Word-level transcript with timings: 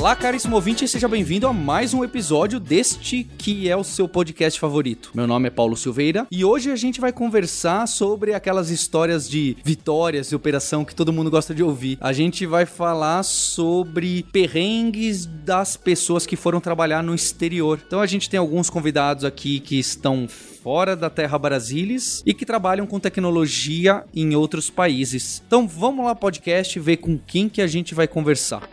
Olá, 0.00 0.16
caríssimo 0.16 0.56
ouvinte, 0.56 0.88
seja 0.88 1.06
bem-vindo 1.06 1.46
a 1.46 1.52
mais 1.52 1.92
um 1.92 2.02
episódio 2.02 2.58
deste 2.58 3.22
que 3.36 3.68
é 3.68 3.76
o 3.76 3.84
seu 3.84 4.08
podcast 4.08 4.58
favorito. 4.58 5.10
Meu 5.12 5.26
nome 5.26 5.48
é 5.48 5.50
Paulo 5.50 5.76
Silveira 5.76 6.26
e 6.30 6.42
hoje 6.42 6.70
a 6.70 6.74
gente 6.74 6.98
vai 6.98 7.12
conversar 7.12 7.86
sobre 7.86 8.32
aquelas 8.32 8.70
histórias 8.70 9.28
de 9.28 9.58
vitórias 9.62 10.32
e 10.32 10.34
operação 10.34 10.86
que 10.86 10.94
todo 10.94 11.12
mundo 11.12 11.30
gosta 11.30 11.54
de 11.54 11.62
ouvir. 11.62 11.98
A 12.00 12.14
gente 12.14 12.46
vai 12.46 12.64
falar 12.64 13.22
sobre 13.24 14.24
perrengues 14.32 15.26
das 15.26 15.76
pessoas 15.76 16.24
que 16.24 16.34
foram 16.34 16.60
trabalhar 16.60 17.02
no 17.02 17.14
exterior. 17.14 17.78
Então 17.86 18.00
a 18.00 18.06
gente 18.06 18.30
tem 18.30 18.40
alguns 18.40 18.70
convidados 18.70 19.22
aqui 19.22 19.60
que 19.60 19.78
estão 19.78 20.26
fora 20.62 20.94
da 20.94 21.08
Terra 21.08 21.38
Brasilis 21.38 22.22
e 22.26 22.34
que 22.34 22.44
trabalham 22.44 22.86
com 22.86 23.00
tecnologia 23.00 24.04
em 24.14 24.34
outros 24.34 24.68
países. 24.70 25.42
Então 25.46 25.66
vamos 25.66 26.04
lá 26.04 26.14
podcast 26.14 26.78
ver 26.78 26.98
com 26.98 27.18
quem 27.18 27.48
que 27.48 27.62
a 27.62 27.66
gente 27.66 27.94
vai 27.94 28.06
conversar. 28.06 28.68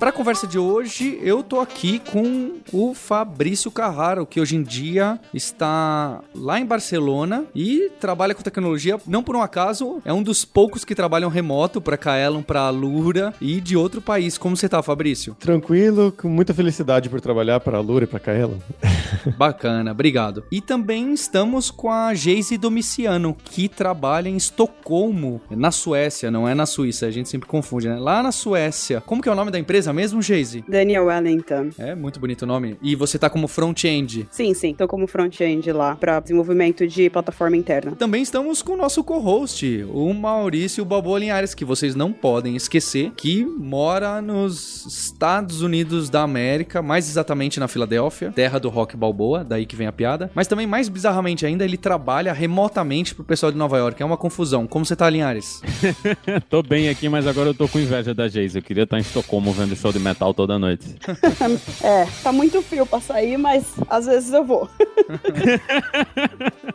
Para 0.00 0.08
a 0.08 0.12
conversa 0.14 0.46
de 0.46 0.58
hoje, 0.58 1.18
eu 1.20 1.42
tô 1.42 1.60
aqui 1.60 1.98
com 2.10 2.52
o 2.72 2.94
Fabrício 2.94 3.70
Carraro, 3.70 4.24
que 4.24 4.40
hoje 4.40 4.56
em 4.56 4.62
dia 4.62 5.20
está 5.34 6.22
lá 6.34 6.58
em 6.58 6.64
Barcelona 6.64 7.44
e 7.54 7.90
trabalha 8.00 8.34
com 8.34 8.40
tecnologia, 8.40 8.98
não 9.06 9.22
por 9.22 9.36
um 9.36 9.42
acaso, 9.42 10.00
é 10.02 10.10
um 10.10 10.22
dos 10.22 10.42
poucos 10.42 10.86
que 10.86 10.94
trabalham 10.94 11.28
remoto 11.28 11.82
para 11.82 11.98
Kaelon, 11.98 12.40
para 12.40 12.62
Alura 12.62 13.34
e 13.42 13.60
de 13.60 13.76
outro 13.76 14.00
país. 14.00 14.38
Como 14.38 14.56
você 14.56 14.70
tá, 14.70 14.82
Fabrício? 14.82 15.36
Tranquilo, 15.38 16.10
com 16.16 16.30
muita 16.30 16.54
felicidade 16.54 17.10
por 17.10 17.20
trabalhar 17.20 17.60
para 17.60 17.76
Alura 17.76 18.04
e 18.04 18.08
para 18.08 18.20
Kaelon. 18.20 18.56
Bacana, 19.36 19.90
obrigado. 19.90 20.44
E 20.50 20.62
também 20.62 21.12
estamos 21.12 21.70
com 21.70 21.92
a 21.92 22.14
Geise 22.14 22.56
Domiciano, 22.56 23.36
que 23.44 23.68
trabalha 23.68 24.30
em 24.30 24.36
Estocolmo, 24.38 25.42
na 25.50 25.70
Suécia, 25.70 26.30
não 26.30 26.48
é 26.48 26.54
na 26.54 26.64
Suíça, 26.64 27.04
a 27.04 27.10
gente 27.10 27.28
sempre 27.28 27.46
confunde, 27.46 27.86
né? 27.86 27.98
Lá 27.98 28.22
na 28.22 28.32
Suécia. 28.32 29.02
Como 29.02 29.20
que 29.20 29.28
é 29.28 29.32
o 29.32 29.34
nome 29.34 29.50
da 29.50 29.58
empresa 29.58 29.89
mesmo, 29.92 30.22
Geise? 30.22 30.64
Daniel 30.68 31.06
Wellington. 31.06 31.70
É, 31.78 31.94
muito 31.94 32.20
bonito 32.20 32.42
o 32.42 32.46
nome. 32.46 32.76
E 32.82 32.94
você 32.94 33.18
tá 33.18 33.28
como 33.28 33.48
front-end. 33.48 34.26
Sim, 34.30 34.54
sim, 34.54 34.74
tô 34.74 34.86
como 34.86 35.06
front-end 35.06 35.72
lá 35.72 35.96
para 35.96 36.20
desenvolvimento 36.20 36.86
de 36.86 37.10
plataforma 37.10 37.56
interna. 37.56 37.92
Também 37.92 38.22
estamos 38.22 38.62
com 38.62 38.72
o 38.72 38.76
nosso 38.76 39.02
co-host, 39.04 39.84
o 39.90 40.12
Maurício 40.12 40.84
Balboa 40.84 41.18
Linhares, 41.18 41.54
que 41.54 41.64
vocês 41.64 41.94
não 41.94 42.12
podem 42.12 42.56
esquecer, 42.56 43.12
que 43.16 43.44
mora 43.44 44.20
nos 44.20 44.86
Estados 44.86 45.62
Unidos 45.62 46.08
da 46.08 46.22
América, 46.22 46.82
mais 46.82 47.08
exatamente 47.08 47.60
na 47.60 47.68
Filadélfia, 47.68 48.32
terra 48.32 48.58
do 48.58 48.68
rock 48.68 48.96
Balboa, 48.96 49.44
daí 49.44 49.66
que 49.66 49.76
vem 49.76 49.86
a 49.86 49.92
piada. 49.92 50.30
Mas 50.34 50.46
também, 50.46 50.66
mais 50.66 50.88
bizarramente 50.88 51.44
ainda, 51.46 51.64
ele 51.64 51.76
trabalha 51.76 52.32
remotamente 52.32 53.14
pro 53.14 53.24
pessoal 53.24 53.52
de 53.52 53.58
Nova 53.58 53.78
York. 53.78 54.02
É 54.02 54.06
uma 54.06 54.16
confusão. 54.16 54.66
Como 54.66 54.84
você 54.84 54.96
tá, 54.96 55.08
Linhares? 55.08 55.62
tô 56.48 56.62
bem 56.62 56.88
aqui, 56.88 57.08
mas 57.08 57.26
agora 57.26 57.50
eu 57.50 57.54
tô 57.54 57.68
com 57.68 57.78
inveja 57.78 58.14
da 58.14 58.28
Geise. 58.28 58.58
Eu 58.58 58.62
queria 58.62 58.84
estar 58.84 58.98
em 58.98 59.00
Estocolmo 59.00 59.52
vendo 59.52 59.74
show 59.80 59.92
de 59.92 59.98
metal 59.98 60.34
toda 60.34 60.58
noite. 60.58 60.96
é, 61.82 62.06
tá 62.22 62.30
muito 62.30 62.60
frio 62.62 62.84
pra 62.84 63.00
sair, 63.00 63.38
mas 63.38 63.64
às 63.88 64.06
vezes 64.06 64.32
eu 64.32 64.44
vou. 64.44 64.68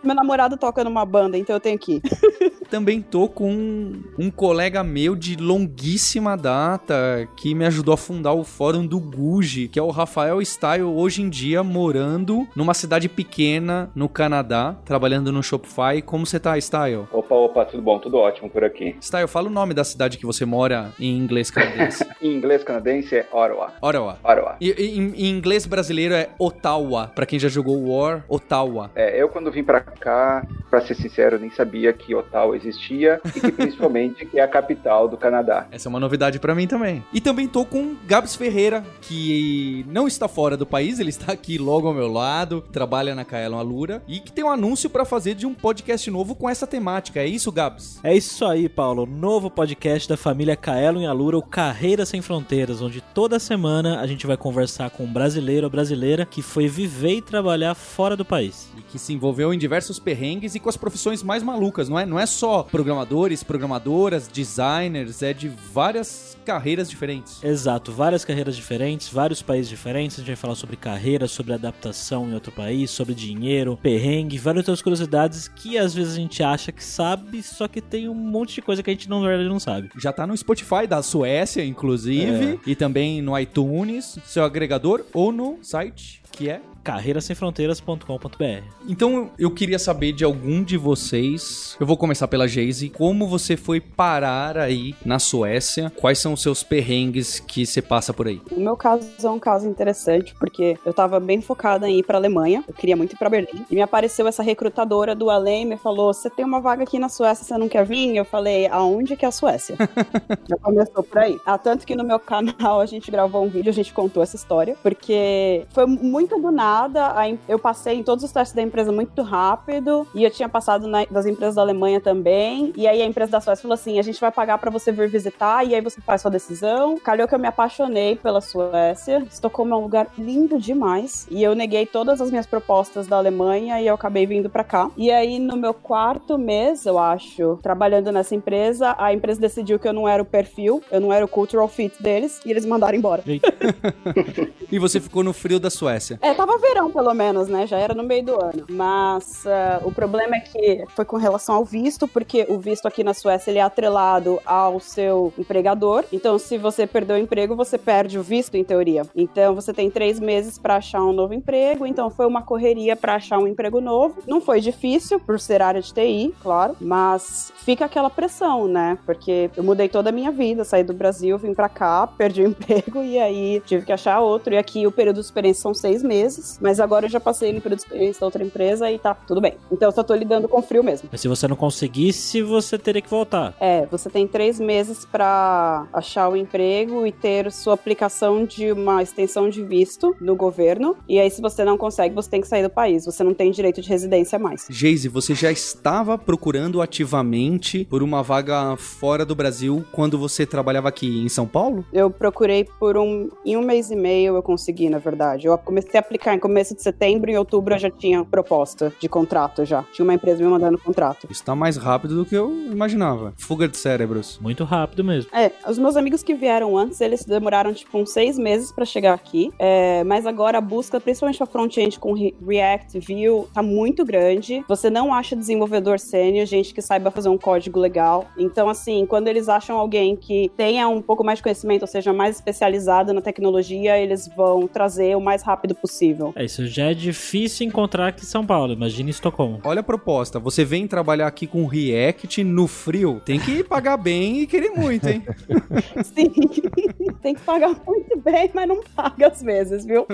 Meu 0.03 0.15
namorado 0.15 0.57
toca 0.57 0.83
numa 0.83 1.05
banda, 1.05 1.37
então 1.37 1.55
eu 1.55 1.59
tenho 1.59 1.77
que 1.77 1.95
ir. 1.95 2.01
Também 2.69 2.99
tô 2.99 3.29
com 3.29 3.93
um 4.17 4.31
colega 4.31 4.83
meu 4.83 5.15
de 5.15 5.35
longuíssima 5.35 6.35
data 6.35 7.27
que 7.37 7.53
me 7.53 7.63
ajudou 7.65 7.93
a 7.93 7.97
fundar 7.97 8.33
o 8.33 8.43
fórum 8.43 8.85
do 8.85 8.99
Guji, 8.99 9.67
que 9.67 9.77
é 9.77 9.81
o 9.81 9.91
Rafael 9.91 10.41
Style, 10.41 10.81
hoje 10.81 11.21
em 11.21 11.29
dia 11.29 11.63
morando 11.63 12.47
numa 12.55 12.73
cidade 12.73 13.07
pequena 13.07 13.91
no 13.93 14.09
Canadá, 14.09 14.75
trabalhando 14.83 15.31
no 15.31 15.43
Shopify. 15.43 16.01
Como 16.03 16.25
você 16.25 16.39
tá, 16.39 16.59
Style? 16.59 17.05
Opa, 17.11 17.35
opa, 17.35 17.65
tudo 17.65 17.83
bom, 17.83 17.99
tudo 17.99 18.17
ótimo 18.17 18.49
por 18.49 18.63
aqui. 18.63 18.95
Style, 18.99 19.27
fala 19.27 19.47
o 19.47 19.51
nome 19.51 19.75
da 19.75 19.83
cidade 19.83 20.17
que 20.17 20.25
você 20.25 20.43
mora 20.43 20.91
em 20.99 21.15
inglês 21.15 21.51
canadense. 21.51 22.03
em 22.19 22.33
inglês 22.33 22.63
canadense 22.63 22.94
é 23.11 23.27
Ottawa. 23.31 23.73
Ottawa. 23.81 24.19
Ottawa. 24.23 24.55
E, 24.59 24.69
e, 24.71 24.99
em, 24.99 25.13
em 25.15 25.29
inglês 25.29 25.65
brasileiro 25.65 26.13
é 26.13 26.29
Ottawa. 26.37 27.11
Pra 27.13 27.25
quem 27.25 27.39
já 27.39 27.47
jogou 27.49 27.89
War, 27.89 28.23
Ottawa. 28.27 28.91
É, 28.95 29.21
eu 29.21 29.29
quando 29.29 29.51
vim 29.51 29.63
pra 29.63 29.81
cá, 29.81 30.45
pra 30.69 30.81
ser 30.81 30.95
sincero, 30.95 31.39
nem 31.39 31.49
sabia 31.51 31.93
que 31.93 32.13
Ottawa 32.13 32.55
existia 32.55 33.19
e 33.35 33.39
que 33.39 33.51
principalmente 33.53 34.25
que 34.25 34.39
é 34.39 34.43
a 34.43 34.47
capital 34.47 35.07
do 35.07 35.17
Canadá. 35.17 35.67
Essa 35.71 35.87
é 35.87 35.89
uma 35.89 35.99
novidade 35.99 36.39
pra 36.39 36.55
mim 36.55 36.67
também. 36.67 37.03
E 37.13 37.21
também 37.21 37.47
tô 37.47 37.65
com 37.65 37.95
Gabs 38.05 38.35
Ferreira, 38.35 38.83
que 39.01 39.85
não 39.89 40.07
está 40.07 40.27
fora 40.27 40.57
do 40.57 40.65
país, 40.65 40.99
ele 40.99 41.09
está 41.09 41.31
aqui 41.31 41.57
logo 41.57 41.87
ao 41.87 41.93
meu 41.93 42.11
lado, 42.11 42.61
trabalha 42.71 43.15
na 43.15 43.25
Kaelon 43.25 43.57
Alura 43.57 44.01
e 44.07 44.19
que 44.19 44.31
tem 44.31 44.43
um 44.43 44.49
anúncio 44.49 44.89
pra 44.89 45.05
fazer 45.05 45.35
de 45.35 45.45
um 45.45 45.53
podcast 45.53 46.09
novo 46.09 46.35
com 46.35 46.49
essa 46.49 46.67
temática. 46.67 47.19
É 47.19 47.25
isso, 47.25 47.51
Gabs? 47.51 47.99
É 48.03 48.15
isso 48.15 48.45
aí, 48.45 48.67
Paulo. 48.69 49.05
Novo 49.05 49.49
podcast 49.49 50.07
da 50.07 50.17
família 50.17 50.55
Kaelon 50.55 51.01
e 51.01 51.05
Alura, 51.05 51.37
o 51.37 51.41
Carreira 51.41 52.05
Sem 52.05 52.21
Fronteiras, 52.21 52.81
onde 52.85 53.01
toda 53.01 53.39
semana 53.39 53.99
a 53.99 54.07
gente 54.07 54.25
vai 54.25 54.37
conversar 54.37 54.89
com 54.89 55.03
um 55.03 55.11
brasileiro 55.11 55.65
ou 55.65 55.69
brasileira 55.69 56.25
que 56.25 56.41
foi 56.41 56.67
viver 56.67 57.15
e 57.15 57.21
trabalhar 57.21 57.75
fora 57.75 58.15
do 58.15 58.25
país. 58.25 58.69
E 58.77 58.81
que 58.81 58.99
se 58.99 59.13
envolveu 59.13 59.53
em 59.53 59.57
diversos 59.57 59.99
perrengues 59.99 60.55
e 60.55 60.59
com 60.59 60.69
as 60.69 60.77
profissões 60.77 61.23
mais 61.23 61.43
malucas, 61.43 61.89
não 61.89 61.99
é? 61.99 62.05
Não 62.05 62.19
é 62.19 62.25
só 62.25 62.63
programadores, 62.63 63.43
programadoras, 63.43 64.27
designers, 64.27 65.21
é 65.21 65.33
de 65.33 65.49
várias 65.49 66.37
carreiras 66.45 66.89
diferentes. 66.89 67.43
Exato, 67.43 67.91
várias 67.91 68.23
carreiras 68.23 68.55
diferentes, 68.55 69.09
vários 69.09 69.41
países 69.41 69.69
diferentes. 69.69 70.17
A 70.17 70.21
gente 70.21 70.27
vai 70.27 70.35
falar 70.35 70.55
sobre 70.55 70.75
carreira, 70.75 71.27
sobre 71.27 71.53
adaptação 71.53 72.29
em 72.29 72.33
outro 72.33 72.51
país, 72.51 72.91
sobre 72.91 73.13
dinheiro, 73.13 73.77
perrengue, 73.81 74.37
várias 74.37 74.61
outras 74.67 74.81
curiosidades 74.81 75.47
que 75.47 75.77
às 75.77 75.93
vezes 75.93 76.13
a 76.13 76.17
gente 76.17 76.43
acha 76.43 76.71
que 76.71 76.83
sabe, 76.83 77.41
só 77.41 77.67
que 77.67 77.81
tem 77.81 78.07
um 78.07 78.13
monte 78.13 78.55
de 78.55 78.61
coisa 78.61 78.83
que 78.83 78.89
a 78.89 78.93
gente 78.93 79.09
não, 79.09 79.21
na 79.21 79.27
verdade 79.27 79.49
não 79.49 79.59
sabe. 79.59 79.89
Já 79.97 80.13
tá 80.13 80.27
no 80.27 80.37
Spotify 80.37 80.85
da 80.87 81.01
Suécia, 81.01 81.65
inclusive, 81.65 82.45
é. 82.45 82.59
e 82.65 82.74
também 82.75 83.21
no 83.21 83.37
iTunes, 83.37 84.17
seu 84.25 84.43
agregador, 84.43 85.05
ou 85.13 85.31
no 85.31 85.59
site 85.61 86.24
que 86.35 86.49
é 86.49 86.61
carreirasemfronteiras.com.br. 86.85 88.63
Então 88.87 89.31
eu 89.39 89.49
queria 89.49 89.79
saber 89.79 90.11
de 90.11 90.23
algum 90.23 90.63
de 90.63 90.77
vocês, 90.77 91.75
eu 91.79 91.87
vou 91.87 91.97
começar 91.97 92.27
pela 92.27 92.47
Geise, 92.47 92.89
como 92.89 93.27
você 93.27 93.57
foi 93.57 93.81
parar 93.81 94.55
aí 94.55 94.93
na 95.03 95.17
Suécia? 95.17 95.91
Quais 95.99 96.19
são 96.19 96.33
os 96.33 96.43
seus 96.43 96.61
perrengues 96.61 97.39
que 97.39 97.65
você 97.65 97.81
passa 97.81 98.13
por 98.13 98.27
aí? 98.27 98.39
O 98.51 98.59
meu 98.59 98.77
caso 98.77 99.09
é 99.23 99.29
um 99.29 99.39
caso 99.39 99.67
interessante, 99.67 100.35
porque 100.39 100.77
eu 100.85 100.93
tava 100.93 101.19
bem 101.19 101.41
focada 101.41 101.89
em 101.89 101.99
ir 101.99 102.03
pra 102.03 102.19
Alemanha, 102.19 102.63
eu 102.67 102.73
queria 102.73 102.95
muito 102.95 103.13
ir 103.13 103.17
pra 103.17 103.29
Berlim, 103.29 103.65
e 103.69 103.75
me 103.75 103.81
apareceu 103.81 104.27
essa 104.27 104.43
recrutadora 104.43 105.15
do 105.15 105.31
Além 105.31 105.63
e 105.63 105.65
me 105.65 105.77
falou: 105.77 106.13
Você 106.13 106.29
tem 106.29 106.45
uma 106.45 106.61
vaga 106.61 106.83
aqui 106.83 106.99
na 106.99 107.09
Suécia, 107.09 107.43
você 107.43 107.57
não 107.57 107.67
quer 107.67 107.83
vir? 107.83 108.15
Eu 108.15 108.25
falei: 108.25 108.67
Aonde 108.67 109.15
que 109.15 109.25
é 109.25 109.27
a 109.27 109.31
Suécia? 109.31 109.75
Já 110.47 110.57
começou 110.57 111.01
por 111.01 111.17
aí. 111.17 111.39
Ah, 111.45 111.57
tanto 111.57 111.85
que 111.85 111.95
no 111.95 112.03
meu 112.03 112.19
canal 112.19 112.79
a 112.79 112.85
gente 112.85 113.09
gravou 113.09 113.43
um 113.43 113.49
vídeo, 113.49 113.71
a 113.71 113.73
gente 113.73 113.91
contou 113.91 114.21
essa 114.21 114.35
história, 114.35 114.77
porque 114.83 115.65
foi 115.71 115.87
muito 115.87 116.24
do 116.27 116.51
nada 116.51 117.15
eu 117.47 117.57
passei 117.57 117.99
em 117.99 118.03
todos 118.03 118.23
os 118.23 118.31
testes 118.31 118.55
da 118.55 118.61
empresa 118.61 118.91
muito 118.91 119.21
rápido 119.21 120.07
e 120.13 120.23
eu 120.23 120.31
tinha 120.31 120.49
passado 120.49 120.87
na, 120.87 121.05
das 121.05 121.25
empresas 121.25 121.55
da 121.55 121.61
Alemanha 121.61 121.99
também. 121.99 122.73
E 122.75 122.87
aí 122.87 123.01
a 123.01 123.05
empresa 123.05 123.31
da 123.31 123.41
Suécia 123.41 123.61
falou 123.61 123.73
assim: 123.73 123.99
a 123.99 124.01
gente 124.01 124.19
vai 124.19 124.31
pagar 124.31 124.57
para 124.57 124.69
você 124.69 124.91
vir 124.91 125.09
visitar 125.09 125.63
e 125.65 125.75
aí 125.75 125.81
você 125.81 126.01
faz 126.01 126.21
sua 126.21 126.31
decisão. 126.31 126.97
Calhou 126.99 127.27
que 127.27 127.35
eu 127.35 127.39
me 127.39 127.47
apaixonei 127.47 128.15
pela 128.15 128.41
Suécia. 128.41 129.25
Estocolmo 129.29 129.73
é 129.73 129.77
um 129.77 129.81
lugar 129.81 130.07
lindo 130.17 130.59
demais. 130.59 131.27
E 131.29 131.43
eu 131.43 131.55
neguei 131.55 131.85
todas 131.85 132.21
as 132.21 132.29
minhas 132.29 132.45
propostas 132.45 133.07
da 133.07 133.17
Alemanha 133.17 133.81
e 133.81 133.87
eu 133.87 133.95
acabei 133.95 134.25
vindo 134.25 134.49
para 134.49 134.63
cá. 134.63 134.89
E 134.97 135.11
aí 135.11 135.39
no 135.39 135.55
meu 135.55 135.73
quarto 135.73 136.37
mês, 136.37 136.85
eu 136.85 136.97
acho, 136.97 137.59
trabalhando 137.61 138.11
nessa 138.11 138.35
empresa, 138.35 138.95
a 138.97 139.13
empresa 139.13 139.39
decidiu 139.39 139.79
que 139.79 139.87
eu 139.87 139.93
não 139.93 140.07
era 140.07 140.21
o 140.21 140.25
perfil, 140.25 140.81
eu 140.91 140.99
não 140.99 141.11
era 141.11 141.25
o 141.25 141.27
cultural 141.27 141.67
fit 141.67 142.01
deles 142.01 142.39
e 142.45 142.51
eles 142.51 142.65
mandaram 142.65 142.97
embora. 142.97 143.23
e 144.71 144.79
você 144.79 144.99
ficou 144.99 145.23
no 145.23 145.33
frio 145.33 145.59
da 145.59 145.69
Suécia? 145.69 146.14
É, 146.21 146.33
tava 146.33 146.57
verão, 146.57 146.91
pelo 146.91 147.13
menos, 147.13 147.47
né? 147.47 147.67
Já 147.67 147.77
era 147.77 147.93
no 147.93 148.03
meio 148.03 148.23
do 148.23 148.43
ano. 148.43 148.65
Mas 148.69 149.43
uh, 149.45 149.87
o 149.87 149.91
problema 149.91 150.35
é 150.35 150.39
que 150.39 150.85
foi 150.95 151.05
com 151.05 151.17
relação 151.17 151.55
ao 151.55 151.65
visto, 151.65 152.07
porque 152.07 152.45
o 152.49 152.57
visto 152.57 152.87
aqui 152.87 153.03
na 153.03 153.13
Suécia 153.13 153.51
ele 153.51 153.59
é 153.59 153.61
atrelado 153.61 154.39
ao 154.45 154.79
seu 154.79 155.33
empregador. 155.37 156.05
Então, 156.11 156.37
se 156.37 156.57
você 156.57 156.87
perdeu 156.87 157.15
o 157.15 157.19
emprego, 157.19 157.55
você 157.55 157.77
perde 157.77 158.17
o 158.17 158.23
visto, 158.23 158.55
em 158.55 158.63
teoria. 158.63 159.03
Então, 159.15 159.55
você 159.55 159.73
tem 159.73 159.89
três 159.89 160.19
meses 160.19 160.57
para 160.57 160.77
achar 160.77 161.03
um 161.03 161.13
novo 161.13 161.33
emprego. 161.33 161.85
Então, 161.85 162.09
foi 162.09 162.25
uma 162.25 162.41
correria 162.41 162.95
para 162.95 163.15
achar 163.15 163.39
um 163.39 163.47
emprego 163.47 163.81
novo. 163.81 164.21
Não 164.27 164.41
foi 164.41 164.59
difícil, 164.59 165.19
por 165.19 165.39
ser 165.39 165.61
área 165.61 165.81
de 165.81 165.93
TI, 165.93 166.33
claro, 166.41 166.75
mas 166.79 167.51
fica 167.57 167.85
aquela 167.85 168.09
pressão, 168.09 168.67
né? 168.67 168.97
Porque 169.05 169.49
eu 169.55 169.63
mudei 169.63 169.89
toda 169.89 170.09
a 170.09 170.13
minha 170.13 170.31
vida, 170.31 170.63
saí 170.63 170.83
do 170.83 170.93
Brasil, 170.93 171.37
vim 171.37 171.53
para 171.53 171.69
cá, 171.69 172.07
perdi 172.07 172.43
o 172.43 172.47
emprego 172.49 173.03
e 173.03 173.19
aí 173.19 173.61
tive 173.65 173.85
que 173.85 173.91
achar 173.91 174.19
outro. 174.19 174.53
E 174.53 174.57
aqui 174.57 174.85
o 174.87 174.91
período 174.91 175.19
de 175.19 175.25
experiência 175.25 175.61
são 175.61 175.73
seis 175.73 176.03
meses, 176.05 176.57
mas 176.61 176.79
agora 176.79 177.05
eu 177.05 177.09
já 177.09 177.19
passei 177.19 177.51
no 177.51 177.59
período 177.59 177.79
de 177.79 177.85
experiência 177.85 178.19
da 178.19 178.27
outra 178.27 178.43
empresa 178.43 178.89
e 178.91 178.97
tá 178.97 179.13
tudo 179.13 179.41
bem. 179.41 179.55
Então 179.71 179.89
eu 179.89 179.91
só 179.91 180.03
tô 180.03 180.13
lidando 180.13 180.47
com 180.47 180.61
frio 180.61 180.83
mesmo. 180.83 181.09
Mas 181.11 181.21
se 181.21 181.27
você 181.27 181.47
não 181.47 181.55
conseguisse, 181.55 182.41
você 182.41 182.77
teria 182.77 183.01
que 183.01 183.09
voltar. 183.09 183.55
É, 183.59 183.85
você 183.87 184.09
tem 184.09 184.27
três 184.27 184.59
meses 184.59 185.05
pra 185.05 185.87
achar 185.91 186.29
o 186.29 186.35
emprego 186.35 187.05
e 187.05 187.11
ter 187.11 187.51
sua 187.51 187.73
aplicação 187.73 188.45
de 188.45 188.71
uma 188.71 189.01
extensão 189.01 189.49
de 189.49 189.63
visto 189.63 190.15
no 190.21 190.35
governo. 190.35 190.95
E 191.07 191.19
aí, 191.19 191.29
se 191.29 191.41
você 191.41 191.63
não 191.63 191.77
consegue, 191.77 192.13
você 192.13 192.29
tem 192.29 192.41
que 192.41 192.47
sair 192.47 192.63
do 192.63 192.69
país. 192.69 193.05
Você 193.05 193.23
não 193.23 193.33
tem 193.33 193.51
direito 193.51 193.81
de 193.81 193.89
residência 193.89 194.37
mais. 194.37 194.67
Geise, 194.69 195.07
você 195.07 195.33
já 195.33 195.51
estava 195.51 196.17
procurando 196.17 196.81
ativamente 196.81 197.85
por 197.85 198.03
uma 198.03 198.21
vaga 198.21 198.75
fora 198.77 199.25
do 199.25 199.35
Brasil 199.35 199.83
quando 199.91 200.17
você 200.17 200.45
trabalhava 200.45 200.89
aqui 200.89 201.23
em 201.23 201.29
São 201.29 201.47
Paulo? 201.47 201.85
Eu 201.91 202.09
procurei 202.09 202.63
por 202.79 202.97
um. 202.97 203.29
Em 203.45 203.57
um 203.57 203.61
mês 203.61 203.91
e 203.91 203.95
meio 203.95 204.35
eu 204.35 204.43
consegui, 204.43 204.89
na 204.89 204.97
verdade. 204.97 205.47
Eu 205.47 205.57
comecei 205.57 205.94
a 205.97 206.01
aplicar 206.01 206.33
em 206.33 206.39
começo 206.39 206.75
de 206.75 206.81
setembro, 206.81 207.29
em 207.29 207.37
outubro 207.37 207.73
eu 207.75 207.79
já 207.79 207.89
tinha 207.89 208.23
proposta 208.23 208.93
de 208.99 209.07
contrato 209.09 209.65
já. 209.65 209.83
Tinha 209.93 210.03
uma 210.03 210.13
empresa 210.13 210.43
me 210.43 210.49
mandando 210.49 210.77
contrato. 210.77 211.27
Isso 211.29 211.43
tá 211.43 211.55
mais 211.55 211.77
rápido 211.77 212.15
do 212.15 212.25
que 212.25 212.35
eu 212.35 212.51
imaginava. 212.71 213.33
Fuga 213.37 213.67
de 213.67 213.77
cérebros. 213.77 214.39
Muito 214.41 214.63
rápido 214.63 215.03
mesmo. 215.03 215.29
É, 215.33 215.51
os 215.67 215.77
meus 215.77 215.95
amigos 215.95 216.23
que 216.23 216.33
vieram 216.33 216.77
antes, 216.77 216.99
eles 217.01 217.23
demoraram 217.25 217.73
tipo 217.73 217.97
uns 217.97 218.11
seis 218.11 218.37
meses 218.37 218.71
pra 218.71 218.85
chegar 218.85 219.13
aqui. 219.13 219.51
É, 219.59 220.03
mas 220.03 220.25
agora 220.25 220.57
a 220.57 220.61
busca, 220.61 220.99
principalmente 220.99 221.37
pra 221.37 221.45
front-end 221.47 221.99
com 221.99 222.13
Re- 222.13 222.35
React, 222.45 222.99
Vue, 222.99 223.47
tá 223.53 223.61
muito 223.61 224.03
grande. 224.05 224.63
Você 224.67 224.89
não 224.89 225.13
acha 225.13 225.35
desenvolvedor 225.35 225.99
sênior, 225.99 226.45
gente 226.45 226.73
que 226.73 226.81
saiba 226.81 227.11
fazer 227.11 227.29
um 227.29 227.37
código 227.37 227.79
legal. 227.79 228.25
Então, 228.37 228.69
assim, 228.69 229.05
quando 229.05 229.27
eles 229.27 229.47
acham 229.49 229.77
alguém 229.77 230.15
que 230.15 230.51
tenha 230.57 230.87
um 230.87 231.01
pouco 231.01 231.23
mais 231.23 231.39
de 231.39 231.43
conhecimento, 231.43 231.81
ou 231.83 231.87
seja, 231.87 232.11
mais 232.13 232.35
especializado 232.35 233.13
na 233.13 233.21
tecnologia, 233.21 233.97
eles 233.99 234.29
vão 234.35 234.67
trazer 234.67 235.15
o 235.15 235.21
mais 235.21 235.43
rápido 235.43 235.74
possível. 235.75 236.33
É, 236.35 236.45
isso 236.45 236.65
já 236.67 236.91
é 236.91 236.93
difícil 236.93 237.67
encontrar 237.67 238.07
aqui 238.07 238.23
em 238.23 238.27
São 238.27 238.45
Paulo. 238.45 238.73
Imagina 238.73 239.09
em 239.09 239.11
Estocolmo. 239.11 239.59
Olha 239.63 239.81
a 239.81 239.83
proposta. 239.83 240.39
Você 240.39 240.63
vem 240.63 240.87
trabalhar 240.87 241.27
aqui 241.27 241.47
com 241.47 241.65
React 241.65 242.43
no 242.43 242.67
frio. 242.67 243.21
Tem 243.23 243.39
que 243.39 243.63
pagar 243.63 243.97
bem 243.97 244.41
e 244.41 244.47
querer 244.47 244.69
muito, 244.69 245.07
hein? 245.07 245.23
Sim, 246.03 246.31
tem 247.21 247.35
que 247.35 247.41
pagar 247.41 247.75
muito 247.85 248.19
bem, 248.19 248.49
mas 248.53 248.67
não 248.67 248.81
paga 248.95 249.27
às 249.27 249.41
vezes, 249.41 249.85
viu? 249.85 250.05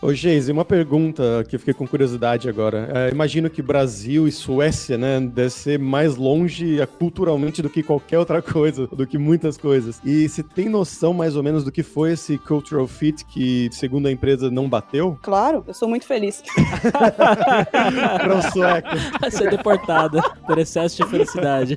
Ô, 0.00 0.12
Geise, 0.12 0.52
uma 0.52 0.64
pergunta 0.64 1.44
que 1.48 1.56
eu 1.56 1.60
fiquei 1.60 1.74
com 1.74 1.86
curiosidade 1.86 2.48
agora. 2.48 2.88
É, 2.92 3.10
imagino 3.10 3.50
que 3.50 3.62
Brasil 3.62 4.28
e 4.28 4.32
Suécia, 4.32 4.96
né, 4.96 5.20
deve 5.20 5.50
ser 5.50 5.78
mais 5.78 6.16
longe 6.16 6.80
é, 6.80 6.86
culturalmente 6.86 7.62
do 7.62 7.70
que 7.70 7.82
qualquer 7.82 8.18
outra 8.18 8.40
coisa, 8.42 8.86
do 8.86 9.06
que 9.06 9.18
muitas 9.18 9.56
coisas. 9.56 10.00
E 10.04 10.28
se 10.28 10.42
tem 10.42 10.68
noção 10.68 11.12
mais 11.12 11.36
ou 11.36 11.42
menos 11.42 11.64
do 11.64 11.72
que 11.72 11.82
foi 11.82 12.12
esse 12.12 12.38
cultural 12.38 12.86
fit 12.86 13.24
que, 13.24 13.68
segundo 13.72 14.06
a 14.06 14.12
empresa, 14.12 14.50
não 14.50 14.68
bateu? 14.68 14.83
Claro, 15.22 15.64
eu 15.66 15.74
sou 15.74 15.88
muito 15.88 16.06
feliz. 16.06 16.42
Para 17.70 18.36
o 18.36 18.42
sueco. 18.52 18.88
Ser 19.30 19.50
deportada 19.50 20.22
por 20.46 20.58
excesso 20.58 20.96
de 21.02 21.08
felicidade. 21.08 21.76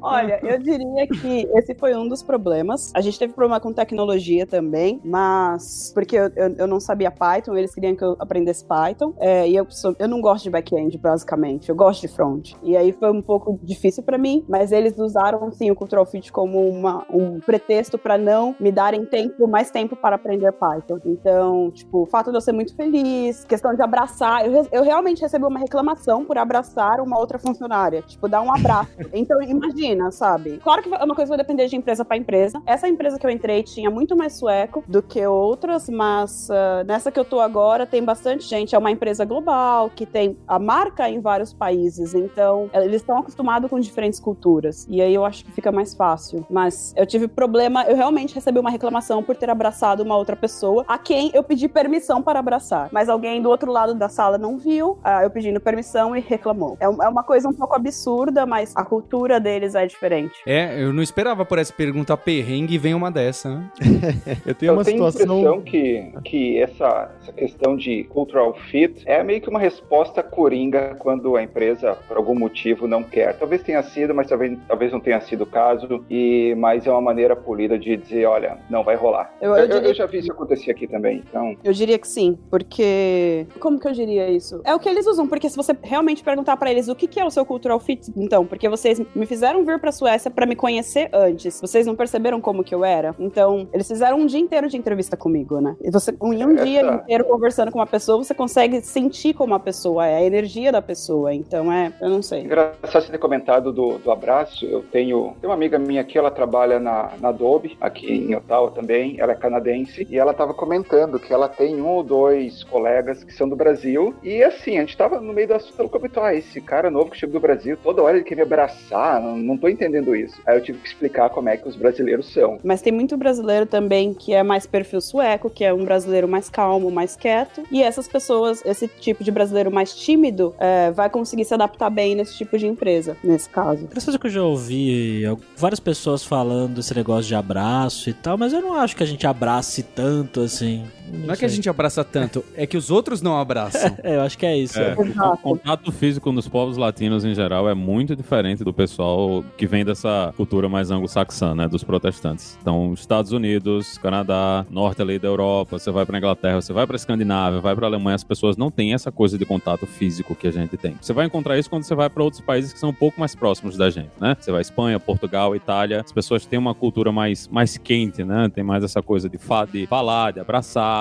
Olha, 0.00 0.40
eu 0.42 0.58
diria 0.58 1.06
que 1.06 1.48
esse 1.54 1.74
foi 1.74 1.94
um 1.94 2.08
dos 2.08 2.22
problemas. 2.22 2.90
A 2.94 3.00
gente 3.00 3.18
teve 3.18 3.32
problema 3.32 3.60
com 3.60 3.72
tecnologia 3.72 4.46
também, 4.46 5.00
mas 5.04 5.90
porque 5.94 6.16
eu, 6.16 6.30
eu, 6.36 6.54
eu 6.58 6.66
não 6.66 6.80
sabia 6.80 7.10
Python, 7.10 7.54
eles 7.56 7.74
queriam 7.74 7.94
que 7.94 8.04
eu 8.04 8.16
aprendesse 8.18 8.64
Python. 8.64 9.14
é, 9.18 9.48
e 9.48 9.56
eu, 9.56 9.66
sou- 9.70 9.94
eu 9.98 10.08
não 10.08 10.20
gosto 10.20 10.44
de 10.44 10.50
back-end, 10.50 10.96
basicamente. 10.98 11.68
Eu 11.68 11.74
gosto 11.76 12.00
de 12.02 12.08
front. 12.08 12.52
E 12.62 12.76
aí 12.76 12.92
foi 12.92 13.10
um 13.10 13.20
pouco 13.22 13.58
difícil 13.62 14.02
pra 14.02 14.16
mim, 14.18 14.44
mas 14.48 14.72
eles 14.72 14.98
usaram 14.98 15.50
sim 15.52 15.70
o 15.70 15.74
Cultural 15.74 16.06
Fit 16.06 16.32
como 16.32 16.66
uma, 16.68 17.04
um 17.10 17.40
pretexto 17.40 17.98
pra 17.98 18.16
não 18.16 18.54
me 18.58 18.72
darem 18.72 19.04
tempo, 19.04 19.46
mais 19.46 19.70
tempo 19.70 19.94
para 19.96 20.16
aprender 20.16 20.50
Python. 20.52 20.98
Então, 21.20 21.70
tipo, 21.70 22.02
o 22.02 22.06
fato 22.06 22.30
de 22.30 22.36
eu 22.36 22.40
ser 22.40 22.52
muito 22.52 22.74
feliz, 22.74 23.44
questão 23.44 23.74
de 23.74 23.82
abraçar. 23.82 24.46
Eu, 24.46 24.66
eu 24.70 24.82
realmente 24.82 25.22
recebi 25.22 25.44
uma 25.44 25.58
reclamação 25.58 26.24
por 26.24 26.36
abraçar 26.36 27.00
uma 27.00 27.18
outra 27.18 27.38
funcionária. 27.38 28.02
Tipo, 28.02 28.28
dar 28.28 28.42
um 28.42 28.52
abraço. 28.52 28.90
Então, 29.12 29.40
imagina, 29.42 30.10
sabe? 30.10 30.58
Claro 30.58 30.82
que 30.82 30.92
é 30.92 31.04
uma 31.04 31.14
coisa 31.14 31.30
que 31.30 31.36
vai 31.36 31.38
depender 31.38 31.66
de 31.68 31.76
empresa 31.76 32.04
pra 32.04 32.16
empresa. 32.16 32.60
Essa 32.66 32.88
empresa 32.88 33.18
que 33.18 33.26
eu 33.26 33.30
entrei 33.30 33.62
tinha 33.62 33.90
muito 33.90 34.16
mais 34.16 34.34
sueco 34.34 34.84
do 34.86 35.02
que 35.02 35.24
outras, 35.26 35.88
mas 35.88 36.50
ah, 36.50 36.84
nessa 36.86 37.10
que 37.10 37.18
eu 37.18 37.24
tô 37.24 37.40
agora 37.40 37.86
tem 37.86 38.04
bastante 38.04 38.46
gente. 38.46 38.74
É 38.74 38.78
uma 38.78 38.90
empresa 38.90 39.24
global 39.24 39.90
que 39.94 40.04
tem 40.04 40.36
a 40.46 40.58
marca 40.58 41.08
em 41.08 41.20
vários 41.20 41.52
países. 41.54 42.14
Então, 42.14 42.68
eh, 42.72 42.84
eles 42.84 43.00
estão 43.00 43.18
acostumados 43.18 43.70
com 43.70 43.80
diferentes 43.80 44.20
culturas. 44.20 44.86
E 44.90 45.00
aí 45.00 45.14
eu 45.14 45.24
acho 45.24 45.44
que 45.44 45.52
fica 45.52 45.72
mais 45.72 45.94
fácil. 45.94 46.44
Mas 46.50 46.92
eu 46.96 47.06
tive 47.06 47.26
problema, 47.28 47.84
eu 47.84 47.96
realmente 47.96 48.34
recebi 48.34 48.58
uma 48.58 48.70
reclamação 48.70 49.22
por 49.22 49.36
ter 49.36 49.48
abraçado 49.48 50.02
uma 50.02 50.16
outra 50.16 50.36
pessoa 50.36 50.84
quem 51.06 51.30
eu 51.32 51.42
pedi 51.42 51.68
permissão 51.68 52.20
para 52.20 52.38
abraçar. 52.40 52.88
Mas 52.90 53.08
alguém 53.08 53.40
do 53.40 53.48
outro 53.48 53.70
lado 53.70 53.94
da 53.94 54.08
sala 54.08 54.36
não 54.36 54.58
viu, 54.58 54.98
ah, 55.04 55.22
eu 55.22 55.30
pedindo 55.30 55.60
permissão 55.60 56.16
e 56.16 56.20
reclamou. 56.20 56.76
É 56.80 56.84
é 56.86 57.08
uma 57.08 57.22
coisa 57.22 57.48
um 57.48 57.52
pouco 57.52 57.74
absurda, 57.76 58.44
mas 58.46 58.72
a 58.76 58.84
cultura 58.84 59.38
deles 59.38 59.74
é 59.74 59.86
diferente. 59.86 60.34
É, 60.46 60.82
eu 60.82 60.92
não 60.92 61.02
esperava 61.02 61.44
por 61.44 61.58
essa 61.58 61.72
pergunta 61.72 62.16
perrengue 62.16 62.74
e 62.74 62.78
vem 62.78 62.94
uma 62.94 63.10
dessa, 63.10 63.48
né? 63.50 63.70
Eu 64.46 64.54
tenho 64.54 64.72
uma 64.72 64.82
eu 64.82 64.84
tenho 64.84 65.04
a 65.04 65.10
situação. 65.12 65.38
impressão 65.38 65.60
que, 65.62 66.12
que 66.24 66.58
essa, 66.60 67.10
essa 67.22 67.32
questão 67.32 67.76
de 67.76 68.04
cultural 68.04 68.54
fit 68.70 69.02
é 69.06 69.22
meio 69.22 69.40
que 69.40 69.48
uma 69.48 69.58
resposta 69.58 70.22
coringa 70.22 70.94
quando 70.98 71.36
a 71.36 71.42
empresa, 71.42 71.96
por 72.08 72.16
algum 72.16 72.34
motivo, 72.38 72.86
não 72.88 73.02
quer. 73.02 73.36
Talvez 73.38 73.62
tenha 73.62 73.82
sido, 73.82 74.14
mas 74.14 74.28
talvez, 74.28 74.56
talvez 74.68 74.92
não 74.92 75.00
tenha 75.00 75.20
sido 75.20 75.42
o 75.42 75.46
caso. 75.46 76.04
E, 76.10 76.54
mas 76.56 76.86
é 76.86 76.90
uma 76.90 77.00
maneira 77.00 77.34
polida 77.36 77.78
de 77.78 77.96
dizer, 77.96 78.26
olha, 78.26 78.58
não 78.70 78.82
vai 78.84 78.96
rolar. 78.96 79.32
Eu- 79.40 79.54
Eu, 79.56 79.66
eu 79.66 79.82
eu 79.82 79.94
já 79.94 80.06
vi 80.06 80.18
isso 80.18 80.32
acontecer 80.32 80.70
aqui 80.70 80.86
também, 80.86 80.95
então... 81.04 81.56
Eu 81.62 81.72
diria 81.72 81.98
que 81.98 82.08
sim, 82.08 82.38
porque. 82.50 83.46
Como 83.60 83.78
que 83.78 83.88
eu 83.88 83.92
diria 83.92 84.28
isso? 84.30 84.60
É 84.64 84.74
o 84.74 84.78
que 84.78 84.88
eles 84.88 85.06
usam, 85.06 85.26
porque 85.26 85.48
se 85.48 85.56
você 85.56 85.76
realmente 85.82 86.22
perguntar 86.22 86.56
pra 86.56 86.70
eles 86.70 86.88
o 86.88 86.94
que, 86.94 87.06
que 87.06 87.20
é 87.20 87.24
o 87.24 87.30
seu 87.30 87.44
cultural 87.44 87.78
fit, 87.80 88.10
então, 88.16 88.46
porque 88.46 88.68
vocês 88.68 89.00
me 89.14 89.26
fizeram 89.26 89.64
vir 89.64 89.78
pra 89.78 89.92
Suécia 89.92 90.30
pra 90.30 90.46
me 90.46 90.56
conhecer 90.56 91.08
antes, 91.12 91.60
vocês 91.60 91.86
não 91.86 91.94
perceberam 91.96 92.40
como 92.40 92.64
que 92.64 92.74
eu 92.74 92.84
era? 92.84 93.14
Então, 93.18 93.68
eles 93.72 93.86
fizeram 93.86 94.18
um 94.18 94.26
dia 94.26 94.40
inteiro 94.40 94.68
de 94.68 94.76
entrevista 94.76 95.16
comigo, 95.16 95.60
né? 95.60 95.76
E 95.82 95.90
você, 95.90 96.10
em 96.10 96.44
um 96.44 96.54
Essa- 96.54 96.64
dia 96.64 96.94
inteiro 96.94 97.24
conversando 97.24 97.70
com 97.70 97.78
uma 97.78 97.86
pessoa, 97.86 98.22
você 98.22 98.34
consegue 98.34 98.80
sentir 98.80 99.34
como 99.34 99.54
a 99.54 99.60
pessoa 99.60 100.06
é, 100.06 100.16
a 100.16 100.22
energia 100.24 100.70
da 100.72 100.80
pessoa. 100.82 101.34
Então, 101.34 101.72
é, 101.72 101.92
eu 102.00 102.08
não 102.08 102.22
sei. 102.22 102.42
Engraçado 102.42 103.02
você 103.02 103.10
ter 103.10 103.18
comentado 103.18 103.72
do, 103.72 103.98
do 103.98 104.10
abraço. 104.10 104.64
Eu 104.64 104.82
tenho, 104.82 105.34
tem 105.40 105.48
uma 105.48 105.54
amiga 105.54 105.78
minha 105.78 106.00
aqui, 106.00 106.16
ela 106.18 106.30
trabalha 106.30 106.78
na, 106.78 107.12
na 107.20 107.28
Adobe, 107.28 107.76
aqui 107.80 108.06
em 108.06 108.34
Ottawa 108.34 108.70
também. 108.70 109.16
Ela 109.18 109.32
é 109.32 109.34
canadense. 109.34 110.06
E 110.08 110.18
ela 110.18 110.32
estava 110.32 110.54
comentando 110.54 110.85
que 111.18 111.32
ela 111.32 111.48
tem 111.48 111.80
um 111.80 111.88
ou 111.88 112.02
dois 112.02 112.62
colegas 112.64 113.22
que 113.24 113.32
são 113.32 113.48
do 113.48 113.56
Brasil. 113.56 114.14
E 114.22 114.42
assim, 114.42 114.76
a 114.76 114.80
gente 114.80 114.90
estava 114.90 115.20
no 115.20 115.32
meio 115.32 115.48
do 115.48 115.54
assunto. 115.54 115.78
Ela 115.78 115.88
comentou: 115.88 116.22
Ah, 116.22 116.34
esse 116.34 116.60
cara 116.60 116.90
novo 116.90 117.10
que 117.10 117.18
chegou 117.18 117.34
do 117.34 117.40
Brasil, 117.40 117.76
toda 117.82 118.02
hora 118.02 118.16
ele 118.16 118.24
quer 118.24 118.36
me 118.36 118.42
abraçar. 118.42 119.20
Não, 119.20 119.36
não 119.36 119.56
tô 119.56 119.68
entendendo 119.68 120.14
isso. 120.14 120.40
Aí 120.46 120.56
eu 120.56 120.62
tive 120.62 120.78
que 120.78 120.88
explicar 120.88 121.30
como 121.30 121.48
é 121.48 121.56
que 121.56 121.68
os 121.68 121.76
brasileiros 121.76 122.32
são. 122.32 122.58
Mas 122.64 122.82
tem 122.82 122.92
muito 122.92 123.16
brasileiro 123.16 123.66
também 123.66 124.14
que 124.14 124.32
é 124.32 124.42
mais 124.42 124.66
perfil 124.66 125.00
sueco, 125.00 125.50
que 125.50 125.64
é 125.64 125.72
um 125.72 125.84
brasileiro 125.84 126.28
mais 126.28 126.48
calmo, 126.48 126.90
mais 126.90 127.16
quieto. 127.16 127.62
E 127.70 127.82
essas 127.82 128.08
pessoas, 128.08 128.64
esse 128.64 128.88
tipo 128.88 129.24
de 129.24 129.30
brasileiro 129.30 129.70
mais 129.70 129.94
tímido, 129.94 130.54
é, 130.58 130.90
vai 130.90 131.10
conseguir 131.10 131.44
se 131.44 131.54
adaptar 131.54 131.90
bem 131.90 132.14
nesse 132.14 132.36
tipo 132.36 132.56
de 132.58 132.66
empresa, 132.66 133.16
nesse 133.22 133.48
caso. 133.48 133.84
Interessante 133.84 134.18
que 134.18 134.26
eu 134.26 134.30
já 134.30 134.42
ouvi 134.42 135.24
várias 135.56 135.80
pessoas 135.80 136.24
falando 136.24 136.76
desse 136.76 136.94
negócio 136.94 137.24
de 137.24 137.34
abraço 137.34 138.08
e 138.10 138.12
tal, 138.12 138.36
mas 138.36 138.52
eu 138.52 138.60
não 138.60 138.74
acho 138.74 138.96
que 138.96 139.02
a 139.02 139.06
gente 139.06 139.26
abrace 139.26 139.82
tanto 139.82 140.40
assim 140.40 140.75
também. 140.76 140.95
Não 141.12 141.34
é 141.34 141.36
que 141.36 141.44
a 141.44 141.48
gente 141.48 141.68
abraça 141.68 142.04
tanto, 142.04 142.44
é 142.54 142.66
que 142.66 142.76
os 142.76 142.90
outros 142.90 143.22
não 143.22 143.38
abraçam. 143.38 143.96
É, 144.02 144.16
eu 144.16 144.22
acho 144.22 144.36
que 144.36 144.46
é 144.46 144.56
isso. 144.56 144.78
É, 144.78 144.90
é. 144.90 144.94
O 144.94 145.36
contato 145.38 145.90
físico 145.92 146.32
nos 146.32 146.48
povos 146.48 146.76
latinos 146.76 147.24
em 147.24 147.34
geral 147.34 147.68
é 147.68 147.74
muito 147.74 148.14
diferente 148.14 148.64
do 148.64 148.72
pessoal 148.72 149.44
que 149.56 149.66
vem 149.66 149.84
dessa 149.84 150.32
cultura 150.36 150.68
mais 150.68 150.90
anglo-saxã, 150.90 151.54
né, 151.54 151.68
dos 151.68 151.84
protestantes. 151.84 152.58
Então, 152.60 152.92
Estados 152.92 153.32
Unidos, 153.32 153.98
Canadá, 153.98 154.66
norte 154.70 155.02
ali 155.02 155.18
da 155.18 155.28
Europa, 155.28 155.78
você 155.78 155.90
vai 155.90 156.04
pra 156.04 156.18
Inglaterra, 156.18 156.60
você 156.60 156.72
vai 156.72 156.86
pra 156.86 156.96
Escandinávia, 156.96 157.60
vai 157.60 157.74
pra 157.74 157.86
Alemanha, 157.86 158.14
as 158.14 158.24
pessoas 158.24 158.56
não 158.56 158.70
têm 158.70 158.94
essa 158.94 159.12
coisa 159.12 159.38
de 159.38 159.44
contato 159.44 159.86
físico 159.86 160.34
que 160.34 160.46
a 160.46 160.52
gente 160.52 160.76
tem. 160.76 160.96
Você 161.00 161.12
vai 161.12 161.26
encontrar 161.26 161.58
isso 161.58 161.70
quando 161.70 161.84
você 161.84 161.94
vai 161.94 162.10
pra 162.10 162.22
outros 162.22 162.40
países 162.40 162.72
que 162.72 162.78
são 162.78 162.90
um 162.90 162.94
pouco 162.94 163.18
mais 163.20 163.34
próximos 163.34 163.76
da 163.76 163.90
gente, 163.90 164.10
né? 164.20 164.36
Você 164.38 164.50
vai 164.50 164.60
Espanha, 164.60 164.98
Portugal, 164.98 165.54
Itália, 165.54 166.00
as 166.00 166.12
pessoas 166.12 166.44
têm 166.46 166.58
uma 166.58 166.74
cultura 166.74 167.12
mais 167.12 167.48
mais 167.48 167.76
quente, 167.76 168.24
né? 168.24 168.48
Tem 168.52 168.64
mais 168.64 168.82
essa 168.82 169.02
coisa 169.02 169.28
de, 169.28 169.38
fa 169.38 169.64
de 169.64 169.86
falar, 169.86 170.32
de 170.32 170.40
abraçar, 170.40 170.95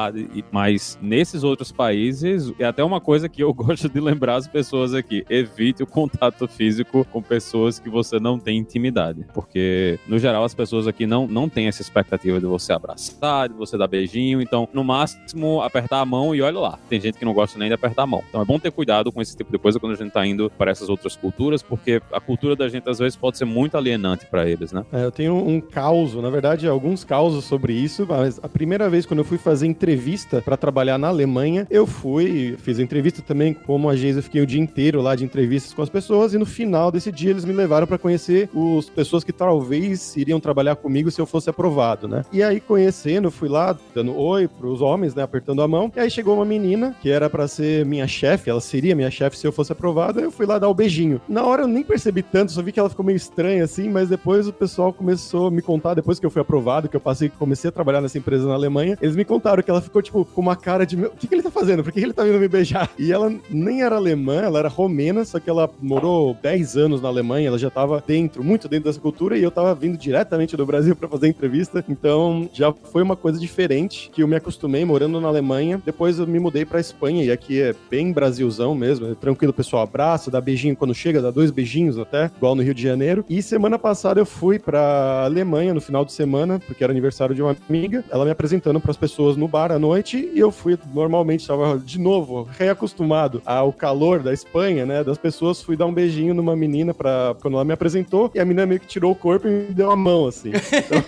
mas 0.52 0.98
nesses 1.02 1.44
outros 1.44 1.72
países 1.72 2.52
é 2.60 2.66
até 2.66 2.84
uma 2.84 3.02
coisa 3.02 3.30
que 3.30 3.42
eu 3.42 3.54
gosto 3.56 3.90
de 3.90 4.00
lembrar 4.00 4.36
as 4.36 4.48
pessoas 4.48 4.94
aqui: 4.94 5.25
evite 5.30 5.84
o 5.84 5.88
contato 5.88 6.48
físico 6.48 7.06
com 7.12 7.22
pessoas 7.22 7.80
que 7.80 7.90
você 7.90 8.20
não 8.20 8.40
tem 8.40 8.58
intimidade, 8.58 9.25
porque 9.34 10.00
no 10.08 10.18
geral 10.20 10.44
as 10.44 10.54
pessoas 10.54 10.88
aqui 10.88 11.06
não 11.06 11.28
não 11.28 11.50
têm 11.50 11.68
essa 11.68 11.82
expectativa 11.82 12.40
de 12.40 12.46
você 12.46 12.74
abraçar, 12.74 13.50
de 13.50 13.56
você 13.56 13.78
dar 13.78 13.88
beijinho, 13.88 14.42
então 14.42 14.68
no 14.74 14.84
máximo 14.84 15.62
apertar 15.62 16.00
a 16.00 16.06
mão 16.06 16.34
e 16.34 16.42
olha 16.42 16.60
lá. 16.60 16.80
Tem 16.90 17.00
gente 17.00 17.18
que 17.18 17.25
não 17.25 17.34
gosta 17.34 17.58
nem 17.58 17.68
de 17.68 17.74
apertar 17.74 18.04
a 18.04 18.08
mão. 18.08 18.24
Então 18.30 18.42
é 18.42 18.46
bom 18.46 18.60
ter 18.60 18.72
cuidado 18.72 19.12
com 19.12 19.22
esse 19.22 19.36
tipo 19.36 19.52
de 19.52 19.58
coisa 19.58 19.80
quando 19.80 19.94
a 19.94 19.96
gente 19.96 20.12
tá 20.12 20.25
indo 20.25 20.50
para 20.58 20.72
essas 20.72 20.90
outras 20.90 21.16
culturas, 21.16 21.62
porque 21.62 22.02
a 22.12 22.20
cultura 22.20 22.56
da 22.56 22.68
gente 22.68 22.90
às 22.90 23.00
vezes 23.00 23.16
pode 23.16 23.38
ser 23.38 23.46
muito 23.46 23.78
alienante 23.78 24.25
para 24.25 24.48
eles, 24.48 24.72
né? 24.72 24.86
É, 24.92 25.04
eu 25.06 25.12
tenho 25.12 25.36
um 25.36 25.60
caos, 25.60 26.16
na 26.16 26.30
verdade, 26.30 26.68
alguns 26.68 27.04
causos 27.04 27.46
sobre 27.46 27.74
isso, 27.74 28.06
mas 28.08 28.40
a 28.42 28.48
primeira 28.48 28.90
vez 28.90 29.06
quando 29.06 29.20
eu 29.20 29.25
fui 29.25 29.38
fazer 29.38 29.68
entrevista 29.86 30.42
para 30.42 30.58
trabalhar 30.58 30.98
na 30.98 31.10
Alemanha. 31.10 31.68
Eu 31.70 31.86
fui, 31.86 32.56
fiz 32.58 32.80
a 32.80 32.82
entrevista 32.82 33.22
também, 33.22 33.54
como 33.54 33.88
a 33.88 33.96
Geisa, 33.96 34.20
fiquei 34.20 34.42
o 34.42 34.46
dia 34.46 34.60
inteiro 34.60 35.00
lá 35.00 35.15
de 35.15 35.24
entrevistas 35.24 35.75
com 35.75 35.82
as 35.84 35.89
pessoas 35.89 36.34
e 36.34 36.39
no 36.39 36.46
final 36.46 36.92
desse 36.92 37.12
dia 37.12 37.30
eles 37.30 37.46
me 37.46 37.54
levaram 37.54 37.86
para 37.86 38.00
conhecer 38.00 38.50
as 38.80 38.89
pessoas 38.89 39.24
que 39.24 39.32
talvez 39.32 40.18
iriam 40.18 40.39
trabalhar 40.39 40.75
comigo 40.75 41.12
se 41.12 41.22
eu 41.22 41.25
fosse 41.27 41.51
aprovado, 41.51 42.08
né? 42.08 42.25
E 42.34 42.42
aí 42.42 42.60
conhecendo, 42.60 43.30
fui 43.30 43.48
lá 43.48 43.77
dando 43.94 44.18
oi 44.18 44.48
pros 44.48 44.82
homens, 44.82 45.13
né, 45.13 45.22
apertando 45.22 45.62
a 45.62 45.68
mão. 45.68 45.92
E 45.96 46.00
aí 46.00 46.10
chegou 46.10 46.36
uma 46.36 46.46
menina 46.46 46.96
que 47.00 47.12
era 47.12 47.30
para 47.30 47.48
ser 47.48 47.86
minha 47.86 48.08
chefe, 48.08 48.50
ela 48.50 48.62
seria 48.62 48.96
minha 48.96 49.12
chefe 49.12 49.38
se 49.38 49.46
eu 49.46 49.51
fosse 49.51 49.72
aprovado. 49.72 50.20
Eu 50.20 50.32
fui 50.32 50.48
lá 50.48 50.58
dar 50.58 50.68
o 50.68 50.74
beijinho. 50.74 51.22
Na 51.30 51.46
hora 51.46 51.62
eu 51.62 51.68
nem 51.68 51.84
percebi 51.84 52.24
tanto, 52.24 52.51
só 52.51 52.63
vi 52.63 52.72
que 52.72 52.80
ela 52.80 52.89
ficou 52.89 53.06
meio 53.06 53.18
estranha 53.18 53.63
assim, 53.63 53.88
mas 53.88 54.10
depois 54.10 54.48
o 54.48 54.54
pessoal 54.54 54.92
começou 54.92 55.48
a 55.48 55.51
me 55.51 55.62
contar 55.62 55.94
depois 55.94 56.20
que 56.20 56.25
eu 56.25 56.32
fui 56.32 56.42
aprovado, 56.42 56.89
que 56.89 56.96
eu 56.96 57.01
passei, 57.01 57.30
comecei 57.30 57.70
a 57.70 57.72
trabalhar 57.72 58.01
nessa 58.01 58.18
empresa 58.18 58.48
na 58.48 58.56
Alemanha, 58.56 58.98
eles 59.00 59.15
me 59.15 59.24
contaram 59.24 59.62
que 59.62 59.70
ela 59.75 59.75
ficou, 59.82 60.01
tipo, 60.01 60.25
com 60.25 60.41
uma 60.41 60.55
cara 60.55 60.86
de, 60.86 60.96
o 60.96 61.12
que, 61.12 61.27
que 61.27 61.36
ele 61.36 61.44
tá 61.44 61.51
fazendo? 61.51 61.84
Por 61.84 61.91
que, 61.91 62.00
que 62.00 62.05
ele 62.05 62.13
tá 62.13 62.24
vindo 62.24 62.39
me 62.39 62.48
beijar? 62.48 62.89
E 62.98 63.12
ela 63.12 63.34
nem 63.50 63.82
era 63.82 63.96
alemã, 63.96 64.41
ela 64.41 64.60
era 64.60 64.70
romena, 64.70 65.24
só 65.25 65.39
que 65.39 65.50
ela 65.50 65.70
morou 65.82 66.36
10 66.41 66.77
anos 66.77 67.01
na 67.01 67.08
Alemanha, 67.08 67.48
ela 67.48 67.58
já 67.58 67.70
tava 67.70 68.03
dentro, 68.05 68.44
muito 68.44 68.67
dentro 68.67 68.86
dessa 68.86 69.00
cultura, 69.00 69.38
e 69.38 69.44
eu 69.44 69.51
tava 69.51 69.74
vindo 69.75 69.98
diretamente 69.98 70.58
do 70.58 70.65
Brasil 70.65 70.96
para 70.98 71.08
fazer 71.08 71.27
entrevista, 71.27 71.84
então 71.88 72.50
já 72.53 72.72
foi 72.72 73.03
uma 73.03 73.15
coisa 73.15 73.39
diferente, 73.39 74.10
que 74.13 74.24
eu 74.24 74.27
me 74.27 74.36
acostumei 74.36 74.86
morando 74.86 75.20
na 75.20 75.27
Alemanha, 75.27 75.82
depois 75.86 76.20
eu 76.20 76.27
me 76.27 76.39
mudei 76.39 76.65
pra 76.65 76.79
Espanha, 76.79 77.24
e 77.24 77.32
aqui 77.32 77.62
é 77.62 77.75
bem 77.89 78.12
Brasilzão 78.12 78.75
mesmo, 78.75 79.12
é 79.12 79.15
tranquilo, 79.15 79.53
pessoal 79.53 79.84
abraça, 79.84 80.32
dá 80.32 80.39
beijinho 80.41 80.75
quando 80.75 80.94
chega, 80.94 81.22
dá 81.22 81.32
dois 81.32 81.51
beijinhos 81.51 81.98
até, 81.98 82.32
igual 82.38 82.55
no 82.55 82.63
Rio 82.63 82.74
de 82.74 82.82
Janeiro, 82.82 83.25
e 83.29 83.41
semana 83.41 83.77
passada 83.77 84.20
eu 84.20 84.25
fui 84.25 84.60
pra 84.60 85.24
Alemanha 85.25 85.74
no 85.74 85.82
final 85.82 86.05
de 86.05 86.13
semana, 86.13 86.60
porque 86.60 86.84
era 86.84 86.91
aniversário 86.91 87.36
de 87.36 87.41
uma 87.41 87.55
amiga, 87.70 88.03
ela 88.10 88.25
me 88.25 88.32
apresentando 88.32 88.79
para 88.79 88.91
as 88.91 88.98
pessoas 88.98 89.36
no 89.36 89.48
bar 89.48 89.64
à 89.72 89.79
noite 89.79 90.29
e 90.34 90.39
eu 90.39 90.51
fui 90.51 90.77
normalmente 90.93 91.41
estava 91.41 91.77
de 91.77 92.00
novo 92.00 92.48
reacostumado 92.57 93.41
ao 93.45 93.72
calor 93.72 94.22
da 94.22 94.34
Espanha, 94.34 94.86
né, 94.86 95.03
das 95.03 95.17
pessoas, 95.17 95.62
fui 95.62 95.75
dar 95.75 95.86
um 95.86 95.93
beijinho 95.93 96.34
numa 96.34 96.55
menina 96.55 96.93
para 96.93 97.36
quando 97.41 97.55
ela 97.55 97.65
me 97.65 97.74
apresentou 97.74 98.31
e 98.34 98.39
a 98.39 98.45
menina 98.45 98.65
meio 98.65 98.79
que 98.79 98.88
tirou 98.88 99.12
o 99.12 99.15
corpo 99.15 99.48
e 99.48 99.51
me 99.51 99.74
deu 99.74 99.91
a 99.91 99.95
mão 99.95 100.27
assim. 100.27 100.50
Então... 100.50 101.03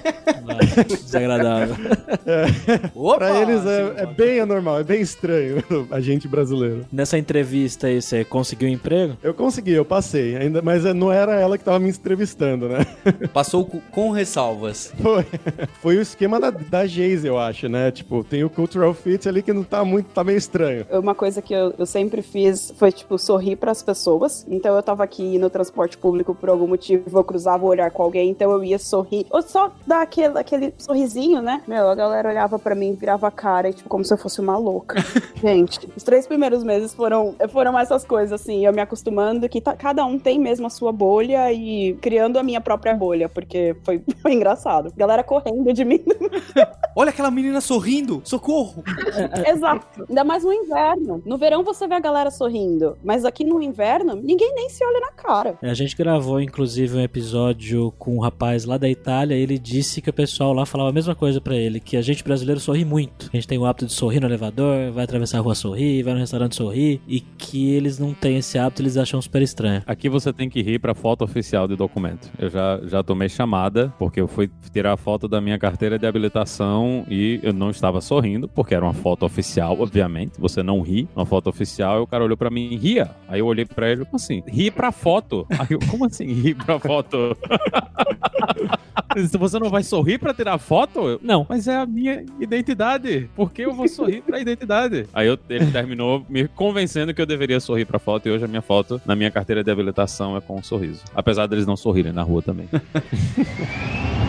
Desagradável. 1.03 1.75
É, 2.27 2.45
Opa, 2.93 3.17
pra 3.17 3.41
eles 3.41 3.65
é, 3.65 4.03
é, 4.03 4.05
bem 4.05 4.41
anormal, 4.41 4.79
é 4.79 4.83
bem 4.83 4.99
estranho 4.99 5.63
a 5.89 6.01
gente 6.01 6.27
brasileiro. 6.27 6.85
Nessa 6.91 7.17
entrevista 7.17 7.87
aí, 7.87 8.01
você 8.01 8.25
conseguiu 8.25 8.67
um 8.67 8.71
emprego? 8.71 9.15
Eu 9.23 9.33
consegui, 9.33 9.71
eu 9.71 9.85
passei, 9.85 10.35
ainda, 10.35 10.61
mas 10.61 10.83
não 10.93 11.09
era 11.09 11.39
ela 11.39 11.57
que 11.57 11.63
tava 11.63 11.79
me 11.79 11.89
entrevistando, 11.89 12.67
né? 12.67 12.85
Passou 13.33 13.65
com 13.65 14.11
ressalvas. 14.11 14.93
Foi. 15.01 15.25
Foi 15.81 15.97
o 15.97 16.01
esquema 16.01 16.37
da, 16.37 16.49
da 16.49 16.85
Geise, 16.85 17.27
eu 17.27 17.37
acho, 17.37 17.69
né? 17.69 17.91
Tipo, 17.91 18.25
tem 18.25 18.43
o 18.47 18.49
cultural 18.49 18.93
fit 18.93 19.27
ali 19.27 19.41
que 19.41 19.53
não 19.53 19.63
tá 19.63 19.85
muito, 19.85 20.07
tá 20.07 20.23
meio 20.23 20.37
estranho. 20.37 20.85
Uma 20.91 21.13
coisa 21.13 21.41
que 21.41 21.53
eu, 21.53 21.73
eu 21.77 21.85
sempre 21.85 22.21
fiz 22.21 22.73
foi, 22.77 22.91
tipo, 22.91 23.17
sorrir 23.17 23.55
para 23.55 23.71
as 23.71 23.83
pessoas. 23.83 24.45
Então 24.49 24.75
eu 24.75 24.81
tava 24.81 25.03
aqui 25.03 25.37
no 25.37 25.49
transporte 25.49 25.97
público 25.97 26.33
por 26.33 26.49
algum 26.49 26.67
motivo, 26.67 27.17
eu 27.17 27.23
cruzava 27.23 27.65
o 27.65 27.67
olhar 27.67 27.91
com 27.91 28.03
alguém, 28.03 28.29
então 28.29 28.51
eu 28.51 28.63
ia 28.63 28.79
sorrir. 28.79 29.25
Ou 29.29 29.41
só 29.41 29.71
dar 29.85 30.01
aquele, 30.01 30.37
aquele 30.37 30.73
sorrisinho, 30.77 31.41
né? 31.41 31.61
Meu, 31.67 31.89
a 31.89 31.95
galera 31.95 32.29
olhava 32.29 32.57
para 32.57 32.75
mim, 32.75 32.93
virava 32.93 33.27
a 33.27 33.31
cara, 33.31 33.69
e, 33.69 33.73
tipo, 33.73 33.89
como 33.89 34.03
se 34.03 34.13
eu 34.13 34.17
fosse 34.17 34.39
uma 34.39 34.57
louca. 34.57 34.95
Gente, 35.41 35.87
os 35.95 36.03
três 36.03 36.25
primeiros 36.25 36.63
meses 36.63 36.93
foram, 36.93 37.35
foram 37.49 37.77
essas 37.77 38.03
coisas, 38.03 38.41
assim, 38.41 38.65
eu 38.65 38.73
me 38.73 38.81
acostumando 38.81 39.47
que 39.49 39.61
tá, 39.61 39.75
cada 39.75 40.05
um 40.05 40.17
tem 40.17 40.39
mesmo 40.39 40.67
a 40.67 40.69
sua 40.69 40.91
bolha 40.91 41.51
e 41.51 41.93
criando 42.01 42.37
a 42.37 42.43
minha 42.43 42.61
própria 42.61 42.93
bolha, 42.93 43.29
porque 43.29 43.75
foi, 43.83 44.01
foi 44.21 44.33
engraçado. 44.33 44.91
Galera 44.95 45.23
correndo 45.23 45.73
de 45.73 45.85
mim. 45.85 46.03
Olha 46.95 47.09
aquela 47.09 47.29
menina 47.29 47.61
sorrindo, 47.61 48.21
socorro! 48.38 48.84
Exato. 49.48 50.06
Ainda 50.08 50.24
mais 50.24 50.44
no 50.44 50.53
inverno. 50.53 51.22
No 51.25 51.38
verão 51.38 51.63
você 51.63 51.88
vê 51.88 51.96
a 51.96 52.00
galera 52.00 52.32
sorrindo, 52.32 52.98
mas 53.03 53.25
aqui 53.25 53.44
no 53.44 53.62
inverno, 53.62 54.15
ninguém 54.15 54.53
nem 54.53 54.70
se 54.70 54.84
olha 54.86 55.00
na 55.00 55.12
cara. 55.12 55.58
A 55.62 55.74
gente 55.74 55.96
gravou, 55.96 56.39
inclusive, 56.39 56.98
um 56.98 57.01
episódio 57.01 57.91
com 57.98 58.15
um 58.15 58.20
rapaz 58.20 58.65
lá 58.65 58.77
da 58.77 58.89
Itália, 58.89 59.36
ele 59.36 59.58
disse 59.58 60.01
que 60.01 60.10
o 60.10 60.13
pessoal 60.13 60.53
lá 60.53 60.65
falava 60.65 60.89
a 60.89 60.94
mesma 60.94 61.15
coisa 61.15 61.41
para 61.41 61.56
ele, 61.56 61.79
que 61.79 61.98
a 61.98 62.01
gente 62.01 62.24
brasileiro 62.24 62.60
sorri 62.60 62.86
muito. 62.86 63.29
A 63.34 63.36
gente 63.36 63.48
tem 63.48 63.58
o 63.58 63.65
hábito 63.65 63.86
de 63.86 63.94
sorrir 63.94 64.20
no 64.20 64.27
elevador, 64.27 64.91
vai 64.91 65.03
atravessar 65.03 65.39
a 65.39 65.41
rua 65.41 65.56
sorrir, 65.56 66.03
vai 66.03 66.13
no 66.13 66.20
restaurante 66.20 66.56
sorrir, 66.56 67.01
e 67.08 67.20
que 67.20 67.74
eles 67.74 68.00
não 68.00 68.13
têm 68.13 68.38
esse 68.38 68.58
hábito, 68.58 68.82
eles 68.82 68.98
acham 68.98 69.22
super 69.22 69.41
estranho. 69.41 69.84
Aqui 69.86 70.10
você 70.10 70.32
tem 70.32 70.50
que 70.50 70.62
rir 70.62 70.79
pra 70.79 70.94
foto 70.94 71.24
oficial 71.24 71.67
de 71.67 71.75
documento. 71.75 72.29
Eu 72.38 72.50
já, 72.50 72.79
já 72.84 73.03
tomei 73.03 73.29
chamada, 73.29 73.94
porque 73.98 74.22
eu 74.22 74.27
fui 74.27 74.50
tirar 74.72 74.94
a 74.94 74.98
foto 74.98 75.27
da 75.27 75.41
minha 75.41 75.58
carteira 75.58 75.98
de 75.98 76.06
habilitação 76.06 77.06
e 77.10 77.39
eu 77.44 77.53
não 77.53 77.70
estava 77.70 78.01
sorrindo, 78.01 78.16
porque 78.53 78.74
era 78.74 78.83
uma 78.83 78.93
foto 78.93 79.25
oficial, 79.25 79.79
obviamente. 79.79 80.33
Você 80.39 80.62
não 80.63 80.81
ri 80.81 81.07
uma 81.15 81.25
foto 81.25 81.50
oficial, 81.50 82.00
e 82.00 82.01
o 82.01 82.07
cara 82.07 82.24
olhou 82.24 82.38
pra 82.38 82.50
mim 82.50 82.69
e 82.71 82.75
ria. 82.75 83.12
Aí 83.27 83.39
eu 83.39 83.45
olhei 83.45 83.65
pra 83.65 83.89
ele, 83.89 84.05
como 84.05 84.15
assim? 84.15 84.43
Ri 84.47 84.71
pra 84.71 84.91
foto? 84.91 85.45
Aí 85.57 85.67
eu, 85.69 85.79
como 85.89 86.05
assim 86.05 86.25
ri 86.25 86.53
pra 86.53 86.79
foto? 86.79 87.36
Você 89.39 89.59
não 89.59 89.69
vai 89.69 89.83
sorrir 89.83 90.19
pra 90.19 90.33
tirar 90.33 90.57
foto? 90.57 91.19
Não. 91.24 91.45
Mas 91.50 91.67
é 91.67 91.75
a 91.75 91.86
minha 91.86 92.24
identidade. 92.39 93.29
Por 93.36 93.51
que 93.51 93.63
eu 93.63 93.74
vou 93.74 93.88
sorrir 93.88 94.21
pra 94.21 94.39
identidade? 94.39 95.07
Aí 95.12 95.27
eu, 95.27 95.38
ele 95.50 95.71
terminou 95.71 96.24
me 96.29 96.47
convencendo 96.47 97.13
que 97.13 97.21
eu 97.21 97.25
deveria 97.25 97.59
sorrir 97.59 97.86
pra 97.86 97.97
foto 97.97 98.27
e 98.27 98.31
hoje 98.31 98.45
a 98.45 98.47
minha 98.47 98.62
foto 98.62 99.01
na 99.05 99.15
minha 99.15 99.31
carteira 99.31 99.63
de 99.63 99.71
habilitação 99.71 100.38
é 100.38 100.41
com 100.41 100.57
um 100.57 100.63
sorriso. 100.63 101.01
Apesar 101.15 101.47
deles 101.47 101.65
não 101.65 101.75
sorrirem 101.75 102.13
na 102.13 102.21
rua 102.21 102.41
também. 102.41 102.69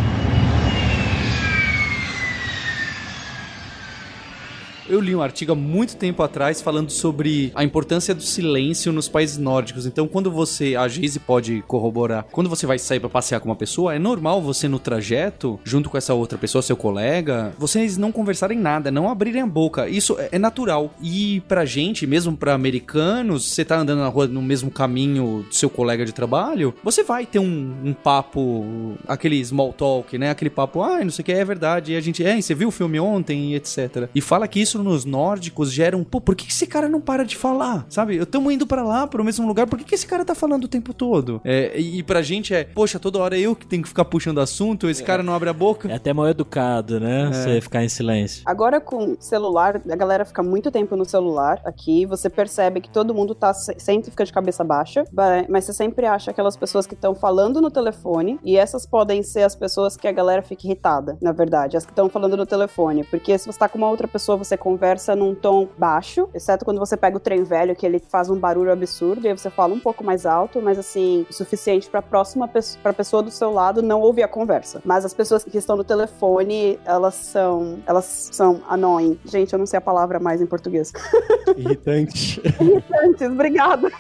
Eu 4.89 5.01
li 5.01 5.15
um 5.15 5.21
artigo 5.21 5.53
há 5.53 5.55
muito 5.55 5.97
tempo 5.97 6.23
atrás 6.23 6.63
falando 6.63 6.91
sobre 6.91 7.53
a 7.55 7.63
importância 7.63 8.15
do 8.15 8.23
silêncio 8.23 8.91
nos 8.91 9.07
países 9.07 9.37
nórdicos. 9.37 9.85
Então, 9.85 10.09
quando 10.09 10.31
você, 10.31 10.75
a 10.77 10.89
Geise 10.89 11.21
pode 11.21 11.63
corroborar, 11.67 12.25
quando 12.33 12.49
você 12.49 12.67
vai 12.67 12.79
sair 12.79 12.99
para 12.99 13.11
passear 13.11 13.39
com 13.41 13.51
uma 13.51 13.57
pessoa, 13.57 13.95
é 13.95 13.99
normal 13.99 14.41
você 14.41 14.67
no 14.67 14.79
trajeto, 14.79 15.61
junto 15.63 15.91
com 15.91 15.99
essa 15.99 16.15
outra 16.15 16.39
pessoa, 16.39 16.63
seu 16.63 16.75
colega, 16.77 17.53
vocês 17.59 17.99
não 17.99 18.11
conversarem 18.11 18.59
nada, 18.59 18.91
não 18.91 19.11
abrirem 19.11 19.43
a 19.43 19.47
boca. 19.47 19.87
Isso 19.91 20.19
é, 20.19 20.31
é 20.33 20.39
natural. 20.39 20.95
E 21.03 21.43
pra 21.47 21.67
gente, 21.67 22.07
mesmo 22.07 22.35
para 22.35 22.55
americanos, 22.55 23.45
você 23.45 23.67
tá 23.67 23.79
andando 23.79 23.99
na 23.99 24.09
rua 24.09 24.27
no 24.27 24.41
mesmo 24.41 24.71
caminho 24.71 25.45
do 25.47 25.55
seu 25.55 25.69
colega 25.69 26.07
de 26.07 26.15
trabalho, 26.15 26.75
você 26.83 27.03
vai 27.03 27.27
ter 27.27 27.41
um, 27.41 27.77
um 27.85 27.93
papo, 27.93 28.97
aquele 29.07 29.45
small 29.45 29.75
talk, 29.75 30.17
né? 30.17 30.31
Aquele 30.31 30.51
papo, 30.51 30.83
ah, 30.83 31.05
não 31.05 31.11
sei 31.11 31.23
o 31.23 31.27
que, 31.27 31.33
é 31.33 31.45
verdade. 31.45 31.93
E 31.93 31.97
a 31.97 32.01
gente, 32.01 32.25
é, 32.25 32.41
você 32.41 32.55
viu 32.55 32.69
o 32.69 32.73
filme 32.73 32.99
ontem, 32.99 33.55
etc. 33.55 34.09
E 34.15 34.23
fala 34.23 34.49
que 34.49 34.59
isso 34.59 34.78
nos 34.83 35.05
nórdicos 35.05 35.73
geram, 35.73 36.05
pô, 36.05 36.21
por 36.21 36.35
que 36.35 36.49
esse 36.49 36.67
cara 36.67 36.89
não 36.89 37.01
para 37.01 37.25
de 37.25 37.37
falar? 37.37 37.87
Sabe? 37.89 38.17
Eu 38.17 38.25
estamos 38.25 38.53
indo 38.53 38.67
para 38.67 38.83
lá, 38.83 39.07
para 39.07 39.21
o 39.21 39.25
mesmo 39.25 39.47
lugar, 39.47 39.67
por 39.67 39.79
que, 39.79 39.85
que 39.85 39.95
esse 39.95 40.07
cara 40.07 40.25
tá 40.25 40.35
falando 40.35 40.65
o 40.65 40.69
tempo 40.69 40.93
todo? 40.93 41.41
É, 41.45 41.79
e 41.79 42.03
pra 42.03 42.23
gente 42.23 42.55
é, 42.55 42.65
poxa, 42.65 42.99
toda 42.99 43.19
hora 43.19 43.39
eu 43.39 43.55
que 43.55 43.67
tenho 43.67 43.83
que 43.83 43.89
ficar 43.89 44.05
puxando 44.05 44.41
assunto, 44.41 44.89
esse 44.89 45.03
é. 45.03 45.07
cara 45.07 45.23
não 45.23 45.35
abre 45.35 45.49
a 45.49 45.53
boca. 45.53 45.91
É 45.91 45.95
até 45.95 46.13
mal 46.13 46.29
educado, 46.29 47.01
né? 47.01 47.29
É. 47.29 47.33
Você 47.33 47.61
ficar 47.61 47.85
em 47.85 47.89
silêncio. 47.89 48.43
Agora 48.47 48.81
com 48.81 49.17
celular, 49.21 49.81
a 49.91 49.97
galera 49.97 50.25
fica 50.25 50.43
muito 50.43 50.71
tempo 50.71 50.97
no 50.97 51.05
celular 51.05 51.61
aqui, 51.65 52.07
você 52.07 52.29
percebe 52.31 52.81
que 52.81 52.91
todo 52.91 53.15
mundo 53.15 53.35
tá 53.35 53.53
sempre 53.55 54.11
fica 54.11 54.25
de 54.25 54.33
cabeça 54.33 54.65
baixa, 54.65 55.05
mas 55.49 55.65
você 55.65 55.73
sempre 55.73 56.07
acha 56.07 56.31
aquelas 56.31 56.57
pessoas 56.57 56.87
que 56.87 56.95
estão 56.95 57.15
falando 57.15 57.61
no 57.61 57.71
telefone, 57.71 58.39
e 58.43 58.57
essas 58.57 58.87
podem 58.87 59.23
ser 59.23 59.43
as 59.43 59.55
pessoas 59.55 59.97
que 59.97 60.07
a 60.07 60.13
galera 60.13 60.43
fica 60.43 60.67
irritada, 60.67 61.17
na 61.21 61.33
verdade, 61.33 61.77
as 61.77 61.85
que 61.85 61.93
estão 61.93 62.09
falando 62.09 62.37
no 62.37 62.47
telefone, 62.47 63.05
porque 63.05 63.37
se 63.39 63.47
você 63.47 63.59
tá 63.59 63.69
com 63.69 63.79
uma 63.79 63.89
outra 63.89 64.09
pessoa, 64.09 64.37
você 64.37 64.57
conversa 64.69 65.17
num 65.17 65.35
tom 65.35 65.67
baixo, 65.79 66.29
exceto 66.35 66.63
quando 66.63 66.79
você 66.79 66.95
pega 66.95 67.17
o 67.17 67.21
trem 67.21 67.43
velho, 67.43 67.75
que 67.75 67.87
ele 67.87 67.99
faz 67.99 68.29
um 68.29 68.39
barulho 68.39 68.71
absurdo, 68.71 69.25
e 69.25 69.31
aí 69.31 69.37
você 69.37 69.49
fala 69.49 69.73
um 69.73 69.81
pouco 69.81 70.05
mais 70.05 70.27
alto, 70.27 70.61
mas 70.61 70.79
assim, 70.79 71.25
o 71.31 71.33
suficiente 71.33 71.89
pra 71.89 72.03
próxima 72.03 72.47
pessoa, 72.47 72.83
pra 72.83 72.93
pessoa 72.93 73.23
do 73.23 73.31
seu 73.31 73.51
lado 73.51 73.81
não 73.81 74.03
ouvir 74.03 74.25
a 74.25 74.29
conversa. 74.29 74.83
Mas 74.85 75.07
as 75.07 75.15
pessoas 75.15 75.43
que 75.43 75.57
estão 75.57 75.75
no 75.75 75.85
telefone, 75.85 76.79
elas 76.85 77.15
são, 77.15 77.79
elas 77.87 78.29
são 78.31 78.61
annoying. 78.69 79.19
Gente, 79.25 79.55
eu 79.55 79.59
não 79.59 79.65
sei 79.65 79.79
a 79.79 79.81
palavra 79.81 80.21
mais 80.21 80.43
em 80.43 80.47
português. 80.47 80.93
Irritante. 81.57 82.43
Irritantes, 82.61 83.27
obrigada. 83.27 83.89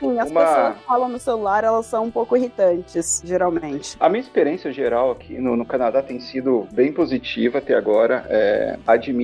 Sim, 0.00 0.18
as 0.18 0.30
Uma... 0.30 0.40
pessoas 0.40 0.76
que 0.76 0.84
falam 0.84 1.08
no 1.08 1.18
celular, 1.18 1.62
elas 1.62 1.86
são 1.86 2.04
um 2.04 2.10
pouco 2.10 2.36
irritantes, 2.36 3.22
geralmente. 3.24 3.96
A 4.00 4.08
minha 4.08 4.20
experiência 4.20 4.72
geral 4.72 5.10
aqui 5.10 5.38
no, 5.38 5.56
no 5.56 5.64
Canadá 5.64 6.02
tem 6.02 6.18
sido 6.18 6.66
bem 6.72 6.90
positiva 6.90 7.58
até 7.58 7.74
agora. 7.74 8.24
É, 8.28 8.78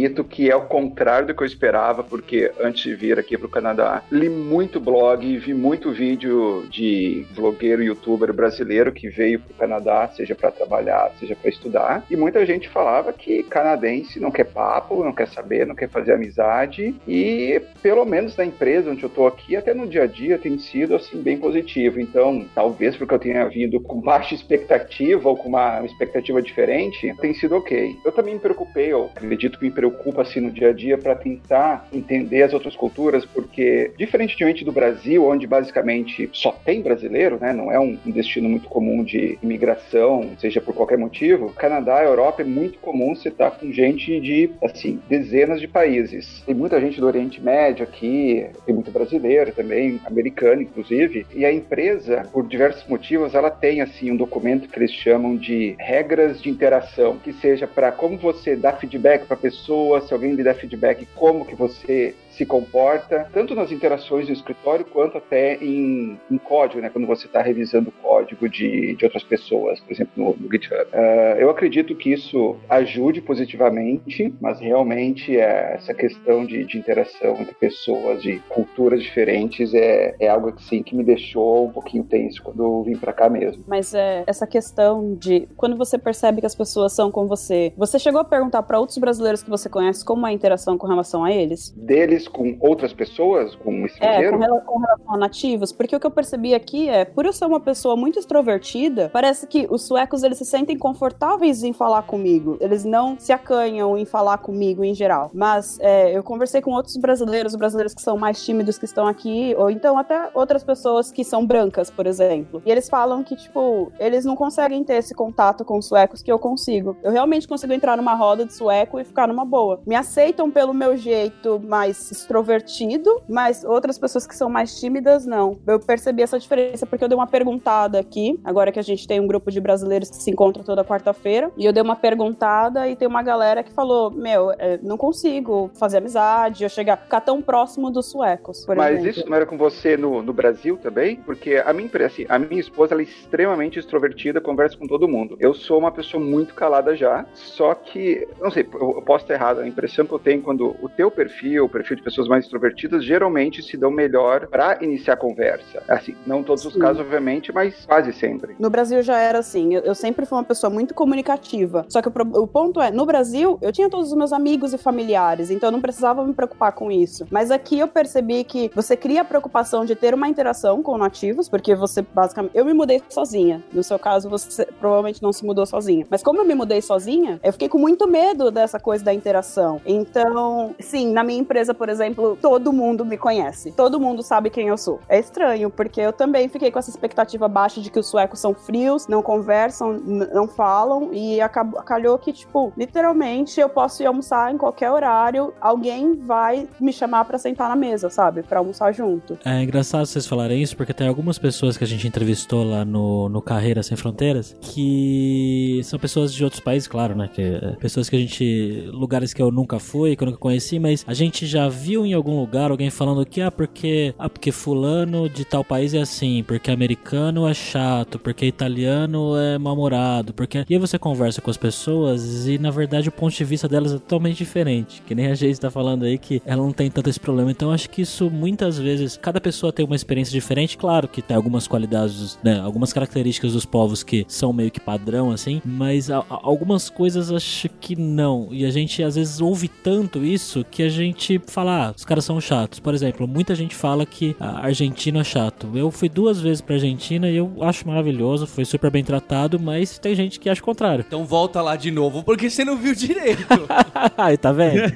admito 0.07 0.25
que 0.25 0.51
é 0.51 0.57
o 0.57 0.63
contrário 0.63 1.27
do 1.27 1.35
que 1.35 1.43
eu 1.43 1.47
esperava, 1.47 2.03
porque 2.03 2.51
antes 2.61 2.83
de 2.83 2.95
vir 2.95 3.19
aqui 3.19 3.37
para 3.37 3.47
o 3.47 3.51
Canadá, 3.51 4.03
li 4.11 4.29
muito 4.29 4.81
blog, 4.81 5.37
vi 5.39 5.53
muito 5.53 5.91
vídeo 5.91 6.67
de 6.71 7.27
blogueiro, 7.35 7.83
youtuber 7.83 8.33
brasileiro 8.33 8.93
que 8.93 9.09
veio 9.09 9.41
para 9.41 9.53
o 9.53 9.57
Canadá, 9.57 10.09
seja 10.09 10.35
para 10.35 10.51
trabalhar, 10.51 11.11
seja 11.19 11.35
para 11.35 11.51
estudar, 11.51 12.05
e 12.11 12.17
muita 12.17 12.45
gente 12.47 12.69
falava 12.69 13.13
que 13.13 13.43
canadense 13.45 14.21
não 14.21 14.31
quer 14.31 14.45
papo, 14.45 15.05
não 15.05 15.13
quer 15.13 15.29
saber, 15.29 15.67
não 15.67 15.75
quer 15.75 15.89
fazer 15.89 16.13
amizade, 16.13 16.95
e 17.07 17.61
pelo 17.83 18.05
menos 18.05 18.37
na 18.37 18.45
empresa 18.45 18.91
onde 18.91 19.03
eu 19.03 19.09
estou 19.09 19.27
aqui, 19.27 19.57
até 19.57 19.75
no 19.75 19.87
dia 19.87 20.05
a 20.05 20.07
dia, 20.07 20.39
tem 20.39 20.59
sido 20.59 20.95
assim 20.95 21.21
bem 21.21 21.39
positivo. 21.39 22.01
Então, 22.01 22.47
talvez 22.55 22.97
porque 22.97 23.15
eu 23.15 23.19
tenha 23.19 23.49
vindo 23.49 23.81
com 23.81 24.01
baixa 24.01 24.35
expectativa 24.35 25.29
ou 25.29 25.37
com 25.37 25.49
uma 25.49 25.85
expectativa 25.85 26.41
diferente, 26.41 27.15
tem 27.21 27.35
sido 27.35 27.57
ok. 27.57 27.97
Eu 28.05 28.13
também 28.13 28.35
me 28.35 28.41
preocupei, 28.41 28.93
eu 28.93 29.11
acredito 29.15 29.59
que 29.59 29.65
me 29.65 29.71
preocupa 29.71 29.96
assim 30.21 30.41
no 30.41 30.50
dia 30.50 30.71
a 30.71 30.73
dia 30.73 30.97
para 30.97 31.15
tentar 31.15 31.87
entender 31.93 32.43
as 32.43 32.53
outras 32.53 32.75
culturas, 32.75 33.25
porque 33.25 33.93
diferentemente 33.99 34.65
do 34.65 34.73
Brasil, 34.73 35.26
onde 35.26 35.47
basicamente 35.47 36.29
só 36.33 36.53
tem 36.53 36.81
brasileiro, 36.81 37.38
né, 37.41 37.53
não 37.53 37.71
é 37.71 37.79
um 37.79 37.99
destino 38.07 38.49
muito 38.49 38.69
comum 38.69 39.03
de 39.03 39.38
imigração, 39.43 40.31
seja 40.38 40.61
por 40.61 40.75
qualquer 40.75 40.99
motivo, 40.99 41.53
Canadá, 41.53 42.03
Europa 42.03 42.43
é 42.43 42.45
muito 42.45 42.79
comum 42.79 43.15
você 43.15 43.29
estar 43.29 43.50
tá 43.50 43.57
com 43.59 43.73
gente 43.73 44.21
de 44.21 44.50
assim 44.62 45.00
dezenas 45.09 45.61
de 45.61 45.69
países. 45.69 46.43
Tem 46.47 46.55
muita 46.55 46.81
gente 46.81 47.00
do 47.00 47.07
Oriente 47.07 47.41
Médio 47.41 47.85
aqui, 47.85 48.47
tem 48.65 48.75
muito 48.75 48.91
brasileiro 48.91 49.53
também, 49.53 50.00
americano 50.05 50.62
inclusive, 50.62 51.26
e 51.35 51.45
a 51.45 51.53
empresa, 51.53 52.26
por 52.33 52.47
diversos 52.47 52.87
motivos, 52.88 53.35
ela 53.35 53.50
tem 53.50 53.81
assim 53.81 54.11
um 54.11 54.17
documento 54.17 54.69
que 54.69 54.79
eles 54.79 54.93
chamam 54.93 55.37
de 55.37 55.75
regras 55.79 56.41
de 56.41 56.50
interação, 56.50 57.19
que 57.19 57.33
seja 57.33 57.67
para 57.67 57.93
como 57.93 58.17
você 58.17 58.57
dá 58.57 58.73
feedback 58.73 59.26
para 59.26 59.37
pessoa, 59.37 59.86
se 60.00 60.12
alguém 60.12 60.35
lhe 60.35 60.43
dá 60.43 60.55
feedback, 60.55 61.07
como 61.14 61.45
que 61.45 61.55
você 61.55 62.14
se 62.37 62.45
comporta, 62.45 63.28
tanto 63.33 63.55
nas 63.55 63.73
interações 63.73 64.26
no 64.26 64.35
escritório 64.35 64.85
quanto 64.85 65.16
até 65.16 65.57
em, 65.57 66.21
em 66.31 66.38
código, 66.38 66.81
né? 66.81 66.90
Quando 66.90 67.07
você 67.07 67.26
está 67.26 67.40
revisando 67.40 67.88
o 67.88 68.02
código 68.02 68.49
de, 68.49 68.95
de 68.95 69.05
outras 69.05 69.23
pessoas, 69.25 69.81
por 69.81 69.93
exemplo, 69.93 70.12
no, 70.16 70.37
no 70.37 70.50
GitHub. 70.50 70.83
Uh, 70.93 71.38
eu 71.38 71.50
acredito 71.50 71.95
que 71.95 72.12
isso 72.12 72.57
ajude 72.69 73.21
positivamente, 73.21 74.35
mas 74.40 74.61
realmente 74.61 75.37
é, 75.37 75.75
essa 75.75 75.95
questão 75.95 76.45
de, 76.45 76.64
de, 76.64 76.78
interação 76.78 77.37
entre 77.40 77.55
pessoas 77.55 78.23
de 78.23 78.38
culturas 78.49 79.02
diferentes 79.02 79.73
é, 79.73 80.14
é 80.21 80.28
algo 80.28 80.52
que 80.52 80.62
sim 80.62 80.83
que 80.83 80.95
me 80.95 81.02
deixou 81.02 81.66
um 81.66 81.73
pouquinho 81.73 82.05
tenso 82.05 82.43
quando 82.43 82.62
eu 82.62 82.83
vim 82.83 82.97
para 82.97 83.12
cá 83.12 83.28
mesmo. 83.31 83.64
Mas 83.66 83.95
é 83.95 84.25
essa 84.26 84.47
questão 84.47 85.14
de 85.14 85.49
quando 85.57 85.76
você 85.76 85.97
percebe 85.97 86.40
que 86.40 86.47
as 86.47 86.55
pessoas 86.55 86.93
são 86.93 87.11
com 87.11 87.26
você, 87.26 87.73
você 87.76 87.99
chegou 87.99 88.21
a 88.21 88.25
perguntar 88.25 88.62
para 88.62 88.78
outros 88.78 88.99
brasileiros 88.99 89.43
que 89.43 89.50
você 89.50 89.69
conhece 89.69 90.05
como 90.05 90.26
é 90.26 90.31
a 90.31 90.33
interação 90.33 90.76
com 90.76 90.87
relação 90.87 91.25
a 91.25 91.33
eles? 91.33 91.71
Deles 91.71 92.25
com 92.28 92.56
outras 92.61 92.92
pessoas, 92.92 93.54
com 93.56 93.73
um 93.73 93.87
estrangeiro? 93.87 94.37
É, 94.37 94.38
com, 94.38 94.38
rela 94.38 94.61
com 94.61 94.78
relação 94.78 95.14
a 95.14 95.18
nativos, 95.18 95.73
porque 95.73 95.97
o 95.97 96.00
que 96.00 96.06
eu 96.06 96.11
percebi 96.11 96.54
aqui 96.54 96.88
é, 96.88 97.04
por 97.04 97.26
eu 97.26 97.33
ser 97.33 97.47
uma 97.47 97.61
pessoa 97.61 97.97
muito 97.97 98.18
extrovertida, 98.18 99.11
parece 99.12 99.47
que 99.47 99.66
os 99.71 99.87
suecos 99.87 100.23
eles 100.23 100.38
se 100.38 100.45
sentem 100.45 100.76
confortáveis 100.76 101.62
em 101.62 101.73
falar 101.73 102.02
comigo, 102.02 102.56
eles 102.61 102.85
não 102.85 103.18
se 103.18 103.33
acanham 103.33 103.97
em 103.97 104.04
falar 104.04 104.38
comigo 104.38 104.85
em 104.85 104.95
geral. 104.95 105.30
Mas 105.33 105.78
é, 105.80 106.16
eu 106.16 106.23
conversei 106.23 106.61
com 106.61 106.73
outros 106.73 106.97
brasileiros, 106.97 107.54
brasileiros 107.54 107.95
que 107.95 108.02
são 108.02 108.16
mais 108.16 108.45
tímidos 108.45 108.78
que 108.78 108.85
estão 108.85 109.06
aqui, 109.06 109.54
ou 109.59 109.71
então 109.71 109.99
até 109.99 110.30
outras 110.35 110.64
pessoas 110.64 111.11
que 111.11 111.25
são 111.25 111.47
brancas, 111.47 111.90
por 111.90 112.06
exemplo. 112.06 112.62
E 112.64 112.71
eles 112.71 112.88
falam 112.88 113.23
que, 113.23 113.37
tipo, 113.37 113.92
eles 113.99 114.25
não 114.25 114.37
conseguem 114.37 114.83
ter 114.85 114.95
esse 114.95 115.14
contato 115.14 115.64
com 115.64 115.78
os 115.78 115.87
suecos 115.87 116.23
que 116.23 116.30
eu 116.30 116.38
consigo. 116.38 116.97
Eu 117.02 117.12
realmente 117.12 117.47
consigo 117.47 117.73
entrar 117.73 117.97
numa 117.97 118.14
roda 118.14 118.45
de 118.45 118.52
sueco 118.52 118.99
e 118.99 119.04
ficar 119.04 119.28
numa 119.28 119.45
boa. 119.45 119.80
Me 119.87 119.95
aceitam 119.95 120.50
pelo 120.50 120.75
meu 120.75 120.97
jeito 120.97 121.61
mais 121.61 121.97
extrovertido, 122.20 123.23
mas 123.28 123.64
outras 123.64 123.99
pessoas 123.99 124.26
que 124.26 124.37
são 124.37 124.49
mais 124.49 124.78
tímidas, 124.78 125.26
não. 125.26 125.58
Eu 125.66 125.78
percebi 125.80 126.23
essa 126.23 126.38
diferença 126.38 126.87
porque 126.87 127.04
eu 127.04 127.08
dei 127.08 127.16
uma 127.16 127.26
perguntada 127.26 127.99
aqui, 127.99 128.38
agora 128.44 128.73
que 128.73 128.78
a 128.78 128.82
gente 128.82 129.06
tem 129.06 129.20
um 129.20 129.26
grupo 129.26 129.50
de 129.50 129.61
brasileiros 129.61 130.11
que 130.11 130.16
se 130.16 130.30
encontra 130.30 130.62
toda 130.62 130.85
quarta-feira, 130.85 131.50
e 131.56 131.64
eu 131.64 131.73
dei 131.73 131.82
uma 131.82 131.96
perguntada 131.96 132.88
e 132.88 132.96
tem 132.96 133.06
uma 133.06 133.23
galera 133.23 133.62
que 133.62 133.73
falou: 133.73 134.11
Meu, 134.11 134.52
é, 134.52 134.78
não 134.82 134.96
consigo 134.96 135.70
fazer 135.78 135.99
amizade, 135.99 136.64
eu 136.64 136.68
chegar, 136.68 136.96
ficar 136.96 137.20
tão 137.20 137.40
próximo 137.42 137.90
dos 137.90 138.11
suecos. 138.11 138.66
mas 138.66 138.99
exemplo. 138.99 139.11
isso 139.11 139.28
não 139.28 139.37
era 139.37 139.46
com 139.46 139.56
você 139.56 139.96
no, 139.96 140.23
no 140.23 140.32
Brasil 140.32 140.76
também? 140.76 141.16
Porque 141.16 141.62
a 141.64 141.73
minha, 141.73 141.90
assim, 142.04 142.26
a 142.28 142.38
minha 142.38 142.61
esposa 142.61 142.94
ela 142.94 143.02
é 143.02 143.04
extremamente 143.04 143.78
extrovertida, 143.78 144.40
conversa 144.40 144.76
com 144.76 144.87
todo 144.87 145.08
mundo. 145.08 145.37
Eu 145.40 145.54
sou 145.54 145.78
uma 145.78 145.92
pessoa 145.92 146.23
muito 146.23 146.54
calada 146.54 146.96
já, 146.96 147.26
só 147.35 147.75
que, 147.75 148.26
não 148.40 148.50
sei, 148.50 148.66
eu 148.75 149.02
posso 149.02 149.25
estar 149.25 149.35
errado, 149.35 149.61
a 149.61 149.68
impressão 149.68 150.06
que 150.06 150.12
eu 150.12 150.18
tenho 150.18 150.42
quando 150.42 150.76
o 150.80 150.88
teu 150.88 151.11
perfil, 151.11 151.64
o 151.64 151.68
perfil 151.68 151.96
de 151.97 152.03
pessoas 152.03 152.29
mais 152.29 152.45
extrovertidas 152.45 153.05
geralmente 153.05 153.62
se 153.62 153.76
dão 153.76 153.91
melhor 153.91 154.47
para 154.47 154.79
iniciar 154.83 155.17
conversa. 155.17 155.83
Assim, 155.88 156.15
não 156.26 156.43
todos 156.43 156.62
Sim. 156.62 156.69
os 156.69 156.76
casos, 156.76 157.00
obviamente, 157.00 157.53
mas 157.53 157.85
quase 157.87 158.12
sempre. 158.12 158.55
No 158.59 158.71
Brasil 158.71 159.03
já 159.03 159.19
era 159.19 159.38
assim. 159.38 159.75
Eu, 159.75 159.83
eu 159.83 159.95
sempre 159.95 160.26
fui 160.26 160.37
uma 160.37 160.45
pessoa 160.45 160.71
muito 160.71 160.95
comunicativa. 160.95 161.85
Só 161.88 162.00
que 162.00 162.09
o, 162.09 162.42
o, 162.42 162.47
ponto 162.47 162.81
é, 162.81 162.90
no 162.90 163.05
Brasil, 163.07 163.59
eu 163.61 163.73
tinha 163.73 163.88
todos 163.88 164.11
os 164.11 164.16
meus 164.16 164.33
amigos 164.33 164.73
e 164.73 164.79
familiares, 164.79 165.51
então 165.51 165.68
eu 165.68 165.73
não 165.73 165.81
precisava 165.81 166.25
me 166.25 166.33
preocupar 166.33 166.73
com 166.73 166.90
isso. 166.90 167.27
Mas 167.31 167.51
aqui 167.51 167.79
eu 167.79 167.88
percebi 167.88 168.44
que 168.44 168.70
você 168.75 168.97
cria 168.97 169.23
a 169.23 169.25
preocupação 169.25 169.85
de 169.85 169.94
ter 169.94 170.14
uma 170.14 170.29
interação 170.29 170.83
com 170.83 170.97
nativos, 170.99 171.49
porque 171.49 171.75
você 171.75 172.03
basicamente. 172.03 172.53
Eu 172.55 172.64
me 172.64 172.73
mudei 172.73 173.03
sozinha. 173.09 173.62
No 173.73 173.83
seu 173.83 173.99
caso, 173.99 174.29
você 174.29 174.66
provavelmente 174.79 175.23
não 175.23 175.33
se 175.33 175.44
mudou 175.44 175.66
sozinha. 175.66 176.07
Mas 176.11 176.23
como 176.23 176.40
eu 176.40 176.44
me 176.44 176.55
mudei 176.55 176.81
sozinha, 176.83 177.40
eu 177.42 177.53
fiquei 177.53 177.68
com 177.68 177.79
muito 177.79 178.07
medo 178.07 178.51
dessa 178.51 178.79
coisa 178.79 179.05
da 179.05 179.12
interação. 179.12 179.81
Então, 179.87 180.75
sim, 180.79 181.12
na 181.12 181.25
minha 181.25 181.40
empresa, 181.40 181.75
por 181.75 181.86
exemplo, 181.88 182.38
todo 182.40 182.72
mundo 182.72 183.05
me 183.05 183.18
conhece. 183.18 183.72
Todo 183.72 184.01
mundo 184.01 184.22
sabe 184.22 184.51
quem 184.51 184.68
eu 184.68 184.79
sou. 184.79 185.01
É 185.09 185.18
estranho, 185.18 185.70
porque 185.70 186.01
eu 186.01 186.12
também 186.12 186.49
fiquei 186.49 186.70
com 186.70 186.79
essa 186.79 186.90
expectativa 186.90 187.49
baixa 187.49 187.81
de 187.81 187.90
que 187.90 187.99
os 187.99 188.09
suecos 188.09 188.40
são 188.40 188.55
frios, 188.55 189.07
não 189.07 189.22
conversam, 189.22 189.92
não 189.92 190.49
falam, 190.49 191.11
e 191.12 191.40
acabou, 191.40 191.83
calhou 191.83 192.18
que, 192.18 192.33
tipo, 192.33 192.72
literalmente 192.77 193.61
eu 193.61 193.68
posso 193.68 194.03
ir 194.03 194.07
almoçar 194.07 194.53
em 194.53 194.59
qualquer 194.59 194.90
horário, 194.90 195.53
alguém 195.61 196.14
vai 196.14 196.68
me 196.81 196.92
chamar 196.92 197.25
para 197.25 197.38
sentar 197.38 197.68
na 197.68 197.77
mesa, 197.77 198.09
sabe? 198.09 198.42
para 198.42 198.59
almoçar 198.59 198.92
junto. 198.92 199.38
É 199.44 199.62
engraçado 199.62 200.07
vocês 200.07 200.27
falarem 200.27 200.62
isso, 200.62 200.77
porque 200.77 200.94
tem 200.94 201.09
algumas 201.09 201.38
pessoas 201.38 201.77
que 201.77 201.85
a 201.85 201.87
gente 201.87 202.07
entrevistou 202.07 202.64
lá 202.64 202.85
no, 202.85 203.29
no 203.29 203.42
Carreira 203.42 203.83
Sem 203.83 203.96
Fronteiras 203.96 204.57
que 204.61 205.81
são 205.85 205.99
pessoas 205.99 206.33
de 206.33 206.42
outros 206.42 206.61
países, 206.61 206.88
claro, 206.88 207.14
né? 207.14 207.29
Que, 207.33 207.42
é, 207.42 207.77
pessoas 207.79 208.09
que 208.09 208.16
a 208.16 208.18
gente. 208.18 208.88
lugares 208.92 209.33
que 209.33 209.42
eu 209.42 209.51
nunca 209.51 209.79
fui, 209.79 210.16
que 210.16 210.22
eu 210.22 210.27
nunca 210.27 210.38
conheci, 210.38 210.79
mas 210.79 211.05
a 211.07 211.14
gente 211.14 211.46
já 211.46 211.68
viu 211.77 212.07
em 212.07 212.15
algum 212.15 212.41
lugar 212.41 212.71
alguém 212.71 212.91
falando 212.91 213.25
que 213.27 213.41
ah, 213.41 213.51
porque 213.51 214.15
ah, 214.19 214.29
porque 214.29 214.51
fulano 214.51 215.29
de 215.29 215.45
tal 215.45 215.62
país 215.62 215.95
é 215.95 216.01
assim, 216.01 216.43
porque 216.43 216.71
americano 216.71 217.47
é 217.47 217.55
chato, 217.55 218.19
porque 218.19 218.47
italiano 218.47 219.37
é 219.37 219.59
mal-humorado, 219.59 220.33
porque 220.33 220.65
e 220.69 220.75
aí 220.75 220.79
você 220.79 220.99
conversa 220.99 221.41
com 221.41 221.51
as 221.51 221.57
pessoas 221.57 222.47
e 222.47 222.59
na 222.59 222.71
verdade 222.71 223.09
o 223.09 223.12
ponto 223.12 223.35
de 223.35 223.45
vista 223.45 223.69
delas 223.69 223.93
é 223.93 223.99
totalmente 223.99 224.39
diferente, 224.39 225.03
que 225.07 225.15
nem 225.15 225.27
a 225.27 225.35
gente 225.35 225.53
está 225.53 225.71
falando 225.71 226.05
aí 226.05 226.19
que 226.19 226.41
ela 226.45 226.62
não 226.62 226.73
tem 226.73 226.91
tanto 226.91 227.11
esse 227.11 227.21
problema. 227.21 227.51
Então 227.51 227.71
acho 227.71 227.91
que 227.91 228.03
isso 228.03 228.31
muitas 228.31 228.79
vezes 228.79 229.17
cada 229.17 229.41
pessoa 229.41 229.73
tem 229.73 229.85
uma 229.85 229.97
experiência 229.97 230.33
diferente, 230.33 230.79
claro 230.79 231.07
que 231.07 231.21
tem 231.21 231.37
algumas 231.37 231.69
qualidades, 231.69 232.39
né, 232.43 232.59
algumas 232.61 232.93
características 232.93 233.53
dos 233.53 233.67
povos 233.67 234.03
que 234.03 234.25
são 234.29 234.53
meio 234.53 234.71
que 234.71 234.81
padrão 234.81 235.31
assim, 235.31 235.61
mas 235.65 236.11
a, 236.11 236.19
a, 236.19 236.25
algumas 236.29 236.89
coisas 236.89 237.31
acho 237.31 237.69
que 237.81 237.97
não. 237.97 238.49
E 238.51 238.65
a 238.65 238.71
gente 238.71 239.03
às 239.03 239.17
vezes 239.17 239.41
ouve 239.41 239.69
tanto 239.69 240.25
isso 240.25 240.65
que 240.71 240.83
a 240.83 240.89
gente 240.89 241.41
fala, 241.47 241.65
ah, 241.68 241.92
os 241.96 242.05
caras 242.05 242.24
são 242.24 242.40
chatos. 242.40 242.81
Por 242.81 242.94
exemplo, 242.94 243.26
muita 243.26 243.55
gente 243.55 243.74
fala 243.74 244.05
que 244.05 244.37
argentino 244.40 245.20
é 245.20 245.24
chato. 245.24 245.70
Eu 245.74 245.90
fui 245.90 246.09
duas 246.09 246.40
vezes 246.40 246.61
pra 246.61 246.74
Argentina 246.74 247.29
e 247.29 247.37
eu 247.37 247.52
acho 247.62 247.87
maravilhoso, 247.87 248.46
foi 248.46 248.64
super 248.64 248.90
bem 248.90 249.05
tratado, 249.05 249.59
mas 249.59 249.98
tem 249.98 250.14
gente 250.14 250.38
que 250.40 250.48
acha 250.48 250.61
o 250.61 250.64
contrário. 250.64 251.05
Então 251.07 251.24
volta 251.24 251.61
lá 251.62 251.76
de 251.76 251.90
novo, 251.90 252.22
porque 252.22 252.48
você 252.50 252.64
não 252.64 252.76
viu 252.76 252.94
direito. 252.94 253.46
Aí, 254.16 254.37
tá 254.37 254.52
vendo? 254.52 254.92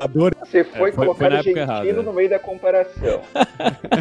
Adoro. 0.00 0.34
Você 0.40 0.64
foi 0.64 0.90
é, 0.90 0.92
foi, 0.92 1.06
colocar 1.06 1.28
foi 1.28 1.36
argentino 1.36 1.58
errada. 1.58 2.02
no 2.02 2.12
meio 2.12 2.28
da 2.28 2.38
comparação. 2.38 3.20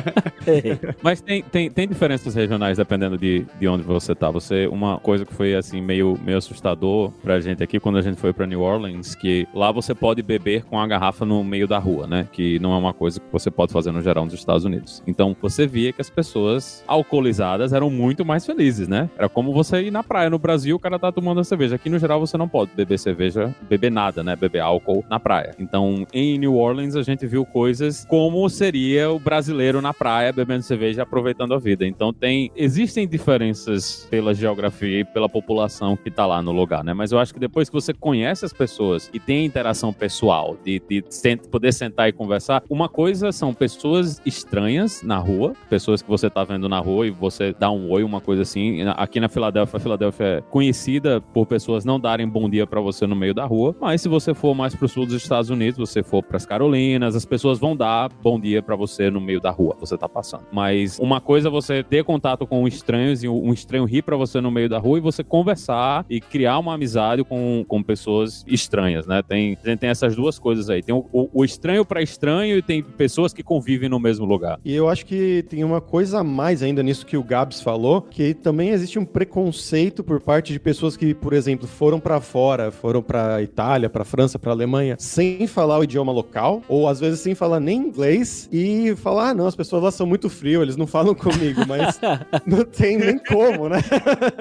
Mas 1.02 1.22
tem, 1.22 1.44
tem, 1.44 1.70
tem 1.70 1.88
diferenças 1.88 2.34
regionais 2.34 2.78
dependendo 2.78 3.18
de, 3.18 3.46
de 3.60 3.68
onde 3.68 3.84
você 3.84 4.16
tá. 4.16 4.32
Você, 4.32 4.68
uma 4.68 4.98
coisa 5.00 5.26
que 5.26 5.34
foi 5.34 5.56
assim 5.56 5.82
meio, 5.82 6.18
meio 6.24 6.38
assustador 6.38 7.12
pra 7.22 7.40
gente 7.40 7.64
aqui 7.64 7.80
quando 7.80 7.98
a 7.98 8.02
gente 8.02 8.20
foi 8.20 8.34
pra 8.34 8.46
New 8.48 8.62
Orleans, 8.62 9.16
que 9.16 9.48
lá 9.54 9.72
você 9.72 9.94
pode 9.94 10.22
beber 10.22 10.64
com 10.64 10.80
a 10.82 10.88
garrafa 10.88 11.26
no 11.26 11.44
meio 11.44 11.68
da 11.68 11.80
rua, 11.80 12.08
né? 12.08 12.28
Que 12.32 12.60
não 12.60 12.74
é 12.74 12.78
uma 12.78 12.94
coisa 12.94 13.20
que 13.20 13.26
você 13.32 13.50
pode 13.50 13.72
fazer 13.72 13.92
no 13.92 14.02
geral 14.02 14.26
nos 14.26 14.34
Estados 14.34 14.66
Unidos. 14.66 15.02
Então 15.06 15.36
você 15.42 15.68
via 15.68 15.94
que 15.94 16.02
as 16.02 16.10
pessoas 16.10 16.84
alcoolizadas 16.88 17.74
eram 17.74 17.90
muito 17.90 18.26
mais 18.26 18.46
felizes, 18.46 18.88
né? 18.88 19.10
Era 19.18 19.30
como 19.30 19.54
você 19.54 19.84
ir 19.84 19.92
na 19.92 20.04
praia 20.04 20.30
no 20.30 20.40
Brasil, 20.40 20.76
o 20.76 20.80
cara 20.80 21.00
tá 21.00 21.12
tomando 21.12 21.40
a 21.40 21.44
cerveja. 21.44 21.76
Aqui 21.76 21.90
no 21.90 22.00
geral 22.00 22.20
você 22.20 22.38
não 22.38 22.48
pode 22.48 22.72
beber 22.76 22.98
cerveja, 22.98 23.56
beber 23.70 23.92
nada, 23.92 24.24
né? 24.24 24.36
Beber 24.36 24.60
álcool 24.60 25.04
na 25.10 25.20
praia. 25.20 25.56
Então 25.60 26.06
em 26.14 26.38
New 26.38 26.56
Orleans 26.56 26.96
a 26.96 27.04
gente 27.04 27.26
viu 27.26 27.46
coisas 27.46 28.06
como 28.06 28.48
seria 28.50 29.12
o 29.12 29.20
brasileiro 29.20 29.82
na 29.82 29.94
praia 29.94 30.34
bebendo 30.34 30.64
cerveja 30.64 31.04
aproveitando 31.04 31.54
a 31.54 31.60
vida. 31.60 31.86
Então 31.86 32.14
tem 32.14 32.52
existem 32.56 33.08
diferenças 33.08 34.08
pela 34.10 34.34
geografia 34.34 35.02
e 35.02 35.06
pela 35.06 35.30
população 35.30 35.96
que 35.96 36.10
tá 36.10 36.26
lá 36.26 36.42
no 36.42 36.52
lugar, 36.52 36.84
né? 36.84 36.94
Mas 36.94 37.12
eu 37.12 37.20
acho 37.20 37.34
que 37.34 37.40
depois 37.40 37.70
que 37.70 37.74
você 37.74 37.94
conhece 37.94 38.46
as 38.46 38.54
pessoas 38.54 39.10
e 39.14 39.20
tem 39.20 39.46
interação 39.46 39.94
pessoal, 39.94 40.58
de, 40.64 40.71
de 40.80 41.04
poder 41.50 41.74
sentar 41.74 42.10
e 42.10 42.12
conversar. 42.12 42.64
Uma 42.70 42.88
coisa 42.88 43.32
são 43.32 43.54
pessoas 43.54 44.22
estranhas 44.26 45.02
na 45.04 45.18
rua, 45.18 45.54
pessoas 45.70 46.02
que 46.02 46.10
você 46.10 46.30
tá 46.30 46.44
vendo 46.44 46.70
na 46.70 46.80
rua 46.80 47.08
e 47.08 47.12
você 47.12 47.54
dá 47.58 47.72
um 47.72 47.90
oi, 47.92 48.04
uma 48.04 48.22
coisa 48.22 48.42
assim. 48.44 48.82
Aqui 48.96 49.20
na 49.20 49.30
Filadélfia, 49.30 49.78
a 49.78 49.80
Filadélfia 49.80 50.26
é 50.26 50.42
conhecida 50.42 51.22
por 51.34 51.46
pessoas 51.46 51.86
não 51.86 52.00
darem 52.00 52.28
bom 52.28 52.50
dia 52.50 52.66
para 52.68 52.82
você 52.82 53.08
no 53.08 53.16
meio 53.16 53.34
da 53.34 53.46
rua, 53.46 53.76
mas 53.80 54.02
se 54.02 54.10
você 54.10 54.34
for 54.34 54.54
mais 54.54 54.76
pro 54.76 54.88
sul 54.88 55.06
dos 55.06 55.16
Estados 55.16 55.50
Unidos, 55.50 55.78
você 55.78 56.04
for 56.04 56.24
pras 56.24 56.46
Carolinas, 56.46 57.16
as 57.16 57.26
pessoas 57.26 57.60
vão 57.60 57.76
dar 57.76 58.12
bom 58.22 58.40
dia 58.40 58.62
pra 58.62 58.76
você 58.76 59.10
no 59.10 59.22
meio 59.22 59.40
da 59.40 59.50
rua, 59.50 59.76
você 59.80 59.98
tá 59.98 60.08
passando. 60.08 60.46
Mas 60.52 61.00
uma 61.00 61.20
coisa 61.22 61.48
é 61.48 61.52
você 61.52 61.84
ter 61.84 62.04
contato 62.04 62.46
com 62.46 62.68
estranhos 62.68 63.24
e 63.24 63.28
um 63.28 63.52
estranho 63.54 63.86
rir 63.86 64.02
pra 64.02 64.16
você 64.16 64.40
no 64.42 64.52
meio 64.52 64.70
da 64.70 64.78
rua 64.78 64.98
e 64.98 65.02
você 65.02 65.24
conversar 65.24 66.06
e 66.10 66.20
criar 66.20 66.60
uma 66.60 66.74
amizade 66.74 67.24
com, 67.24 67.66
com 67.68 67.82
pessoas 67.82 68.44
estranhas, 68.48 69.08
né? 69.08 69.22
Tem, 69.22 69.56
tem 69.56 69.90
essas 69.90 70.16
duas 70.16 70.38
coisas 70.40 70.61
aí. 70.70 70.82
Tem 70.82 70.94
o, 70.94 71.06
o, 71.12 71.30
o 71.34 71.46
estranho 71.46 71.86
pra 71.86 72.02
estranho 72.02 72.58
e 72.58 72.62
tem 72.62 72.82
pessoas 72.82 73.34
que 73.34 73.44
convivem 73.44 73.90
no 73.90 74.00
mesmo 74.00 74.26
lugar. 74.26 74.60
E 74.64 74.74
eu 74.74 74.90
acho 74.90 75.06
que 75.06 75.44
tem 75.50 75.64
uma 75.64 75.82
coisa 75.82 76.20
a 76.20 76.24
mais 76.24 76.64
ainda 76.64 76.84
nisso 76.84 77.06
que 77.06 77.18
o 77.18 77.24
Gabs 77.24 77.62
falou, 77.62 78.02
que 78.02 78.34
também 78.34 78.70
existe 78.70 79.00
um 79.00 79.06
preconceito 79.06 80.04
por 80.04 80.22
parte 80.22 80.54
de 80.54 80.60
pessoas 80.60 80.96
que, 80.96 81.14
por 81.14 81.34
exemplo, 81.34 81.68
foram 81.68 82.00
pra 82.00 82.20
fora, 82.22 82.72
foram 82.72 83.02
pra 83.02 83.42
Itália, 83.42 83.90
pra 83.90 84.04
França, 84.04 84.38
pra 84.38 84.52
Alemanha, 84.52 84.96
sem 85.00 85.48
falar 85.48 85.80
o 85.80 85.84
idioma 85.84 86.12
local, 86.12 86.62
ou 86.68 86.88
às 86.88 87.00
vezes 87.00 87.20
sem 87.20 87.36
falar 87.36 87.60
nem 87.60 87.78
inglês, 87.78 88.50
e 88.52 88.96
falar, 88.98 89.30
ah, 89.30 89.34
não, 89.34 89.48
as 89.48 89.56
pessoas 89.56 89.84
lá 89.84 89.92
são 89.92 90.06
muito 90.06 90.30
frias, 90.30 90.62
eles 90.62 90.78
não 90.78 90.88
falam 90.88 91.16
comigo, 91.16 91.62
mas 91.68 92.00
não 92.46 92.64
tem 92.64 92.98
nem 92.98 93.18
como, 93.18 93.70
né? 93.70 93.80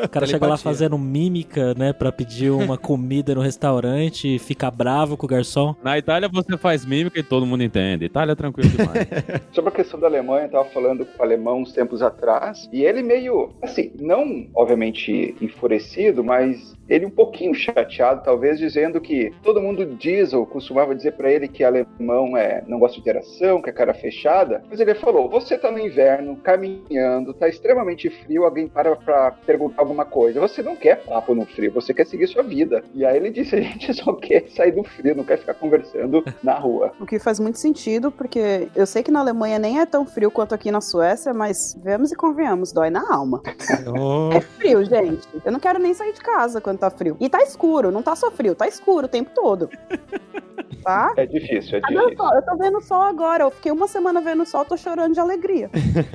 O 0.04 0.08
cara 0.08 0.26
chega 0.26 0.46
lá 0.46 0.56
fazendo 0.56 0.98
mímica, 0.98 1.74
né, 1.74 1.92
pra 1.92 2.12
pedir 2.12 2.50
uma 2.50 2.76
comida 2.76 3.34
no 3.34 3.40
restaurante 3.40 4.36
e 4.36 4.38
fica 4.38 4.70
bravo 4.70 5.16
com 5.16 5.26
o 5.26 5.28
garçom. 5.28 5.74
Na 5.82 5.98
Itália 5.98 6.09
você 6.28 6.56
faz 6.56 6.84
mímica 6.84 7.18
e 7.18 7.22
todo 7.22 7.46
mundo 7.46 7.62
entende. 7.62 8.06
Itália 8.06 8.32
é 8.32 8.34
tranquilo 8.34 8.68
demais. 8.70 9.06
Sobre 9.52 9.70
a 9.70 9.74
questão 9.74 10.00
da 10.00 10.06
Alemanha, 10.06 10.46
eu 10.46 10.50
tava 10.50 10.64
falando 10.70 11.04
com 11.04 11.18
o 11.18 11.22
alemão 11.22 11.60
uns 11.62 11.72
tempos 11.72 12.02
atrás, 12.02 12.68
e 12.72 12.82
ele 12.82 13.02
meio, 13.02 13.50
assim, 13.62 13.92
não 14.00 14.48
obviamente 14.54 15.34
enfurecido, 15.40 16.24
mas 16.24 16.74
ele 16.90 17.06
um 17.06 17.10
pouquinho 17.10 17.54
chateado, 17.54 18.22
talvez, 18.24 18.58
dizendo 18.58 19.00
que 19.00 19.32
todo 19.42 19.62
mundo 19.62 19.86
diz, 19.86 20.32
ou 20.32 20.44
costumava 20.44 20.94
dizer 20.94 21.12
pra 21.12 21.30
ele 21.30 21.48
que 21.48 21.62
alemão 21.62 22.36
é, 22.36 22.62
não 22.66 22.78
gosta 22.78 22.96
de 22.96 23.00
interação, 23.00 23.62
que 23.62 23.70
é 23.70 23.72
cara 23.72 23.94
fechada, 23.94 24.62
mas 24.68 24.80
ele 24.80 24.94
falou, 24.94 25.28
você 25.28 25.56
tá 25.56 25.70
no 25.70 25.78
inverno, 25.78 26.36
caminhando, 26.36 27.32
tá 27.32 27.48
extremamente 27.48 28.10
frio, 28.10 28.44
alguém 28.44 28.66
para 28.66 28.96
pra 28.96 29.30
perguntar 29.30 29.82
alguma 29.82 30.04
coisa, 30.04 30.40
você 30.40 30.62
não 30.62 30.74
quer 30.74 31.04
papo 31.04 31.34
no 31.34 31.46
frio, 31.46 31.72
você 31.72 31.94
quer 31.94 32.06
seguir 32.06 32.26
sua 32.26 32.42
vida. 32.42 32.82
E 32.94 33.04
aí 33.04 33.16
ele 33.16 33.30
disse, 33.30 33.54
a 33.56 33.60
gente 33.60 33.94
só 33.94 34.12
quer 34.14 34.48
sair 34.50 34.72
do 34.72 34.82
frio, 34.82 35.14
não 35.14 35.24
quer 35.24 35.38
ficar 35.38 35.54
conversando 35.54 36.24
na 36.42 36.54
rua. 36.54 36.92
O 37.00 37.06
que 37.06 37.18
faz 37.18 37.38
muito 37.38 37.58
sentido, 37.58 38.10
porque 38.10 38.68
eu 38.74 38.86
sei 38.86 39.02
que 39.02 39.10
na 39.10 39.20
Alemanha 39.20 39.58
nem 39.58 39.80
é 39.80 39.86
tão 39.86 40.04
frio 40.04 40.30
quanto 40.30 40.54
aqui 40.54 40.70
na 40.70 40.80
Suécia, 40.80 41.32
mas 41.32 41.78
vemos 41.82 42.10
e 42.10 42.16
convenhamos, 42.16 42.72
dói 42.72 42.90
na 42.90 43.14
alma. 43.14 43.40
Oh, 43.86 44.30
É 44.40 44.40
frio, 44.40 44.84
gente. 44.84 45.28
Eu 45.44 45.52
não 45.52 45.60
quero 45.60 45.78
nem 45.78 45.94
sair 45.94 46.12
de 46.12 46.20
casa 46.20 46.60
quando 46.60 46.79
tá 46.80 46.90
frio. 46.90 47.16
E 47.20 47.28
tá 47.28 47.42
escuro, 47.42 47.90
não 47.92 48.02
tá 48.02 48.16
só 48.16 48.30
frio, 48.30 48.54
tá 48.54 48.66
escuro 48.66 49.06
o 49.06 49.08
tempo 49.08 49.30
todo. 49.34 49.68
Tá? 50.84 51.12
É 51.16 51.26
difícil, 51.26 51.76
é 51.76 51.80
Tá 51.80 51.88
vendo 51.88 52.00
difícil. 52.04 52.16
sol? 52.24 52.34
Eu 52.34 52.42
tô 52.42 52.56
vendo 52.56 52.80
sol 52.80 53.02
agora. 53.02 53.44
Eu 53.44 53.50
fiquei 53.50 53.70
uma 53.70 53.86
semana 53.86 54.18
vendo 54.22 54.46
sol, 54.46 54.64
tô 54.64 54.78
chorando 54.78 55.12
de 55.12 55.20
alegria. 55.20 55.68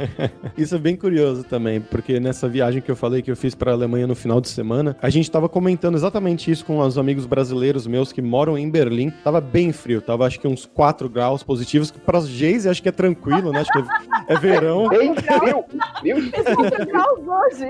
Isso 0.58 0.74
é 0.74 0.78
bem 0.80 0.96
curioso 0.96 1.44
também, 1.44 1.80
porque 1.80 2.20
nessa 2.20 2.48
viagem 2.48 2.82
que 2.82 2.90
eu 2.90 2.96
falei 2.96 3.22
que 3.22 3.30
eu 3.30 3.36
fiz 3.36 3.54
pra 3.54 3.74
Alemanha 3.74 4.08
no 4.08 4.16
final 4.16 4.42
de 4.42 4.50
semana, 4.50 4.98
a 5.02 5.10
gente 5.10 5.30
tava 5.30 5.48
comentando 5.48 5.94
exatamente 5.96 6.50
isso 6.50 6.66
com 6.66 6.80
os 6.80 6.98
amigos 6.98 7.28
brasileiros 7.28 7.86
meus 7.86 8.12
que 8.12 8.24
moram 8.24 8.58
em 8.58 8.68
Berlim. 8.70 9.12
Tava 9.24 9.40
bem 9.40 9.72
frio, 9.72 10.02
tava 10.02 10.26
acho 10.26 10.40
que 10.40 10.48
uns 10.48 10.66
4 10.66 11.10
graus 11.10 11.44
positivos, 11.44 11.92
que 11.92 12.00
para 12.00 12.18
os 12.18 12.26
Geise 12.28 12.68
acho 12.68 12.82
que 12.82 12.90
é 12.90 12.94
tranquilo, 12.94 13.52
né? 13.52 13.60
Acho 13.60 13.72
que 13.72 13.80
é, 13.80 14.34
é 14.34 14.40
verão. 14.40 14.90
Bem 14.96 15.14
frio. 15.16 15.64
Quatro 16.56 16.86
graus 16.88 17.20
hoje. 17.28 17.70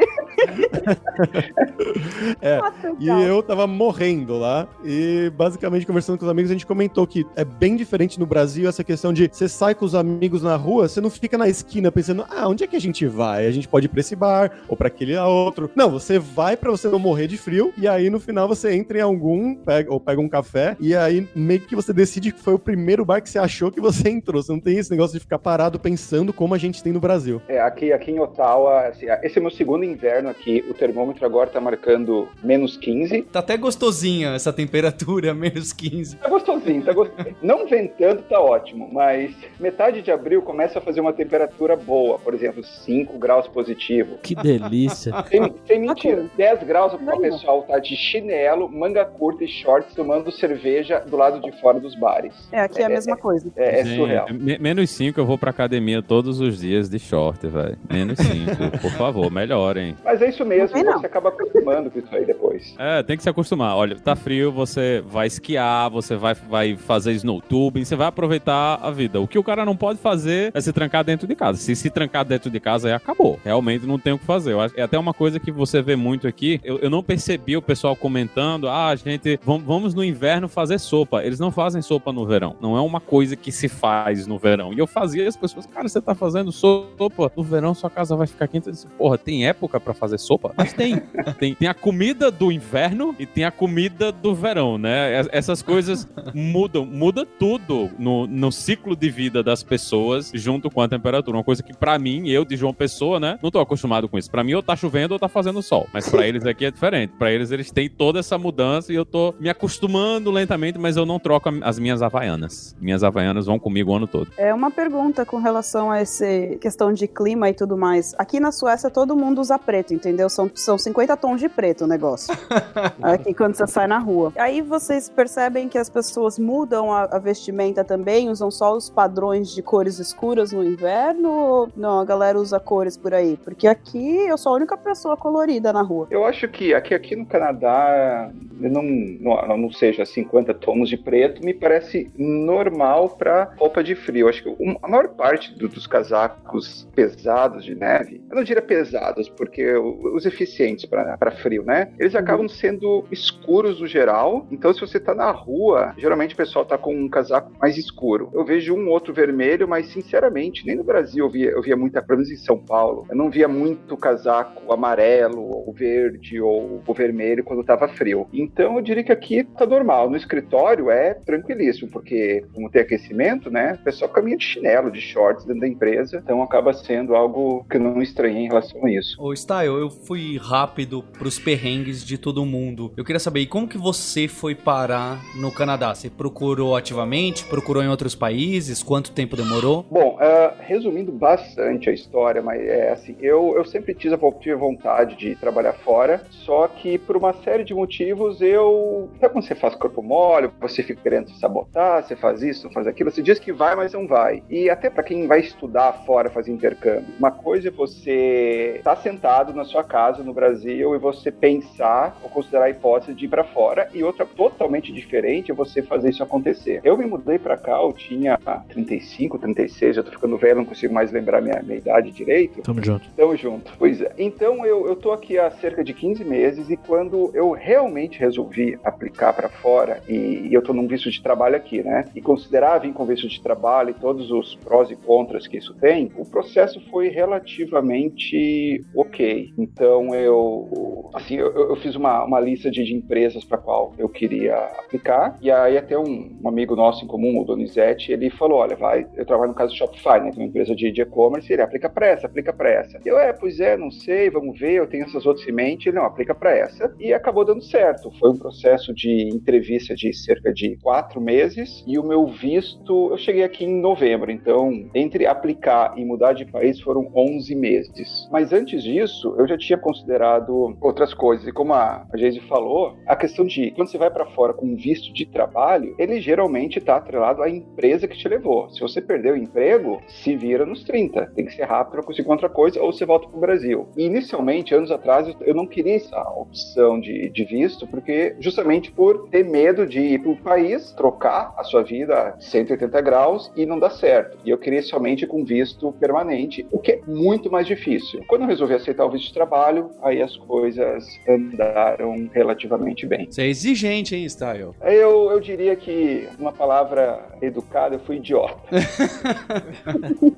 É, 2.41 2.60
Quatro 2.60 2.85
E 3.00 3.08
eu 3.08 3.41
tava 3.41 3.67
morrendo 3.67 4.38
lá. 4.38 4.67
E 4.84 5.32
basicamente, 5.36 5.86
conversando 5.86 6.17
com 6.17 6.26
os 6.26 6.32
amigos, 6.32 6.52
a 6.52 6.54
gente 6.54 6.65
comentou 6.65 7.06
que 7.06 7.26
é 7.36 7.43
bem 7.43 7.76
diferente 7.76 8.19
no 8.19 8.26
Brasil 8.26 8.67
essa 8.67 8.84
questão 8.84 9.13
de 9.13 9.30
você 9.32 9.48
sai 9.48 9.76
com 9.76 9.86
os 9.86 9.95
amigos 9.95 10.41
na 10.41 10.56
rua, 10.56 10.88
você 10.88 11.02
não 11.02 11.10
fica 11.10 11.38
na 11.38 11.48
esquina 11.48 11.91
pensando, 11.91 12.26
ah, 12.30 12.48
onde 12.48 12.63
é 12.63 12.67
que 12.67 12.76
a 12.76 12.82
gente 12.82 13.06
vai? 13.06 13.45
A 13.45 13.52
gente 13.52 13.67
pode 13.67 13.86
ir 13.86 13.89
pra 13.89 14.00
esse 14.00 14.15
bar 14.15 14.52
ou 14.67 14.76
pra 14.78 14.88
aquele 14.88 15.15
outro. 15.17 15.69
Não, 15.76 15.89
você 15.89 16.19
vai 16.19 16.56
pra 16.58 16.71
você 16.71 16.88
não 16.88 17.00
morrer 17.00 17.28
de 17.28 17.38
frio. 17.38 17.74
E 17.78 17.88
aí 17.88 18.10
no 18.10 18.19
final 18.19 18.48
você 18.48 18.74
entra 18.74 18.98
em 18.98 19.02
algum, 19.02 19.56
pega, 19.56 19.91
ou 19.91 20.00
pega 20.00 20.21
um 20.21 20.30
café. 20.30 20.76
E 20.80 20.95
aí 20.95 21.28
meio 21.36 21.62
que 21.62 21.76
você 21.76 21.93
decide 21.93 22.32
que 22.32 22.39
foi 22.39 22.54
o 22.54 22.60
primeiro 22.60 23.06
bar 23.06 23.21
que 23.21 23.30
você 23.30 23.39
achou 23.39 23.71
que 23.71 23.82
você 23.82 24.10
entrou. 24.10 24.41
Você 24.41 24.52
não 24.52 24.60
tem 24.60 24.78
esse 24.78 24.91
negócio 24.91 25.13
de 25.13 25.19
ficar 25.19 25.39
parado 25.39 25.80
pensando 25.80 26.34
como 26.34 26.54
a 26.54 26.58
gente 26.58 26.82
tem 26.84 26.93
no 26.93 27.00
Brasil. 27.00 27.41
É, 27.48 27.60
aqui, 27.60 27.91
aqui 27.91 28.12
em 28.12 28.19
Ottawa, 28.19 28.88
assim, 28.88 29.06
esse 29.24 29.38
é 29.38 29.41
meu 29.41 29.52
segundo 29.52 29.84
inverno 29.84 30.30
aqui. 30.30 30.63
O 30.69 30.74
termômetro 30.74 31.26
agora 31.26 31.50
tá 31.50 31.60
marcando 31.60 32.28
menos 32.43 32.64
15. 32.78 33.21
Tá 33.23 33.39
até 33.39 33.58
gostosinha 33.58 34.30
essa 34.30 34.51
temperatura, 34.51 35.34
menos 35.36 35.71
15. 35.73 36.15
Tá 36.17 36.30
gostosinho, 36.65 36.84
tá 36.84 36.93
gostosinho. 36.93 37.36
Não 37.41 37.67
ventando, 37.67 38.21
tá 38.23 38.39
ótimo, 38.39 38.89
mas 38.91 39.34
metade 39.60 40.01
de 40.01 40.12
abril 40.12 40.41
começa 40.41 40.80
a 40.80 40.82
fazer 40.82 41.01
uma 41.01 41.13
temperatura 41.13 41.75
boa, 41.75 42.17
por 42.19 42.34
exemplo, 42.34 42.63
5 42.63 43.17
graus 43.17 43.47
positivo. 43.47 44.17
Que 44.21 44.36
delícia. 44.36 45.13
Sem, 45.30 45.54
sem 45.65 45.80
mentira, 45.80 46.25
10 46.38 46.63
graus 46.63 46.93
o 46.93 46.97
pessoal 47.19 47.63
tá 47.63 47.80
de 47.80 47.95
chinelo, 47.95 48.69
manga 48.69 49.04
curta 49.06 49.43
e 49.43 49.47
shorts 49.47 49.93
tomando 49.93 50.32
cerveja 50.32 50.99
do 50.99 51.15
lado 51.17 51.39
de 51.41 51.51
fora 51.60 51.80
dos 51.80 51.95
bares. 51.95 52.34
É, 52.51 52.62
aqui 52.62 52.82
é 52.82 52.86
a 52.86 52.89
mesma 52.89 53.17
coisa. 53.17 53.51
É, 53.56 53.80
é 53.82 53.86
Gente, 53.86 53.97
surreal. 53.97 54.28
me- 54.32 54.58
menos 54.58 54.89
5 54.91 55.19
eu 55.19 55.25
vou 55.25 55.38
pra 55.38 55.49
academia 55.51 56.01
todos 56.01 56.39
os 56.39 56.60
dias 56.60 56.89
de 56.89 56.99
short, 56.99 57.45
velho. 57.47 57.78
Menos 57.91 58.17
5, 58.19 58.80
por 58.82 58.91
favor, 58.91 59.32
melhorem. 59.32 59.95
Mas 60.04 60.21
é 60.21 60.30
isso 60.30 60.45
mesmo, 60.45 60.78
Não 60.78 60.84
não. 60.84 60.99
você 60.99 61.06
acaba 61.08 61.30
acostumando 61.30 61.89
com 61.91 61.99
isso 61.99 62.15
aí 62.15 62.25
depois. 62.25 62.75
É, 62.78 63.04
tem 63.04 63.17
que 63.17 63.23
se 63.23 63.30
acostumar. 63.30 63.75
Olha, 63.75 63.95
tá 63.97 64.15
frio, 64.15 64.51
você 64.51 65.01
vai 65.06 65.28
esquiar, 65.28 65.89
você 65.89 66.15
vai, 66.15 66.34
vai 66.56 66.78
fazer 66.78 67.12
snow 67.13 67.41
tubing, 67.41 67.84
você 67.84 67.98
vai 67.98 68.08
aproveitar 68.08 68.80
a 68.82 68.89
vida. 68.89 69.20
O 69.20 69.28
que 69.28 69.38
o 69.38 69.44
cara 69.44 69.65
não 69.65 69.76
pode 69.76 70.00
fazer 70.00 70.52
é 70.54 70.62
se 70.62 70.72
trancar 70.72 71.04
dentro 71.04 71.28
de 71.28 71.36
casa. 71.36 71.58
Se 71.60 71.76
se 71.76 71.89
trancar 71.89 72.24
dentro 72.24 72.50
de 72.50 72.60
casa, 72.62 72.88
aí 72.88 72.94
acabou. 72.94 73.38
Realmente 73.44 73.86
não 73.86 74.00
tem 74.00 74.13
o 74.13 74.18
que 74.18 74.24
fazer. 74.26 74.56
É 74.76 74.84
até 74.84 74.98
uma 74.98 75.13
coisa 75.13 75.38
que 75.38 75.52
você 75.52 75.82
vê 75.82 75.98
muito 75.98 76.28
aqui. 76.28 76.62
Eu, 76.63 76.80
eu 76.80 76.89
não 76.89 77.04
percebi 77.04 77.58
o 77.58 77.62
pessoal 77.62 77.94
comentando, 77.94 78.70
ah, 78.70 78.96
gente, 78.96 79.38
vam- 79.44 79.60
vamos 79.60 79.94
no 79.94 80.02
inverno 80.04 80.48
fazer 80.48 80.80
sopa. 80.80 81.24
Eles 81.26 81.39
não 81.39 81.52
fazem 81.52 81.82
sopa 81.82 82.13
no 82.13 82.26
verão. 82.26 82.56
Não 82.62 82.78
é 82.78 82.82
uma 82.82 83.02
coisa 83.02 83.36
que 83.36 83.52
se 83.52 83.68
faz 83.68 84.26
no 84.28 84.38
verão. 84.38 84.72
E 84.74 84.80
eu 84.80 84.88
fazia 84.88 85.24
e 85.24 85.28
as 85.28 85.36
pessoas, 85.36 85.65
cara, 85.65 85.89
você 85.89 86.00
tá 86.00 86.15
fazendo 86.15 86.52
sopa 86.54 87.30
no 87.36 87.44
verão, 87.44 87.74
sua 87.74 87.89
casa 87.89 88.15
vai 88.15 88.28
ficar 88.28 88.48
quente. 88.48 88.68
Eu 88.68 88.72
disse, 88.74 88.88
porra, 88.98 89.18
tem 89.18 89.46
época 89.46 89.78
pra 89.80 89.94
fazer 89.94 90.18
sopa? 90.18 90.54
Mas 90.56 90.72
tem. 90.72 91.02
Tem, 91.38 91.54
tem 91.54 91.68
a 91.68 91.74
comida 91.74 92.32
do 92.32 92.50
inverno 92.52 93.13
e 93.20 93.26
tem 93.26 93.44
a 93.44 93.52
comida 93.52 94.12
do 94.12 94.34
verão, 94.34 94.78
né? 94.78 95.20
Es- 95.20 95.30
Essas 95.32 95.62
coisas 95.62 96.08
mudam, 96.45 96.86
muda 96.86 97.25
tudo 97.25 97.89
no, 97.97 98.27
no 98.27 98.51
ciclo 98.51 98.95
de 98.95 99.10
vida 99.10 99.43
das 99.43 99.63
pessoas 99.63 100.31
junto 100.34 100.69
com 100.69 100.81
a 100.81 100.88
temperatura. 100.88 101.38
Uma 101.38 101.43
coisa 101.43 101.63
que 101.63 101.73
pra 101.73 101.97
mim, 101.97 102.29
eu 102.29 102.45
de 102.45 102.55
João 102.55 102.73
Pessoa, 102.73 103.19
né, 103.19 103.39
não 103.41 103.51
tô 103.51 103.60
acostumado 103.60 104.08
com 104.08 104.17
isso. 104.17 104.29
Pra 104.29 104.43
mim 104.43 104.53
ou 104.53 104.63
tá 104.63 104.75
chovendo 104.75 105.13
ou 105.13 105.19
tá 105.19 105.27
fazendo 105.27 105.62
sol. 105.62 105.88
Mas 105.93 106.10
pra 106.10 106.27
eles 106.27 106.45
aqui 106.45 106.65
é 106.65 106.71
diferente. 106.71 107.13
Pra 107.17 107.31
eles 107.31 107.51
eles 107.51 107.71
têm 107.71 107.89
toda 107.89 108.19
essa 108.19 108.38
mudança 108.38 108.91
e 108.91 108.95
eu 108.95 109.05
tô 109.05 109.34
me 109.39 109.49
acostumando 109.49 110.31
lentamente, 110.31 110.77
mas 110.77 110.97
eu 110.97 111.05
não 111.05 111.19
troco 111.19 111.49
as 111.62 111.79
minhas 111.79 112.01
havaianas. 112.01 112.75
Minhas 112.79 113.03
havaianas 113.03 113.45
vão 113.45 113.58
comigo 113.58 113.91
o 113.91 113.95
ano 113.95 114.08
todo. 114.08 114.31
É 114.38 114.53
uma 114.53 114.69
pergunta 114.69 115.25
com 115.25 115.38
relação 115.38 115.91
a 115.91 115.99
essa 115.99 116.25
questão 116.62 116.93
de 116.93 117.08
clima 117.08 117.49
e 117.49 117.53
tudo 117.53 117.77
mais. 117.77 118.13
Aqui 118.17 118.39
na 118.39 118.51
Suécia 118.51 118.89
todo 118.89 119.15
mundo 119.15 119.41
usa 119.41 119.58
preto, 119.58 119.93
entendeu? 119.93 120.29
São, 120.29 120.49
são 120.53 120.77
50 120.77 121.17
tons 121.17 121.39
de 121.39 121.49
preto 121.49 121.86
o 121.86 121.88
negócio. 121.88 122.34
Aqui 123.01 123.34
quando 123.34 123.55
você 123.55 123.67
sai 123.67 123.88
na 123.88 123.99
rua. 123.99 124.31
Aí 124.36 124.62
vocês 124.62 125.10
percebem 125.10 125.67
que 125.67 125.77
as 125.77 125.89
pessoas 125.89 126.35
mudam 126.39 126.91
a, 126.91 127.04
a 127.04 127.19
vestimenta 127.19 127.84
também, 127.84 128.30
usam 128.30 128.50
só 128.52 128.76
os 128.76 128.89
padrões 128.89 129.50
de 129.54 129.62
cores 129.62 130.00
escuras 130.00 130.52
no 130.52 130.63
inverno? 130.63 131.30
Ou 131.32 131.69
não, 131.76 132.00
a 132.00 132.06
galera 132.06 132.39
usa 132.39 132.60
cores 132.60 132.98
por 132.98 133.13
aí? 133.13 133.38
Porque 133.43 133.67
aqui 133.67 134.17
eu 134.28 134.38
sou 134.38 134.54
a 134.54 134.56
única 134.56 134.78
pessoa 134.78 135.15
colorida 135.17 135.71
na 135.74 135.82
rua. 135.82 136.08
Eu 136.10 136.26
acho 136.26 136.48
que 136.48 136.74
aqui, 136.74 136.93
aqui 136.93 137.15
no 137.15 137.26
Canadá, 137.26 138.32
não, 138.54 138.82
não, 138.84 139.58
não 139.58 139.71
seja 139.71 140.06
50 140.06 140.54
tons 140.54 140.89
de 140.89 140.98
preto, 140.98 141.43
me 141.43 141.54
parece 141.54 142.10
normal 142.17 143.10
para 143.10 143.52
roupa 143.58 143.84
de 143.84 143.95
frio. 143.95 144.26
Eu 144.26 144.30
acho 144.30 144.43
que 144.43 144.78
a 144.82 144.88
maior 144.88 145.10
parte 145.10 145.54
do- 145.58 145.67
dos 145.67 145.86
casacos 145.88 146.88
pesados 146.95 147.63
de 147.65 147.76
neve, 147.76 148.21
eu 148.30 148.36
não 148.36 148.43
diria 148.43 148.62
pesados, 148.62 149.28
porque 149.30 149.76
os 149.76 150.26
eficientes 150.26 150.86
para 150.86 151.32
frio, 151.32 151.63
né? 151.63 151.89
Eles 152.00 152.15
acabam 152.15 152.48
sendo 152.48 153.04
escuros 153.12 153.80
no 153.82 153.88
geral. 153.88 154.48
Então, 154.50 154.74
se 154.74 154.80
você 154.80 155.00
tá 155.00 155.13
na 155.13 155.30
rua, 155.32 155.93
geralmente 155.98 156.25
o 156.34 156.38
pessoal 156.38 156.66
tá 156.66 156.78
com 156.78 156.96
um 156.96 157.10
casaco 157.10 157.52
mais 157.60 157.78
escuro. 157.78 158.30
Eu 158.34 158.46
vejo 158.46 158.74
um 158.74 158.90
outro 158.90 159.14
vermelho, 159.14 159.68
mas 159.68 159.88
sinceramente, 159.88 160.66
nem 160.66 160.76
no 160.76 160.84
Brasil 160.84 161.26
eu 161.26 161.32
via, 161.32 161.50
eu 161.50 161.62
via 161.62 161.76
muita, 161.76 162.02
pelo 162.02 162.20
menos 162.20 162.32
em 162.32 162.44
São 162.44 162.58
Paulo, 162.58 163.06
eu 163.10 163.16
não 163.16 163.30
via 163.30 163.48
muito 163.48 163.96
casaco 163.98 164.72
amarelo, 164.72 165.42
ou 165.42 165.74
verde, 165.74 166.40
ou, 166.42 166.82
ou 166.86 166.94
vermelho 166.94 167.44
quando 167.44 167.64
tava 167.64 167.88
frio. 167.88 168.28
Então, 168.34 168.76
eu 168.76 168.82
diria 168.82 169.04
que 169.04 169.12
aqui 169.12 169.44
tá 169.44 169.66
normal. 169.66 170.10
No 170.10 170.18
escritório 170.18 170.90
é 170.90 171.14
tranquilíssimo, 171.14 171.90
porque 171.90 172.46
como 172.54 172.70
tem 172.70 172.82
aquecimento, 172.82 173.50
né? 173.50 173.78
O 173.80 173.84
pessoal 173.84 174.12
caminha 174.12 174.38
de 174.38 174.44
chinelo, 174.44 174.92
de 174.92 175.02
shorts 175.02 175.46
dentro 175.46 175.62
da 175.62 175.68
empresa. 175.68 176.22
Então, 176.24 176.42
acaba 176.42 176.74
sendo 176.74 177.16
algo 177.16 177.66
que 177.70 177.78
eu 177.78 177.82
não 177.82 178.02
estranhei 178.02 178.46
em 178.46 178.48
relação 178.48 178.86
a 178.86 178.92
isso. 178.92 179.22
Ô, 179.22 179.34
Style, 179.34 179.68
eu 179.68 179.90
fui 179.90 180.38
rápido 180.38 181.04
pros 181.18 181.40
perrengues 181.40 182.04
de 182.04 182.18
todo 182.18 182.46
mundo. 182.46 182.92
Eu 182.96 183.04
queria 183.04 183.20
saber, 183.20 183.46
como 183.48 183.68
que 183.68 183.78
você 183.78 184.28
foi 184.28 184.56
parar 184.56 185.22
no 185.36 185.52
Canadá? 185.52 185.94
Você 185.94 186.10
procurou 186.17 186.75
ativamente? 186.75 187.45
Procurou 187.45 187.84
em 187.84 187.88
outros 187.88 188.15
países? 188.15 188.82
Quanto 188.82 189.12
tempo 189.12 189.36
demorou? 189.36 189.86
Bom, 189.89 190.17
uh, 190.17 190.56
resumindo 190.60 191.12
bastante 191.12 191.89
a 191.89 191.93
história, 191.93 192.41
mas 192.41 192.62
é 192.62 192.91
assim, 192.91 193.15
eu, 193.21 193.54
eu 193.56 193.65
sempre 193.65 193.93
tive, 193.93 194.17
tive 194.39 194.56
vontade 194.56 195.15
de 195.15 195.36
trabalhar 195.36 195.73
fora, 195.73 196.25
só 196.30 196.67
que 196.67 196.97
por 196.97 197.17
uma 197.17 197.34
série 197.34 197.63
de 197.63 197.73
motivos 197.73 198.41
eu. 198.41 199.10
Sabe 199.19 199.34
quando 199.34 199.45
você 199.45 199.56
faz 199.56 199.75
corpo 199.75 200.01
mole, 200.01 200.49
você 200.60 200.84
fica 200.84 201.01
querendo 201.01 201.30
se 201.30 201.39
sabotar, 201.39 202.04
você 202.04 202.15
faz 202.15 202.41
isso, 202.41 202.69
faz 202.71 202.88
aquilo, 202.88 203.12
você 203.12 203.21
diz 203.21 203.39
que 203.39 203.51
vai, 203.51 203.75
mas 203.75 203.93
não 203.93 204.08
vai. 204.08 204.43
E 204.49 204.69
até 204.69 204.89
para 204.89 205.04
quem 205.04 205.28
vai 205.28 205.39
estudar 205.39 206.04
fora, 206.06 206.30
fazer 206.30 206.51
intercâmbio, 206.51 207.13
uma 207.17 207.32
coisa 207.32 207.67
é 207.67 207.71
você 207.71 208.75
estar 208.78 208.95
tá 208.95 209.01
sentado 209.01 209.54
na 209.54 209.63
sua 209.65 209.84
casa 209.84 210.23
no 210.23 210.34
Brasil 210.34 210.95
e 210.95 210.99
você 210.99 211.32
pensar 211.32 212.17
ou 212.23 212.30
considerar 212.30 212.65
a 212.65 212.69
hipótese 212.69 213.13
de 213.13 213.25
ir 213.25 213.28
para 213.28 213.43
fora, 213.43 213.89
e 213.93 214.04
outra 214.04 214.25
totalmente 214.25 214.91
diferente 214.91 215.51
é 215.51 215.54
você 215.54 215.82
fazer 215.82 215.94
isso 216.03 216.23
acontecer. 216.23 216.81
Eu 216.84 216.97
me 216.97 217.05
mudei 217.05 217.38
para 217.38 217.58
cá, 217.58 217.81
eu 217.81 217.93
tinha 217.93 218.38
35, 218.69 219.39
36, 219.39 219.95
já 219.95 220.03
tô 220.03 220.12
ficando 220.12 220.38
velho, 220.38 220.58
não 220.58 220.65
consigo 220.65 220.93
mais 220.93 221.12
lembrar 221.12 221.41
minha, 221.41 221.62
minha 221.62 221.77
idade 221.77 222.12
direito. 222.12 222.62
Tamo 222.62 222.84
junto. 222.84 223.08
Tamo 223.15 223.36
junto. 223.36 223.71
Pois 223.77 224.01
é. 224.01 224.13
Então 224.17 224.65
eu, 224.65 224.88
eu 224.88 224.95
tô 224.95 225.12
aqui 225.12 225.38
há 225.38 225.49
cerca 225.51 225.84
de 225.84 225.93
15 225.93 226.23
meses 226.23 226.69
e 226.69 226.77
quando 226.77 227.31
eu 227.34 227.51
realmente 227.51 228.19
resolvi 228.19 228.77
aplicar 228.84 229.34
para 229.34 229.49
fora, 229.49 230.01
e, 230.08 230.47
e, 230.49 230.53
eu 230.53 230.62
tô 230.62 230.73
num 230.73 230.88
visto 230.88 231.10
de 231.10 231.21
trabalho 231.21 231.55
aqui, 231.55 231.84
né? 231.84 232.05
E 232.15 232.21
considerar 232.21 232.79
vir 232.79 232.93
com 232.93 233.05
visto 233.05 233.27
de 233.27 233.41
trabalho 233.41 233.91
e 233.91 233.93
todos 233.93 234.31
os 234.31 234.55
prós 234.55 234.89
e 234.89 234.95
contras 234.95 235.47
que 235.47 235.58
isso 235.58 235.73
tem, 235.75 236.12
o 236.17 236.25
processo 236.25 236.81
foi 236.89 237.10
relativamente 237.10 238.84
ok. 238.95 239.53
Então 239.58 240.13
eu, 240.13 240.94
assim, 241.13 241.36
eu, 241.36 241.52
eu 241.52 241.76
fiz 241.78 241.96
uma, 241.96 242.24
uma 242.24 242.39
lista 242.39 242.70
de, 242.70 242.84
de 242.84 242.94
empresas 242.94 243.44
para 243.44 243.58
qual 243.58 243.94
eu 243.98 244.10
queria 244.10 244.56
aplicar, 244.56 245.38
e 245.41 245.52
aí 245.52 245.78
até 245.78 245.98
um, 245.98 246.38
um 246.44 246.48
amigo 246.48 246.76
nosso 246.76 247.04
em 247.04 247.08
comum, 247.08 247.39
o 247.39 247.44
Donizete, 247.44 248.12
ele 248.12 248.30
falou: 248.30 248.60
olha, 248.60 248.76
vai, 248.76 249.08
eu 249.15 249.26
trabalho 249.26 249.50
no 249.50 249.56
caso 249.56 249.74
do 249.74 249.78
Shopify, 249.78 250.20
né? 250.22 250.32
Que 250.32 250.39
é 250.39 250.41
uma 250.41 250.48
empresa 250.48 250.76
de 250.76 250.88
e-commerce, 250.88 251.52
ele 251.52 251.62
aplica 251.62 251.89
para 251.89 252.08
essa, 252.08 252.28
aplica 252.28 252.54
para 252.54 252.70
essa. 252.70 253.00
Eu, 253.06 253.18
é, 253.18 253.34
pois 253.34 253.60
é, 253.60 253.78
não 253.78 253.91
sei, 253.91 254.30
vamos 254.30 254.60
ver, 254.60 254.74
eu 254.74 254.88
tenho 254.88 255.06
essas 255.06 255.26
outras 255.26 255.48
em 255.48 255.52
mente. 255.52 255.89
Ele, 255.89 255.98
não, 255.98 256.06
aplica 256.06 256.34
para 256.34 256.52
essa. 256.56 256.94
E 257.00 257.13
acabou 257.13 257.46
dando 257.46 257.63
certo. 257.63 258.12
Foi 258.20 258.32
um 258.32 258.38
processo 258.38 258.94
de 258.94 259.30
entrevista 259.30 259.96
de 259.96 260.13
cerca 260.13 260.54
de 260.54 260.78
quatro 260.78 261.22
meses, 261.22 261.84
e 261.88 261.98
o 261.98 262.04
meu 262.04 262.28
visto, 262.28 263.12
eu 263.12 263.18
cheguei 263.18 263.44
aqui 263.44 263.65
em 263.65 263.80
novembro, 263.80 264.32
então, 264.32 264.89
entre 264.94 265.26
aplicar 265.26 265.94
e 265.98 266.06
mudar 266.06 266.34
de 266.34 266.46
país 266.46 266.80
foram 266.82 267.12
11 267.15 267.56
meses. 267.56 268.28
Mas 268.32 268.52
antes 268.54 268.84
disso, 268.84 269.36
eu 269.38 269.48
já 269.48 269.58
tinha 269.58 269.78
considerado 269.78 270.76
outras 270.95 271.13
coisas. 271.13 271.45
E 271.45 271.51
como 271.51 271.73
a, 271.73 272.08
Geise 272.15 272.39
falou, 272.41 272.97
a 273.05 273.15
questão 273.15 273.45
de 273.45 273.71
quando 273.71 273.89
você 273.89 273.97
vai 273.97 274.10
para 274.10 274.25
fora 274.27 274.53
com 274.53 274.75
visto 274.75 275.13
de 275.13 275.25
trabalho, 275.25 275.93
ele 275.99 276.21
geralmente 276.21 276.79
está 276.79 276.95
atrelado 276.95 277.43
à 277.43 277.49
empresa 277.49 278.08
que 278.08 278.17
te 278.17 278.27
levou. 278.29 278.69
Se 278.69 278.79
você 278.79 279.01
perdeu 279.01 279.34
o 279.34 279.38
emprego, 279.38 280.01
se 280.08 280.36
vira 280.36 280.65
nos 280.65 280.84
30. 280.86 281.34
Tem 281.36 281.45
que 281.45 281.53
ser 281.53 281.63
rápido 281.65 281.91
para 281.95 282.03
conseguir 282.03 282.29
outra 282.29 282.49
coisa 282.49 282.81
ou 282.81 282.93
você 282.93 283.05
volta 283.05 283.27
para 283.27 283.38
o 283.38 283.41
Brasil. 283.41 283.89
E 283.97 284.05
inicialmente, 284.05 284.73
anos 284.73 284.91
atrás, 284.91 285.27
eu 285.41 285.53
não 285.53 285.67
queria 285.67 285.95
essa 285.95 286.21
opção 286.29 286.99
de, 286.99 287.29
de 287.29 287.43
visto, 287.43 287.86
porque 287.88 288.36
justamente 288.39 288.91
por 288.91 289.27
ter 289.29 289.43
medo 289.43 289.86
de 289.86 289.99
ir 289.99 290.19
para 290.19 290.31
o 290.31 290.38
país, 290.38 290.93
trocar 290.93 291.53
a 291.58 291.63
sua 291.63 291.84
vida 291.84 292.36
180 292.39 293.01
graus 293.01 293.51
e 293.55 293.65
não 293.65 293.77
dar 293.77 293.89
certo. 293.89 294.38
E 294.45 294.49
eu 294.49 294.58
queria 294.58 294.81
somente 294.81 295.27
com 295.27 295.43
visto 295.43 295.91
permanente, 295.93 296.65
o 296.71 296.79
que 296.79 296.93
é 296.93 297.01
muito 297.05 297.51
mais 297.51 297.67
difícil. 297.67 298.23
Quando 298.27 298.43
eu 298.43 298.47
resolvi 298.47 298.73
aceitar 298.73 299.05
o 299.05 299.10
visto 299.10 299.27
de 299.27 299.34
trabalho, 299.34 299.89
aí 300.01 300.21
as 300.21 300.36
coisas 300.38 300.85
andaram 301.28 302.30
relativamente 302.34 303.06
bem. 303.06 303.30
Você 303.30 303.43
é 303.43 303.48
exigente, 303.48 304.15
hein, 304.15 304.28
Style? 304.28 304.71
Eu, 304.82 305.32
eu 305.32 305.39
diria 305.39 305.76
que 305.76 306.28
uma 306.39 306.52
palavra 306.52 307.26
educada, 307.41 307.95
eu 307.95 308.00
fui 308.00 308.17
idiota. 308.17 308.56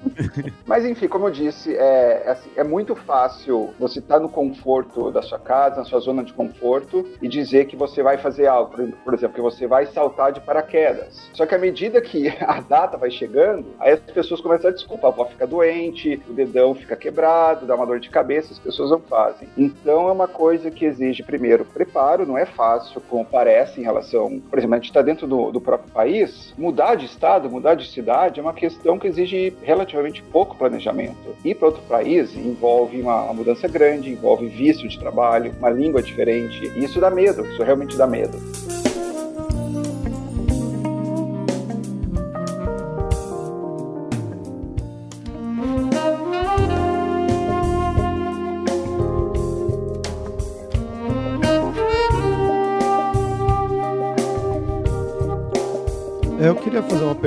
Mas 0.66 0.86
enfim, 0.86 1.08
como 1.08 1.28
eu 1.28 1.32
disse, 1.32 1.76
é, 1.76 2.24
é, 2.26 2.32
assim, 2.32 2.50
é 2.56 2.64
muito 2.64 2.96
fácil 2.96 3.74
você 3.80 4.00
estar 4.00 4.16
tá 4.16 4.20
no 4.20 4.30
conforto 4.30 5.12
da 5.12 5.22
sua 5.22 5.40
casa, 5.40 5.78
na 5.78 5.86
sua 5.86 6.00
zona 6.00 6.24
de 6.24 6.34
conforto, 6.34 7.06
e 7.22 7.28
dizer 7.28 7.66
que 7.66 7.76
você 7.76 8.02
vai 8.02 8.18
fazer 8.18 8.48
algo. 8.48 8.92
Por 9.04 9.14
exemplo, 9.14 9.36
que 9.36 9.42
você 9.42 9.68
vai 9.68 9.86
saltar 9.88 10.32
de 10.32 10.42
paraquedas. 10.42 11.30
Só 11.34 11.46
que 11.46 11.56
à 11.56 11.58
medida 11.58 12.02
que 12.02 12.28
a 12.42 12.62
data 12.62 12.98
vai 12.98 13.12
chegando, 13.12 13.66
aí 13.80 13.94
as 13.94 14.00
pessoas 14.00 14.42
começam 14.42 14.70
a 14.70 14.74
desculpar, 14.74 15.12
a 15.12 15.14
avó 15.14 15.26
fica 15.26 15.48
doente, 15.48 16.22
o 16.28 16.34
dedão 16.34 16.76
fica 16.76 16.96
quebrado, 16.96 17.66
dá 17.66 17.76
uma 17.76 17.86
dor 17.86 18.00
de 18.00 18.10
cabeça, 18.10 18.54
as 18.54 18.60
pessoas 18.60 18.92
não 18.92 19.00
fazem. 19.00 19.48
Então 19.58 20.10
é 20.10 20.12
uma 20.12 20.28
coisa 20.38 20.70
que 20.70 20.86
exige, 20.86 21.24
primeiro, 21.24 21.66
preparo, 21.66 22.24
não 22.24 22.38
é 22.38 22.46
fácil, 22.46 23.02
como 23.10 23.26
parece 23.26 23.82
em 23.82 23.84
relação. 23.84 24.40
Por 24.48 24.60
exemplo, 24.60 24.76
a 24.76 24.78
gente 24.78 24.90
está 24.90 25.02
dentro 25.02 25.26
do, 25.26 25.52
do 25.52 25.60
próprio 25.60 25.92
país, 25.92 26.54
mudar 26.56 26.94
de 26.94 27.08
estado, 27.08 27.50
mudar 27.50 27.74
de 27.74 27.90
cidade 27.90 28.40
é 28.40 28.44
uma 28.44 28.54
questão 28.54 29.00
que 29.00 29.08
exige 29.08 29.52
relativamente 29.64 30.22
pouco 30.22 30.56
planejamento. 30.56 31.36
Ir 31.44 31.56
para 31.56 31.70
outro 31.70 31.82
país 31.90 32.36
envolve 32.36 33.02
uma, 33.02 33.24
uma 33.24 33.34
mudança 33.34 33.68
grande, 33.68 34.12
envolve 34.12 34.48
vício 34.48 34.88
de 34.88 35.00
trabalho, 35.00 35.52
uma 35.58 35.72
língua 35.72 36.04
diferente, 36.04 36.72
e 36.76 36.84
isso 36.84 37.00
dá 37.00 37.10
medo, 37.10 37.44
isso 37.48 37.64
realmente 37.64 37.98
dá 37.98 38.06
medo. 38.06 38.38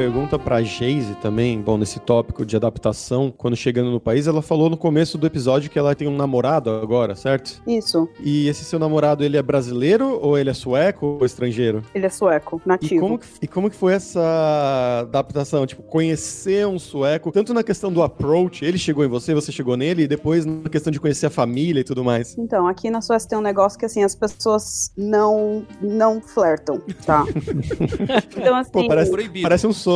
Pergunta 0.01 0.39
pra 0.39 0.63
Geise 0.63 1.15
também, 1.17 1.61
bom, 1.61 1.77
nesse 1.77 2.01
tópico 2.01 2.47
de 2.47 2.57
adaptação, 2.57 3.31
quando 3.37 3.55
chegando 3.55 3.91
no 3.91 4.01
país, 4.01 4.27
ela 4.27 4.41
falou 4.41 4.71
no 4.71 4.77
começo 4.79 5.19
do 5.19 5.27
episódio 5.27 5.69
que 5.69 5.79
ela 5.79 5.95
tem 5.95 6.09
um 6.09 6.17
namorado 6.17 6.71
agora, 6.71 7.15
certo? 7.15 7.63
Isso. 7.67 8.09
E 8.19 8.49
esse 8.49 8.65
seu 8.65 8.79
namorado, 8.79 9.23
ele 9.23 9.37
é 9.37 9.43
brasileiro 9.43 10.19
ou 10.23 10.39
ele 10.39 10.49
é 10.49 10.55
sueco 10.55 11.19
ou 11.21 11.27
estrangeiro? 11.27 11.83
Ele 11.95 12.07
é 12.07 12.09
sueco, 12.09 12.63
nativo. 12.65 12.95
E 12.95 12.99
como 12.99 13.19
que, 13.19 13.27
e 13.43 13.47
como 13.47 13.69
que 13.69 13.77
foi 13.77 13.93
essa 13.93 15.01
adaptação? 15.03 15.67
Tipo, 15.67 15.83
conhecer 15.83 16.67
um 16.67 16.79
sueco, 16.79 17.31
tanto 17.31 17.53
na 17.53 17.63
questão 17.63 17.93
do 17.93 18.03
approach, 18.03 18.65
ele 18.65 18.79
chegou 18.79 19.05
em 19.05 19.09
você, 19.09 19.35
você 19.35 19.53
chegou 19.53 19.77
nele, 19.77 20.05
e 20.05 20.09
depois 20.09 20.47
na 20.47 20.71
questão 20.71 20.91
de 20.91 20.99
conhecer 20.99 21.27
a 21.27 21.31
família 21.31 21.81
e 21.81 21.85
tudo 21.85 22.03
mais. 22.03 22.39
Então, 22.39 22.67
aqui 22.67 22.89
na 22.89 23.03
Suécia 23.03 23.29
tem 23.29 23.39
um 23.39 23.43
negócio 23.43 23.79
que, 23.79 23.85
assim, 23.85 24.03
as 24.03 24.15
pessoas 24.15 24.91
não, 24.97 25.63
não 25.83 26.23
flertam, 26.23 26.81
tá? 27.05 27.27
então, 28.35 28.57
assim... 28.57 28.71
Pô, 28.73 28.89
parece. 28.89 29.11
Parece 29.43 29.67
um 29.67 29.75
sonho. 29.75 29.90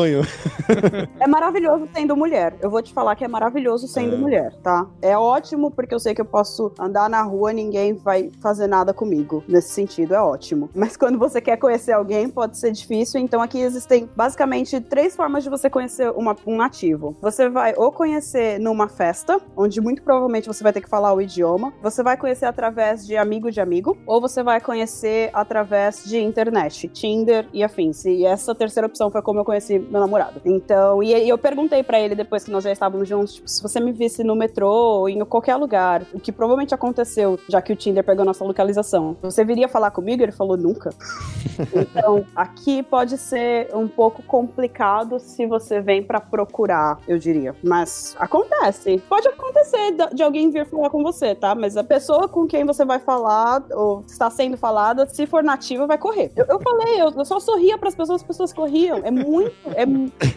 é 1.21 1.27
maravilhoso 1.27 1.89
sendo 1.95 2.17
mulher. 2.17 2.55
Eu 2.61 2.71
vou 2.71 2.83
te 2.83 2.93
falar 2.93 3.15
que 3.17 3.25
é 3.25 3.29
maravilhoso 3.29 3.87
sendo 3.87 4.15
é. 4.15 4.19
mulher, 4.19 4.53
tá? 4.63 4.87
É 5.01 5.17
ótimo 5.17 5.71
porque 5.71 5.95
eu 5.95 6.01
sei 6.01 6.15
que 6.15 6.21
eu 6.21 6.25
posso 6.25 6.73
andar 6.79 7.09
na 7.09 7.23
rua 7.23 7.53
e 7.53 7.55
ninguém 7.55 7.95
vai 7.95 8.31
fazer 8.41 8.67
nada 8.67 8.93
comigo. 8.93 9.45
Nesse 9.49 9.71
sentido, 9.71 10.15
é 10.15 10.21
ótimo. 10.21 10.71
Mas 10.75 10.97
quando 10.97 11.19
você 11.19 11.41
quer 11.41 11.57
conhecer 11.57 11.93
alguém, 11.93 12.29
pode 12.29 12.59
ser 12.59 12.71
difícil. 12.73 13.21
Então 13.21 13.41
aqui 13.41 13.61
existem 13.61 14.09
basicamente 14.17 14.81
três 14.81 15.15
formas 15.15 15.45
de 15.45 15.51
você 15.51 15.69
conhecer 15.71 16.11
uma, 16.11 16.37
um 16.47 16.57
nativo. 16.57 17.17
Você 17.21 17.49
vai 17.49 17.75
ou 17.77 17.93
conhecer 17.93 18.59
numa 18.59 18.89
festa, 18.89 19.41
onde 19.57 19.81
muito 19.81 20.03
provavelmente 20.03 20.47
você 20.47 20.63
vai 20.63 20.73
ter 20.73 20.81
que 20.81 20.89
falar 20.89 21.13
o 21.13 21.21
idioma. 21.21 21.73
Você 21.83 22.03
vai 22.03 22.17
conhecer 22.17 22.47
através 22.47 23.07
de 23.07 23.17
amigo 23.17 23.51
de 23.51 23.61
amigo. 23.61 23.97
Ou 24.07 24.21
você 24.21 24.43
vai 24.43 24.61
conhecer 24.61 25.31
através 25.33 26.05
de 26.05 26.19
internet, 26.19 26.89
Tinder 26.89 27.47
e 27.53 27.63
afins. 27.63 28.05
E 28.05 28.25
essa 28.25 28.55
terceira 28.55 28.87
opção 28.87 29.11
foi 29.11 29.23
como 29.23 29.41
eu 29.41 29.45
conheci 29.45 29.79
meu 29.91 30.01
namorado. 30.01 30.41
Então, 30.45 31.03
e, 31.03 31.13
e 31.13 31.29
eu 31.29 31.39
perguntei 31.39 31.83
para 31.83 32.01
ele 32.01 32.15
depois 32.15 32.45
que 32.45 32.51
nós 32.51 32.65
já 32.65 32.73
estávamos 32.73 33.09
juntos, 33.09 33.35
tipo, 33.35 33.49
se 33.49 33.63
você 33.63 33.81
me 33.81 33.93
visse 33.93 34.25
no 34.25 34.35
metrô 34.35 34.71
ou 34.71 35.09
em 35.09 35.25
qualquer 35.25 35.57
lugar, 35.57 36.03
o 36.13 36.21
que 36.21 36.33
provavelmente 36.33 36.75
aconteceu, 36.75 37.39
já 37.49 37.61
que 37.63 37.73
o 37.73 37.77
Tinder 37.77 38.05
pegou 38.05 38.25
nossa 38.25 38.45
localização, 38.45 39.17
você 39.23 39.45
viria 39.45 39.69
falar 39.69 39.91
comigo? 39.91 40.23
Ele 40.23 40.33
falou 40.33 40.57
nunca. 40.57 40.91
então, 41.75 42.25
aqui 42.35 42.83
pode 42.83 43.17
ser 43.19 43.75
um 43.75 43.89
pouco 43.89 44.23
complicado 44.23 45.19
se 45.19 45.47
você 45.47 45.81
vem 45.81 46.03
para 46.03 46.21
procurar, 46.21 46.99
eu 47.07 47.19
diria. 47.19 47.55
Mas 47.63 48.17
acontece. 48.19 49.03
Pode 49.09 49.29
acontecer 49.29 49.95
de 50.13 50.23
alguém 50.23 50.51
vir 50.51 50.67
falar 50.67 50.91
com 50.91 51.03
você, 51.03 51.35
tá? 51.35 51.55
Mas 51.55 51.77
a 51.77 51.85
pessoa 51.85 52.29
com 52.29 52.47
quem 52.47 52.65
você 52.65 52.85
vai 52.85 52.99
falar 52.99 53.63
ou 53.73 54.03
está 54.07 54.31
sendo 54.31 54.57
falada, 54.57 55.07
se 55.09 55.27
for 55.27 55.43
nativa, 55.43 55.87
vai 55.87 55.99
correr. 55.99 56.33
Eu, 56.37 56.47
eu 56.49 56.61
falei, 56.61 57.01
eu, 57.01 57.11
eu 57.11 57.25
só 57.25 57.39
sorria 57.39 57.79
para 57.79 57.89
as 57.89 57.95
pessoas, 57.95 58.21
as 58.21 58.27
pessoas 58.27 58.53
corriam 58.53 58.95
é 59.03 59.11
muito, 59.11 59.53
é, 59.77 59.87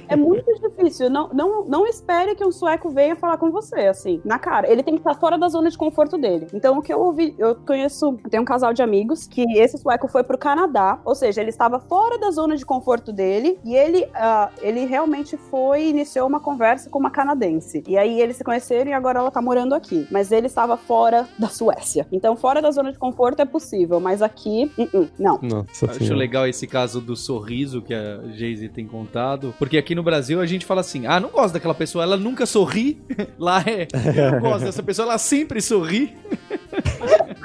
é 0.10 0.16
muito 0.16 0.46
difícil. 0.60 1.10
Não, 1.10 1.30
não, 1.34 1.66
não 1.66 1.88
espere 1.88 2.36
que 2.36 2.46
um 2.46 2.52
sueco 2.52 2.90
venha 2.90 3.16
falar 3.16 3.38
com 3.38 3.52
você, 3.52 3.82
assim, 3.88 4.22
na 4.24 4.40
cara. 4.40 4.70
Ele 4.70 4.84
tem 4.84 4.96
que 4.96 5.00
estar 5.00 5.16
fora 5.16 5.38
da 5.38 5.48
zona 5.50 5.70
de 5.70 5.78
conforto 5.78 6.18
dele. 6.18 6.48
Então, 6.54 6.78
o 6.78 6.82
que 6.82 6.94
eu 6.94 7.00
ouvi, 7.00 7.36
eu 7.38 7.56
conheço, 7.56 8.18
tem 8.30 8.40
um 8.40 8.46
casal 8.46 8.74
de 8.74 8.82
amigos 8.82 9.28
que 9.28 9.44
esse 9.58 9.78
sueco 9.78 10.08
foi 10.08 10.24
pro 10.24 10.38
Canadá, 10.38 11.00
ou 11.04 11.16
seja, 11.16 11.42
ele 11.42 11.50
estava 11.50 11.80
fora 11.80 12.18
da 12.18 12.32
zona 12.32 12.56
de 12.56 12.66
conforto 12.66 13.12
dele 13.12 13.60
e 13.64 13.76
ele, 13.76 14.04
uh, 14.04 14.50
ele 14.62 14.86
realmente 14.86 15.38
foi 15.38 15.84
e 15.84 15.90
iniciou 15.90 16.28
uma 16.28 16.40
conversa 16.40 16.90
com 16.90 17.00
uma 17.00 17.12
canadense. 17.12 17.84
E 17.88 17.98
aí 17.98 18.22
eles 18.22 18.38
se 18.38 18.44
conheceram 18.44 18.92
e 18.92 18.94
agora 18.94 19.20
ela 19.20 19.32
tá 19.32 19.42
morando 19.42 19.74
aqui. 19.74 20.08
Mas 20.12 20.32
ele 20.32 20.48
estava 20.48 20.78
fora 20.78 21.28
da 21.38 21.48
Suécia. 21.48 22.08
Então, 22.12 22.36
fora 22.36 22.62
da 22.62 22.72
zona 22.72 22.92
de 22.92 22.98
conforto 22.98 23.42
é 23.42 23.46
possível, 23.46 24.00
mas 24.00 24.22
aqui, 24.22 24.72
uh 24.78 24.84
-uh, 24.84 25.10
não. 25.18 25.40
Nossa 25.42 25.92
Acho 25.92 26.14
legal 26.14 26.48
esse 26.48 26.68
caso 26.68 27.02
do 27.02 27.16
sorriso 27.16 27.82
que 27.82 27.94
a 27.94 28.22
Geise 28.34 28.70
tem 28.70 28.88
contado, 28.88 29.17
porque 29.58 29.78
aqui 29.78 29.96
no 29.96 30.04
Brasil 30.04 30.40
a 30.40 30.46
gente 30.46 30.66
fala 30.66 30.82
assim: 30.82 31.06
ah, 31.06 31.20
não 31.20 31.30
gosto 31.30 31.54
daquela 31.54 31.76
pessoa, 31.76 32.04
ela 32.04 32.18
nunca 32.18 32.46
sorri. 32.46 33.02
Lá 33.38 33.64
é, 33.66 33.88
eu 34.16 34.32
não 34.34 34.40
gosto 34.42 34.66
dessa 34.66 34.84
pessoa, 34.84 35.08
ela 35.08 35.18
sempre 35.18 35.62
sorri. 35.62 36.16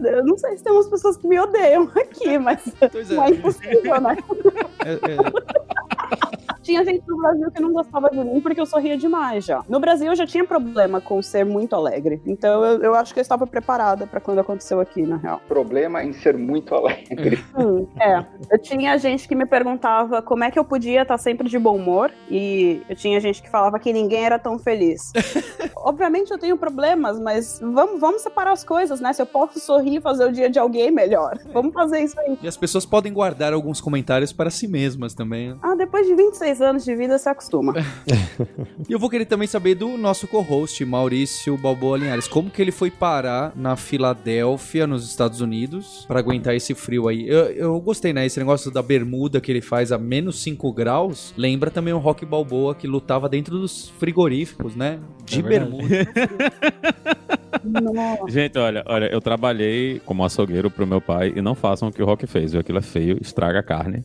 Eu 0.00 0.24
não 0.24 0.38
sei 0.38 0.56
se 0.56 0.62
tem 0.62 0.72
umas 0.72 0.88
pessoas 0.88 1.16
que 1.16 1.26
me 1.26 1.38
odeiam 1.38 1.90
aqui, 1.94 2.38
mas 2.38 2.60
Pois 2.90 3.10
é. 3.10 3.14
não 3.16 3.24
é 3.24 3.30
impossível, 3.30 4.00
né? 4.00 4.16
É, 4.84 4.92
é, 4.92 5.97
Tinha 6.68 6.84
gente 6.84 7.02
no 7.08 7.16
Brasil 7.16 7.50
que 7.50 7.62
não 7.62 7.72
gostava 7.72 8.10
de 8.10 8.18
mim 8.18 8.42
porque 8.42 8.60
eu 8.60 8.66
sorria 8.66 8.94
demais 8.94 9.46
já. 9.46 9.64
No 9.66 9.80
Brasil 9.80 10.08
eu 10.08 10.14
já 10.14 10.26
tinha 10.26 10.44
problema 10.44 11.00
com 11.00 11.22
ser 11.22 11.42
muito 11.42 11.74
alegre. 11.74 12.20
Então 12.26 12.62
eu, 12.62 12.82
eu 12.82 12.94
acho 12.94 13.14
que 13.14 13.20
eu 13.20 13.22
estava 13.22 13.46
preparada 13.46 14.06
pra 14.06 14.20
quando 14.20 14.40
aconteceu 14.40 14.78
aqui, 14.78 15.00
na 15.00 15.16
real. 15.16 15.40
Problema 15.48 16.04
em 16.04 16.12
ser 16.12 16.36
muito 16.36 16.74
alegre. 16.74 17.38
Hum, 17.58 17.86
é. 18.00 18.24
Eu 18.52 18.58
tinha 18.58 18.96
gente 18.98 19.26
que 19.26 19.34
me 19.34 19.44
perguntava 19.44 20.22
como 20.22 20.44
é 20.44 20.50
que 20.50 20.58
eu 20.58 20.64
podia 20.64 21.02
estar 21.02 21.18
sempre 21.18 21.48
de 21.48 21.58
bom 21.58 21.76
humor. 21.76 22.12
E 22.30 22.82
eu 22.88 22.94
tinha 22.94 23.18
gente 23.20 23.42
que 23.42 23.50
falava 23.50 23.78
que 23.78 23.92
ninguém 23.92 24.24
era 24.24 24.38
tão 24.38 24.58
feliz. 24.58 25.12
Obviamente 25.74 26.30
eu 26.30 26.38
tenho 26.38 26.56
problemas, 26.56 27.18
mas 27.18 27.58
vamos, 27.60 28.00
vamos 28.00 28.22
separar 28.22 28.52
as 28.52 28.62
coisas, 28.62 29.00
né? 29.00 29.12
Se 29.12 29.22
eu 29.22 29.26
posso 29.26 29.58
sorrir 29.58 29.96
e 29.96 30.00
fazer 30.00 30.26
o 30.26 30.32
dia 30.32 30.48
de 30.50 30.58
alguém 30.58 30.90
melhor. 30.90 31.38
Vamos 31.52 31.72
fazer 31.72 32.00
isso 32.00 32.18
aí. 32.20 32.38
E 32.42 32.46
as 32.46 32.56
pessoas 32.56 32.84
podem 32.84 33.12
guardar 33.12 33.52
alguns 33.52 33.80
comentários 33.80 34.32
para 34.32 34.50
si 34.50 34.68
mesmas 34.68 35.14
também. 35.14 35.56
Ah, 35.62 35.74
depois 35.74 36.06
de 36.06 36.14
26 36.14 36.57
anos 36.60 36.84
de 36.84 36.94
vida, 36.94 37.18
se 37.18 37.28
acostuma. 37.28 37.74
E 38.88 38.92
eu 38.92 38.98
vou 38.98 39.10
querer 39.10 39.26
também 39.26 39.46
saber 39.46 39.74
do 39.74 39.98
nosso 39.98 40.26
co-host, 40.26 40.82
Maurício 40.84 41.56
Balboa 41.58 41.98
Linhares. 41.98 42.28
Como 42.28 42.48
que 42.50 42.62
ele 42.62 42.70
foi 42.70 42.90
parar 42.90 43.52
na 43.54 43.76
Filadélfia, 43.76 44.86
nos 44.86 45.04
Estados 45.04 45.40
Unidos, 45.40 46.04
para 46.06 46.20
aguentar 46.20 46.54
esse 46.54 46.74
frio 46.74 47.08
aí? 47.08 47.28
Eu, 47.28 47.46
eu 47.50 47.80
gostei, 47.80 48.12
né? 48.12 48.24
Esse 48.24 48.38
negócio 48.38 48.70
da 48.70 48.82
bermuda 48.82 49.40
que 49.40 49.50
ele 49.52 49.60
faz 49.60 49.92
a 49.92 49.98
menos 49.98 50.42
5 50.42 50.72
graus. 50.72 51.34
Lembra 51.36 51.70
também 51.70 51.92
o 51.92 51.98
Rock 51.98 52.24
Balboa 52.24 52.74
que 52.74 52.86
lutava 52.86 53.28
dentro 53.28 53.58
dos 53.58 53.90
frigoríficos, 53.98 54.74
né? 54.74 55.00
De 55.24 55.40
É 55.40 55.42
bermuda. 55.42 55.86
Gente, 58.28 58.58
olha, 58.58 58.82
olha, 58.86 59.06
eu 59.06 59.20
trabalhei 59.20 60.00
como 60.04 60.24
açougueiro 60.24 60.70
pro 60.70 60.86
meu 60.86 61.00
pai 61.00 61.32
e 61.34 61.42
não 61.42 61.54
façam 61.54 61.88
o 61.88 61.92
que 61.92 62.02
o 62.02 62.06
Rock 62.06 62.26
fez? 62.26 62.54
Aquilo 62.54 62.78
é 62.78 62.82
feio, 62.82 63.18
estraga 63.20 63.60
a 63.60 63.62
carne. 63.62 64.02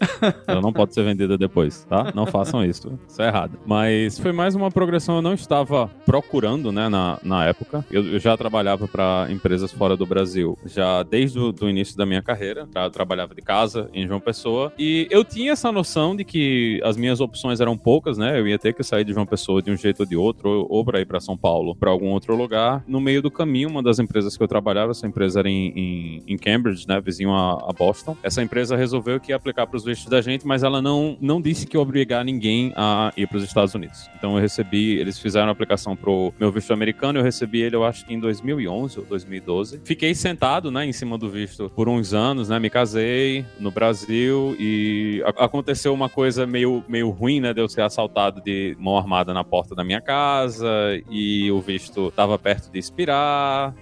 Ela 0.48 0.62
não 0.62 0.74
pode 0.74 0.94
ser 0.94 1.04
vendida 1.04 1.38
depois, 1.38 1.86
tá? 1.86 2.12
Não 2.16 2.26
façam 2.26 2.64
isso. 2.64 3.00
Isso 3.08 3.22
é 3.22 3.28
errado. 3.28 3.60
Mas 3.66 4.20
foi 4.20 4.32
mais 4.32 4.56
uma 4.56 4.72
progressão, 4.72 5.18
eu 5.18 5.22
não 5.22 5.34
estava 5.34 5.90
procurando, 6.06 6.72
né, 6.72 6.90
na, 6.90 7.20
na 7.24 7.46
época. 7.46 7.86
Eu, 7.92 8.06
eu 8.14 8.20
já 8.20 8.36
trabalhava 8.38 8.88
para 8.88 9.28
empresas 9.30 9.72
fora 9.72 9.96
do 9.96 10.06
Brasil, 10.06 10.58
já 10.66 11.04
desde 11.04 11.40
o 11.40 11.70
início 11.70 11.98
da 11.98 12.06
minha 12.06 12.22
carreira. 12.22 12.68
Eu 12.76 12.90
trabalhava 12.90 13.34
de 13.36 13.42
casa 13.42 13.90
em 13.94 14.08
João 14.08 14.20
Pessoa. 14.20 14.72
E 14.78 15.08
eu 15.10 15.24
tinha 15.24 15.52
essa 15.52 15.72
noção 15.72 16.16
de 16.16 16.24
que 16.24 16.82
as 16.84 16.98
minhas 16.98 17.20
opções 17.20 17.60
eram 17.60 17.78
poucas, 17.78 18.18
né? 18.18 18.40
Eu 18.40 18.48
ia 18.48 18.60
ter 18.60 18.74
que 18.74 18.84
sair 18.84 19.04
de 19.04 19.14
João 19.14 19.26
Pessoa 19.26 19.62
de 19.62 19.72
um 19.72 19.78
jeito 19.78 20.02
ou 20.02 20.06
de 20.06 20.16
outro, 20.16 20.50
ou, 20.50 20.68
ou 20.70 20.86
para 20.86 21.02
ir 21.02 21.06
para 21.06 21.20
São 21.20 21.38
Paulo, 21.38 21.76
para 21.76 21.90
algum 21.90 22.10
outro 22.10 22.36
lugar. 22.36 22.84
No 22.88 23.00
meio 23.00 23.22
do 23.22 23.32
caminho, 23.32 23.43
uma 23.66 23.82
das 23.84 24.00
empresas 24.00 24.36
que 24.38 24.44
eu 24.44 24.48
trabalhava, 24.48 24.92
essa 24.92 25.08
empresa 25.08 25.40
era 25.40 25.50
em, 25.50 25.68
em, 25.76 26.24
em 26.28 26.38
Cambridge, 26.38 26.88
né? 26.88 27.00
Vizinho 27.02 27.32
a, 27.32 27.54
a 27.70 27.74
Boston. 27.78 28.16
Essa 28.24 28.42
empresa 28.42 28.76
resolveu 28.76 29.20
que 29.20 29.32
ia 29.32 29.36
aplicar 29.36 29.68
para 29.68 29.78
os 29.78 29.84
vistos 29.84 30.10
da 30.10 30.22
gente, 30.22 30.46
mas 30.48 30.64
ela 30.64 30.82
não, 30.82 31.18
não 31.22 31.42
disse 31.42 31.66
que 31.68 31.76
ia 31.78 31.82
obrigar 31.82 32.24
ninguém 32.24 32.72
a 32.76 33.12
ir 33.18 33.28
para 33.28 33.38
os 33.38 33.44
Estados 33.44 33.74
Unidos. 33.76 34.10
Então 34.18 34.36
eu 34.36 34.42
recebi, 34.42 34.98
eles 34.98 35.20
fizeram 35.20 35.50
a 35.50 35.52
aplicação 35.52 35.96
pro 35.96 36.34
meu 36.40 36.52
visto 36.52 36.72
americano, 36.74 37.20
eu 37.20 37.24
recebi 37.24 37.62
ele, 37.62 37.76
eu 37.76 37.84
acho 37.84 38.06
que 38.06 38.14
em 38.14 38.20
2011 38.20 39.00
ou 39.00 39.06
2012. 39.06 39.82
Fiquei 39.84 40.14
sentado, 40.16 40.72
né, 40.72 40.86
em 40.86 40.94
cima 40.94 41.18
do 41.18 41.30
visto 41.30 41.72
por 41.76 41.88
uns 41.90 42.14
anos, 42.14 42.50
né? 42.50 42.60
Me 42.60 42.70
casei 42.70 43.46
no 43.60 43.72
Brasil 43.72 44.56
e 44.60 45.22
a- 45.26 45.46
aconteceu 45.46 45.94
uma 45.94 46.10
coisa 46.10 46.46
meio, 46.46 46.84
meio 46.88 47.10
ruim, 47.10 47.40
né? 47.40 47.54
De 47.54 47.62
eu 47.62 47.68
ser 47.68 47.82
assaltado 47.82 48.42
de 48.42 48.76
mão 48.80 48.98
armada 48.98 49.34
na 49.34 49.44
porta 49.44 49.76
da 49.76 49.84
minha 49.84 50.02
casa 50.02 50.68
e 51.10 51.52
o 51.52 51.60
visto 51.62 52.12
tava 52.12 52.38
perto 52.38 52.72
de 52.72 52.80
expirar. 52.80 53.33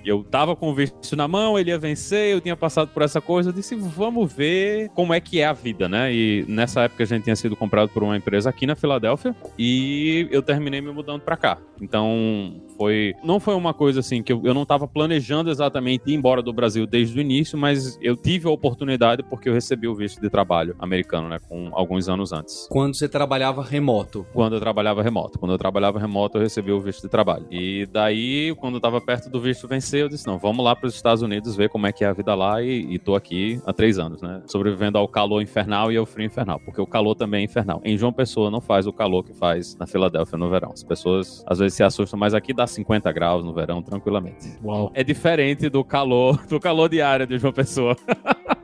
Eu 0.05 0.23
tava 0.23 0.55
com 0.55 0.69
o 0.69 0.75
visto 0.75 1.15
na 1.15 1.27
mão, 1.27 1.57
ele 1.57 1.71
ia 1.71 1.77
vencer, 1.77 2.33
eu 2.33 2.41
tinha 2.41 2.55
passado 2.55 2.89
por 2.89 3.01
essa 3.03 3.21
coisa. 3.21 3.49
Eu 3.49 3.53
disse, 3.53 3.75
vamos 3.75 4.31
ver 4.31 4.89
como 4.89 5.13
é 5.13 5.19
que 5.19 5.39
é 5.39 5.45
a 5.45 5.53
vida, 5.53 5.87
né? 5.87 6.13
E 6.13 6.45
nessa 6.47 6.81
época 6.81 7.03
a 7.03 7.05
gente 7.05 7.23
tinha 7.23 7.35
sido 7.35 7.55
comprado 7.55 7.89
por 7.89 8.03
uma 8.03 8.15
empresa 8.15 8.49
aqui 8.49 8.65
na 8.65 8.75
Filadélfia 8.75 9.35
e 9.57 10.27
eu 10.31 10.41
terminei 10.41 10.81
me 10.81 10.91
mudando 10.91 11.21
pra 11.21 11.37
cá. 11.37 11.57
Então 11.81 12.61
foi. 12.77 13.13
Não 13.23 13.39
foi 13.39 13.55
uma 13.55 13.73
coisa 13.73 13.99
assim 13.99 14.21
que 14.21 14.31
eu, 14.31 14.41
eu 14.43 14.53
não 14.53 14.65
tava 14.65 14.87
planejando 14.87 15.49
exatamente 15.49 16.03
ir 16.07 16.13
embora 16.13 16.41
do 16.41 16.53
Brasil 16.53 16.85
desde 16.85 17.17
o 17.17 17.21
início, 17.21 17.57
mas 17.57 17.97
eu 18.01 18.15
tive 18.15 18.47
a 18.47 18.51
oportunidade 18.51 19.23
porque 19.23 19.49
eu 19.49 19.53
recebi 19.53 19.87
o 19.87 19.95
visto 19.95 20.21
de 20.21 20.29
trabalho 20.29 20.75
americano, 20.79 21.27
né? 21.27 21.39
Com 21.49 21.69
alguns 21.73 22.07
anos 22.07 22.31
antes. 22.31 22.67
Quando 22.69 22.95
você 22.95 23.09
trabalhava 23.09 23.63
remoto. 23.63 24.25
Quando 24.33 24.55
eu 24.55 24.59
trabalhava 24.59 25.01
remoto. 25.01 25.39
Quando 25.39 25.53
eu 25.53 25.57
trabalhava 25.57 25.99
remoto, 25.99 26.37
eu 26.37 26.41
recebi 26.41 26.71
o 26.71 26.79
visto 26.79 27.01
de 27.01 27.09
trabalho. 27.09 27.45
E 27.49 27.87
daí, 27.87 28.53
quando 28.55 28.75
eu 28.75 28.81
tava 28.81 29.01
perto 29.01 29.29
do 29.29 29.40
visto 29.41 29.67
vencer, 29.67 30.01
eu 30.01 30.09
disse: 30.09 30.25
não, 30.27 30.37
vamos 30.37 30.63
lá 30.63 30.75
para 30.75 30.87
os 30.87 30.95
Estados 30.95 31.21
Unidos 31.21 31.55
ver 31.55 31.69
como 31.69 31.87
é 31.87 31.91
que 31.91 32.03
é 32.03 32.07
a 32.07 32.13
vida 32.13 32.33
lá. 32.35 32.61
E, 32.61 32.93
e 32.93 32.99
tô 32.99 33.15
aqui 33.15 33.61
há 33.65 33.73
três 33.73 33.99
anos, 33.99 34.21
né? 34.21 34.41
Sobrevivendo 34.45 34.97
ao 34.97 35.07
calor 35.07 35.41
infernal 35.41 35.91
e 35.91 35.97
ao 35.97 36.05
frio 36.05 36.25
infernal. 36.25 36.59
Porque 36.59 36.81
o 36.81 36.87
calor 36.87 37.15
também 37.15 37.41
é 37.41 37.43
infernal. 37.45 37.81
Em 37.83 37.97
João 37.97 38.13
Pessoa 38.13 38.49
não 38.49 38.61
faz 38.61 38.87
o 38.87 38.93
calor 38.93 39.23
que 39.23 39.33
faz 39.33 39.75
na 39.75 39.87
Filadélfia 39.87 40.37
no 40.37 40.49
verão. 40.49 40.71
As 40.71 40.83
pessoas 40.83 41.43
às 41.47 41.59
vezes 41.59 41.75
se 41.75 41.83
assustam, 41.83 42.19
mas 42.19 42.33
aqui 42.33 42.53
dá 42.53 42.67
50 42.67 43.11
graus 43.11 43.43
no 43.43 43.53
verão 43.53 43.81
tranquilamente. 43.81 44.57
Uau. 44.63 44.91
É 44.93 45.03
diferente 45.03 45.69
do 45.69 45.83
calor, 45.83 46.45
do 46.47 46.59
calor 46.59 46.89
diário 46.89 47.25
de 47.25 47.37
João 47.37 47.53
Pessoa. 47.53 47.95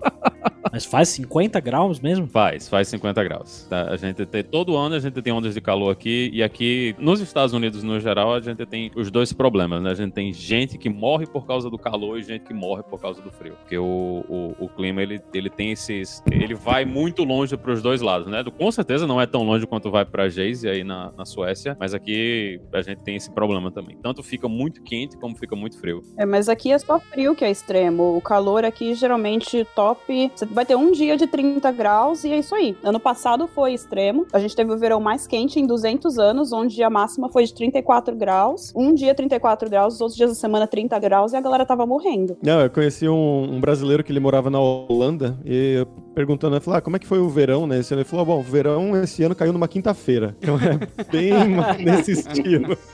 Mas 0.71 0.85
faz 0.85 1.09
50 1.09 1.59
graus 1.59 1.99
mesmo? 1.99 2.27
Faz, 2.27 2.67
faz 2.67 2.87
50 2.89 3.23
graus. 3.23 3.67
tá? 3.69 3.89
A 3.89 3.97
gente 3.97 4.25
tem, 4.25 4.43
todo 4.43 4.75
ano 4.75 4.95
a 4.95 4.99
gente 4.99 5.21
tem 5.21 5.33
ondas 5.33 5.53
de 5.53 5.61
calor 5.61 5.91
aqui, 5.91 6.29
e 6.33 6.43
aqui 6.43 6.95
nos 6.99 7.19
Estados 7.19 7.53
Unidos, 7.53 7.83
no 7.83 7.99
geral, 7.99 8.33
a 8.33 8.39
gente 8.39 8.65
tem 8.65 8.91
os 8.95 9.09
dois 9.11 9.31
problemas, 9.33 9.81
né? 9.81 9.91
A 9.91 9.95
gente 9.95 10.13
tem 10.13 10.33
gente 10.33 10.77
que 10.77 10.89
morre 10.89 11.25
por 11.25 11.45
causa 11.45 11.69
do 11.69 11.77
calor 11.77 12.19
e 12.19 12.23
gente 12.23 12.43
que 12.43 12.53
morre 12.53 12.83
por 12.83 12.99
causa 12.99 13.21
do 13.21 13.31
frio. 13.31 13.53
Porque 13.61 13.77
o, 13.77 14.23
o, 14.27 14.65
o 14.65 14.69
clima, 14.69 15.01
ele, 15.01 15.21
ele 15.33 15.49
tem 15.49 15.71
esses... 15.71 16.23
Ele 16.31 16.55
vai 16.55 16.85
muito 16.85 17.23
longe 17.23 17.55
pros 17.57 17.81
dois 17.81 18.01
lados, 18.01 18.27
né? 18.27 18.43
Com 18.57 18.71
certeza 18.71 19.07
não 19.07 19.19
é 19.19 19.25
tão 19.25 19.43
longe 19.43 19.65
quanto 19.65 19.89
vai 19.89 20.05
pra 20.05 20.29
Geise 20.29 20.67
aí 20.67 20.83
na, 20.83 21.11
na 21.17 21.25
Suécia, 21.25 21.75
mas 21.79 21.93
aqui 21.93 22.59
a 22.73 22.81
gente 22.81 23.03
tem 23.03 23.15
esse 23.15 23.31
problema 23.31 23.71
também. 23.71 23.97
Tanto 24.01 24.23
fica 24.23 24.47
muito 24.47 24.81
quente 24.83 25.17
como 25.17 25.35
fica 25.35 25.55
muito 25.55 25.79
frio. 25.79 26.01
É, 26.17 26.25
mas 26.25 26.49
aqui 26.49 26.71
é 26.71 26.79
só 26.79 26.99
frio 26.99 27.35
que 27.35 27.43
é 27.43 27.51
extremo. 27.51 28.15
O 28.15 28.21
calor 28.21 28.65
aqui 28.65 28.93
geralmente 28.93 29.65
top. 29.75 30.31
Vai 30.57 30.65
ter 30.65 30.75
um 30.75 30.91
dia 30.91 31.15
de 31.15 31.27
30 31.27 31.71
graus 31.71 32.23
e 32.23 32.31
é 32.31 32.39
isso 32.39 32.55
aí. 32.55 32.75
Ano 32.83 32.99
passado 32.99 33.47
foi 33.47 33.73
extremo. 33.73 34.25
A 34.33 34.39
gente 34.39 34.55
teve 34.55 34.73
o 34.73 34.75
verão 34.75 34.99
mais 34.99 35.27
quente 35.27 35.59
em 35.59 35.67
200 35.67 36.17
anos, 36.17 36.51
onde 36.51 36.81
a 36.81 36.89
máxima 36.89 37.29
foi 37.29 37.43
de 37.43 37.53
34 37.53 38.15
graus. 38.15 38.73
Um 38.75 38.91
dia 38.91 39.13
34 39.13 39.69
graus, 39.69 39.93
os 39.93 40.01
outros 40.01 40.17
dias 40.17 40.31
da 40.31 40.35
semana 40.35 40.65
30 40.65 40.97
graus 40.97 41.33
e 41.33 41.35
a 41.35 41.41
galera 41.41 41.63
tava 41.63 41.85
morrendo. 41.85 42.35
Não, 42.41 42.59
eu 42.59 42.71
conheci 42.71 43.07
um, 43.07 43.53
um 43.53 43.61
brasileiro 43.61 44.03
que 44.03 44.11
ele 44.11 44.19
morava 44.19 44.49
na 44.49 44.59
Holanda 44.59 45.37
e 45.45 45.75
eu 45.75 45.85
perguntando, 46.17 46.55
ele 46.55 46.61
falou, 46.61 46.79
ah, 46.79 46.81
como 46.81 46.95
é 46.95 46.99
que 46.99 47.05
foi 47.05 47.19
o 47.19 47.29
verão, 47.29 47.67
né? 47.67 47.79
Ele 47.91 48.03
falou, 48.03 48.25
bom, 48.25 48.39
o 48.39 48.41
verão 48.41 48.99
esse 49.03 49.21
ano 49.21 49.35
caiu 49.35 49.53
numa 49.53 49.67
quinta-feira. 49.67 50.35
Então 50.39 50.55
é 50.55 51.03
bem 51.11 51.31
nesse 51.85 52.13
estilo. 52.13 52.75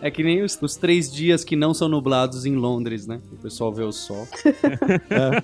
É 0.00 0.10
que 0.10 0.22
nem 0.22 0.42
os, 0.42 0.58
os 0.62 0.76
três 0.76 1.12
dias 1.12 1.44
que 1.44 1.54
não 1.54 1.74
são 1.74 1.88
nublados 1.88 2.46
em 2.46 2.54
Londres, 2.54 3.06
né? 3.06 3.20
O 3.32 3.36
pessoal 3.36 3.72
vê 3.72 3.82
o 3.82 3.92
sol. 3.92 4.26
É, 5.10 5.42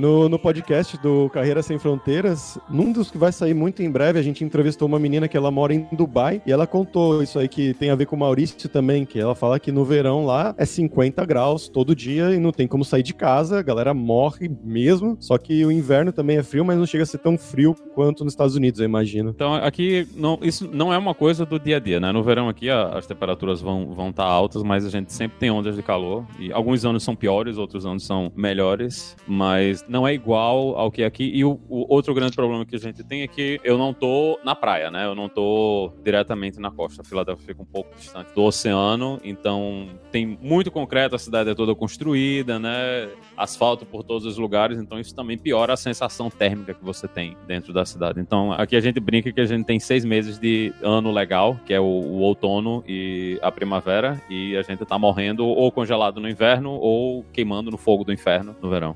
no, 0.00 0.28
no 0.28 0.38
podcast 0.38 0.98
do 1.00 1.30
Carreira 1.30 1.62
Sem 1.62 1.78
Fronteiras, 1.78 2.58
num 2.68 2.92
dos 2.92 3.10
que 3.10 3.16
vai 3.18 3.32
sair 3.32 3.54
muito 3.54 3.82
em 3.82 3.90
breve, 3.90 4.18
a 4.18 4.22
gente 4.22 4.44
entrevistou 4.44 4.86
uma 4.86 4.98
menina 4.98 5.26
que 5.28 5.36
ela 5.36 5.50
mora 5.50 5.72
em 5.74 5.86
Dubai 5.92 6.42
e 6.46 6.52
ela 6.52 6.66
contou 6.66 7.22
isso 7.22 7.38
aí 7.38 7.48
que 7.48 7.72
tem 7.74 7.90
a 7.90 7.94
ver 7.94 8.06
com 8.06 8.14
o 8.14 8.18
Maurício 8.18 8.68
também, 8.68 9.06
que 9.06 9.18
ela 9.18 9.34
fala 9.34 9.58
que 9.58 9.72
no 9.72 9.84
verão 9.84 10.26
lá 10.26 10.54
é 10.58 10.64
50 10.66 11.24
graus 11.24 11.68
todo 11.68 11.94
dia 11.96 12.34
e 12.34 12.38
não 12.38 12.52
tem 12.52 12.66
como 12.68 12.84
sair 12.84 13.02
de 13.02 13.14
casa, 13.14 13.58
a 13.58 13.62
galera 13.62 13.94
morre 13.94 14.50
mesmo, 14.62 15.16
só 15.20 15.38
que 15.38 15.64
o 15.64 15.72
inverno 15.72 16.12
também 16.12 16.36
é 16.36 16.42
frio, 16.42 16.64
mas 16.64 16.76
não 16.76 16.86
chega 16.86 17.02
a 17.04 17.06
ser 17.06 17.18
tão 17.18 17.38
frio 17.38 17.74
quanto 17.94 18.24
nos 18.24 18.32
Estados 18.34 18.54
Unidos, 18.56 18.80
eu 18.80 18.84
imagino. 18.84 19.30
Então 19.30 19.54
aqui 19.54 20.06
não, 20.14 20.38
isso 20.42 20.68
não 20.70 20.92
é 20.92 20.98
uma 20.98 21.14
coisa 21.14 21.46
do 21.46 21.58
dia 21.58 21.76
a 21.76 21.80
dia, 21.80 21.98
né? 21.98 22.12
No 22.12 22.22
verão 22.22 22.48
aqui 22.48 22.68
a- 22.68 22.88
as 22.98 23.06
temperaturas 23.06 23.60
vão 23.60 23.94
vão 23.94 24.10
estar 24.10 24.24
altas, 24.24 24.62
mas 24.62 24.84
a 24.84 24.90
gente 24.90 25.12
sempre 25.12 25.38
tem 25.38 25.50
ondas 25.50 25.76
de 25.76 25.82
calor 25.82 26.26
e 26.38 26.52
alguns 26.52 26.84
anos 26.84 27.02
são 27.02 27.16
piores, 27.16 27.56
outros 27.56 27.86
anos 27.86 28.04
são 28.04 28.30
melhores, 28.36 28.77
mas 29.26 29.84
não 29.88 30.06
é 30.06 30.14
igual 30.14 30.76
ao 30.76 30.90
que 30.90 31.02
é 31.02 31.06
aqui. 31.06 31.30
E 31.34 31.44
o, 31.44 31.60
o 31.68 31.92
outro 31.92 32.14
grande 32.14 32.34
problema 32.34 32.64
que 32.64 32.76
a 32.76 32.78
gente 32.78 33.02
tem 33.04 33.22
é 33.22 33.26
que 33.26 33.60
eu 33.64 33.76
não 33.76 33.92
tô 33.92 34.38
na 34.44 34.54
praia, 34.54 34.90
né? 34.90 35.04
Eu 35.04 35.14
não 35.14 35.28
tô 35.28 35.92
diretamente 36.04 36.60
na 36.60 36.70
costa. 36.70 37.02
A 37.02 37.04
Filadélfia 37.04 37.46
fica 37.46 37.62
um 37.62 37.66
pouco 37.66 37.94
distante 37.96 38.32
do 38.34 38.42
oceano, 38.42 39.20
então 39.24 39.88
tem 40.10 40.38
muito 40.40 40.70
concreto, 40.70 41.14
a 41.14 41.18
cidade 41.18 41.50
é 41.50 41.54
toda 41.54 41.74
construída, 41.74 42.58
né? 42.58 43.08
Asfalto 43.36 43.86
por 43.86 44.02
todos 44.02 44.26
os 44.26 44.38
lugares, 44.38 44.78
então 44.78 44.98
isso 44.98 45.14
também 45.14 45.38
piora 45.38 45.72
a 45.72 45.76
sensação 45.76 46.30
térmica 46.30 46.74
que 46.74 46.84
você 46.84 47.06
tem 47.06 47.36
dentro 47.46 47.72
da 47.72 47.84
cidade. 47.84 48.20
Então 48.20 48.52
aqui 48.52 48.76
a 48.76 48.80
gente 48.80 49.00
brinca 49.00 49.32
que 49.32 49.40
a 49.40 49.46
gente 49.46 49.64
tem 49.64 49.78
seis 49.78 50.04
meses 50.04 50.38
de 50.38 50.72
ano 50.82 51.10
legal, 51.10 51.58
que 51.66 51.72
é 51.72 51.80
o, 51.80 51.84
o 51.84 52.20
outono 52.20 52.84
e 52.86 53.38
a 53.42 53.50
primavera, 53.50 54.20
e 54.28 54.56
a 54.56 54.62
gente 54.62 54.84
tá 54.84 54.98
morrendo 54.98 55.46
ou 55.46 55.70
congelado 55.70 56.20
no 56.20 56.28
inverno 56.28 56.70
ou 56.70 57.24
queimando 57.32 57.70
no 57.70 57.78
fogo 57.78 58.04
do 58.04 58.12
inferno 58.12 58.56
no 58.60 58.67
verão. 58.68 58.94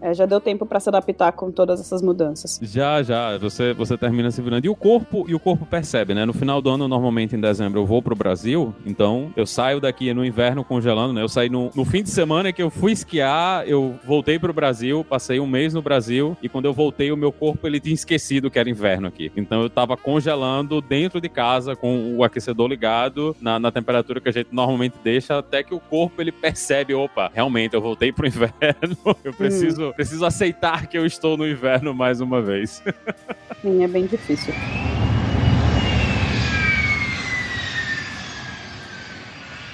É, 0.00 0.12
já 0.14 0.26
deu 0.26 0.40
tempo 0.40 0.66
pra 0.66 0.80
se 0.80 0.88
adaptar 0.88 1.32
com 1.32 1.50
todas 1.50 1.80
essas 1.80 2.02
mudanças. 2.02 2.58
Já, 2.62 3.02
já. 3.02 3.38
Você, 3.38 3.72
você 3.72 3.96
termina 3.96 4.30
se 4.30 4.42
virando. 4.42 4.64
E 4.64 4.68
o 4.68 4.74
corpo, 4.74 5.24
e 5.28 5.34
o 5.34 5.40
corpo 5.40 5.64
percebe, 5.64 6.14
né? 6.14 6.24
No 6.24 6.32
final 6.32 6.60
do 6.60 6.70
ano, 6.70 6.88
normalmente 6.88 7.36
em 7.36 7.40
dezembro, 7.40 7.80
eu 7.80 7.86
vou 7.86 8.02
pro 8.02 8.14
Brasil. 8.14 8.74
Então, 8.84 9.32
eu 9.36 9.46
saio 9.46 9.80
daqui 9.80 10.12
no 10.12 10.24
inverno 10.24 10.64
congelando, 10.64 11.12
né? 11.12 11.22
Eu 11.22 11.28
saí 11.28 11.48
no, 11.48 11.70
no 11.74 11.84
fim 11.84 12.02
de 12.02 12.10
semana 12.10 12.52
que 12.52 12.62
eu 12.62 12.70
fui 12.70 12.92
esquiar, 12.92 13.66
eu 13.68 13.94
voltei 14.04 14.38
pro 14.38 14.52
Brasil, 14.52 15.04
passei 15.04 15.38
um 15.40 15.46
mês 15.46 15.74
no 15.74 15.82
Brasil. 15.82 16.36
E 16.42 16.48
quando 16.48 16.64
eu 16.64 16.72
voltei, 16.72 17.12
o 17.12 17.16
meu 17.16 17.32
corpo 17.32 17.66
ele 17.66 17.80
tinha 17.80 17.94
esquecido 17.94 18.50
que 18.50 18.58
era 18.58 18.68
inverno 18.68 19.08
aqui. 19.08 19.30
Então, 19.36 19.62
eu 19.62 19.70
tava 19.70 19.96
congelando 19.96 20.80
dentro 20.80 21.20
de 21.20 21.28
casa 21.28 21.76
com 21.76 22.16
o 22.16 22.24
aquecedor 22.24 22.68
ligado 22.68 23.36
na, 23.40 23.58
na 23.58 23.70
temperatura 23.70 24.20
que 24.20 24.28
a 24.28 24.32
gente 24.32 24.48
normalmente 24.52 24.96
deixa, 25.02 25.38
até 25.38 25.62
que 25.62 25.74
o 25.74 25.80
corpo 25.80 26.20
ele 26.20 26.32
percebe: 26.32 26.94
opa, 26.94 27.30
realmente 27.32 27.74
eu 27.74 27.80
voltei 27.80 28.12
pro 28.12 28.26
inverno. 28.28 28.96
Eu 29.24 29.32
preciso, 29.32 29.92
preciso 29.94 30.24
aceitar 30.24 30.86
que 30.86 30.96
eu 30.96 31.04
estou 31.04 31.36
no 31.36 31.46
inverno 31.46 31.94
mais 31.94 32.20
uma 32.20 32.40
vez. 32.40 32.82
Sim, 33.60 33.82
é 33.82 33.88
bem 33.88 34.06
difícil. 34.06 34.54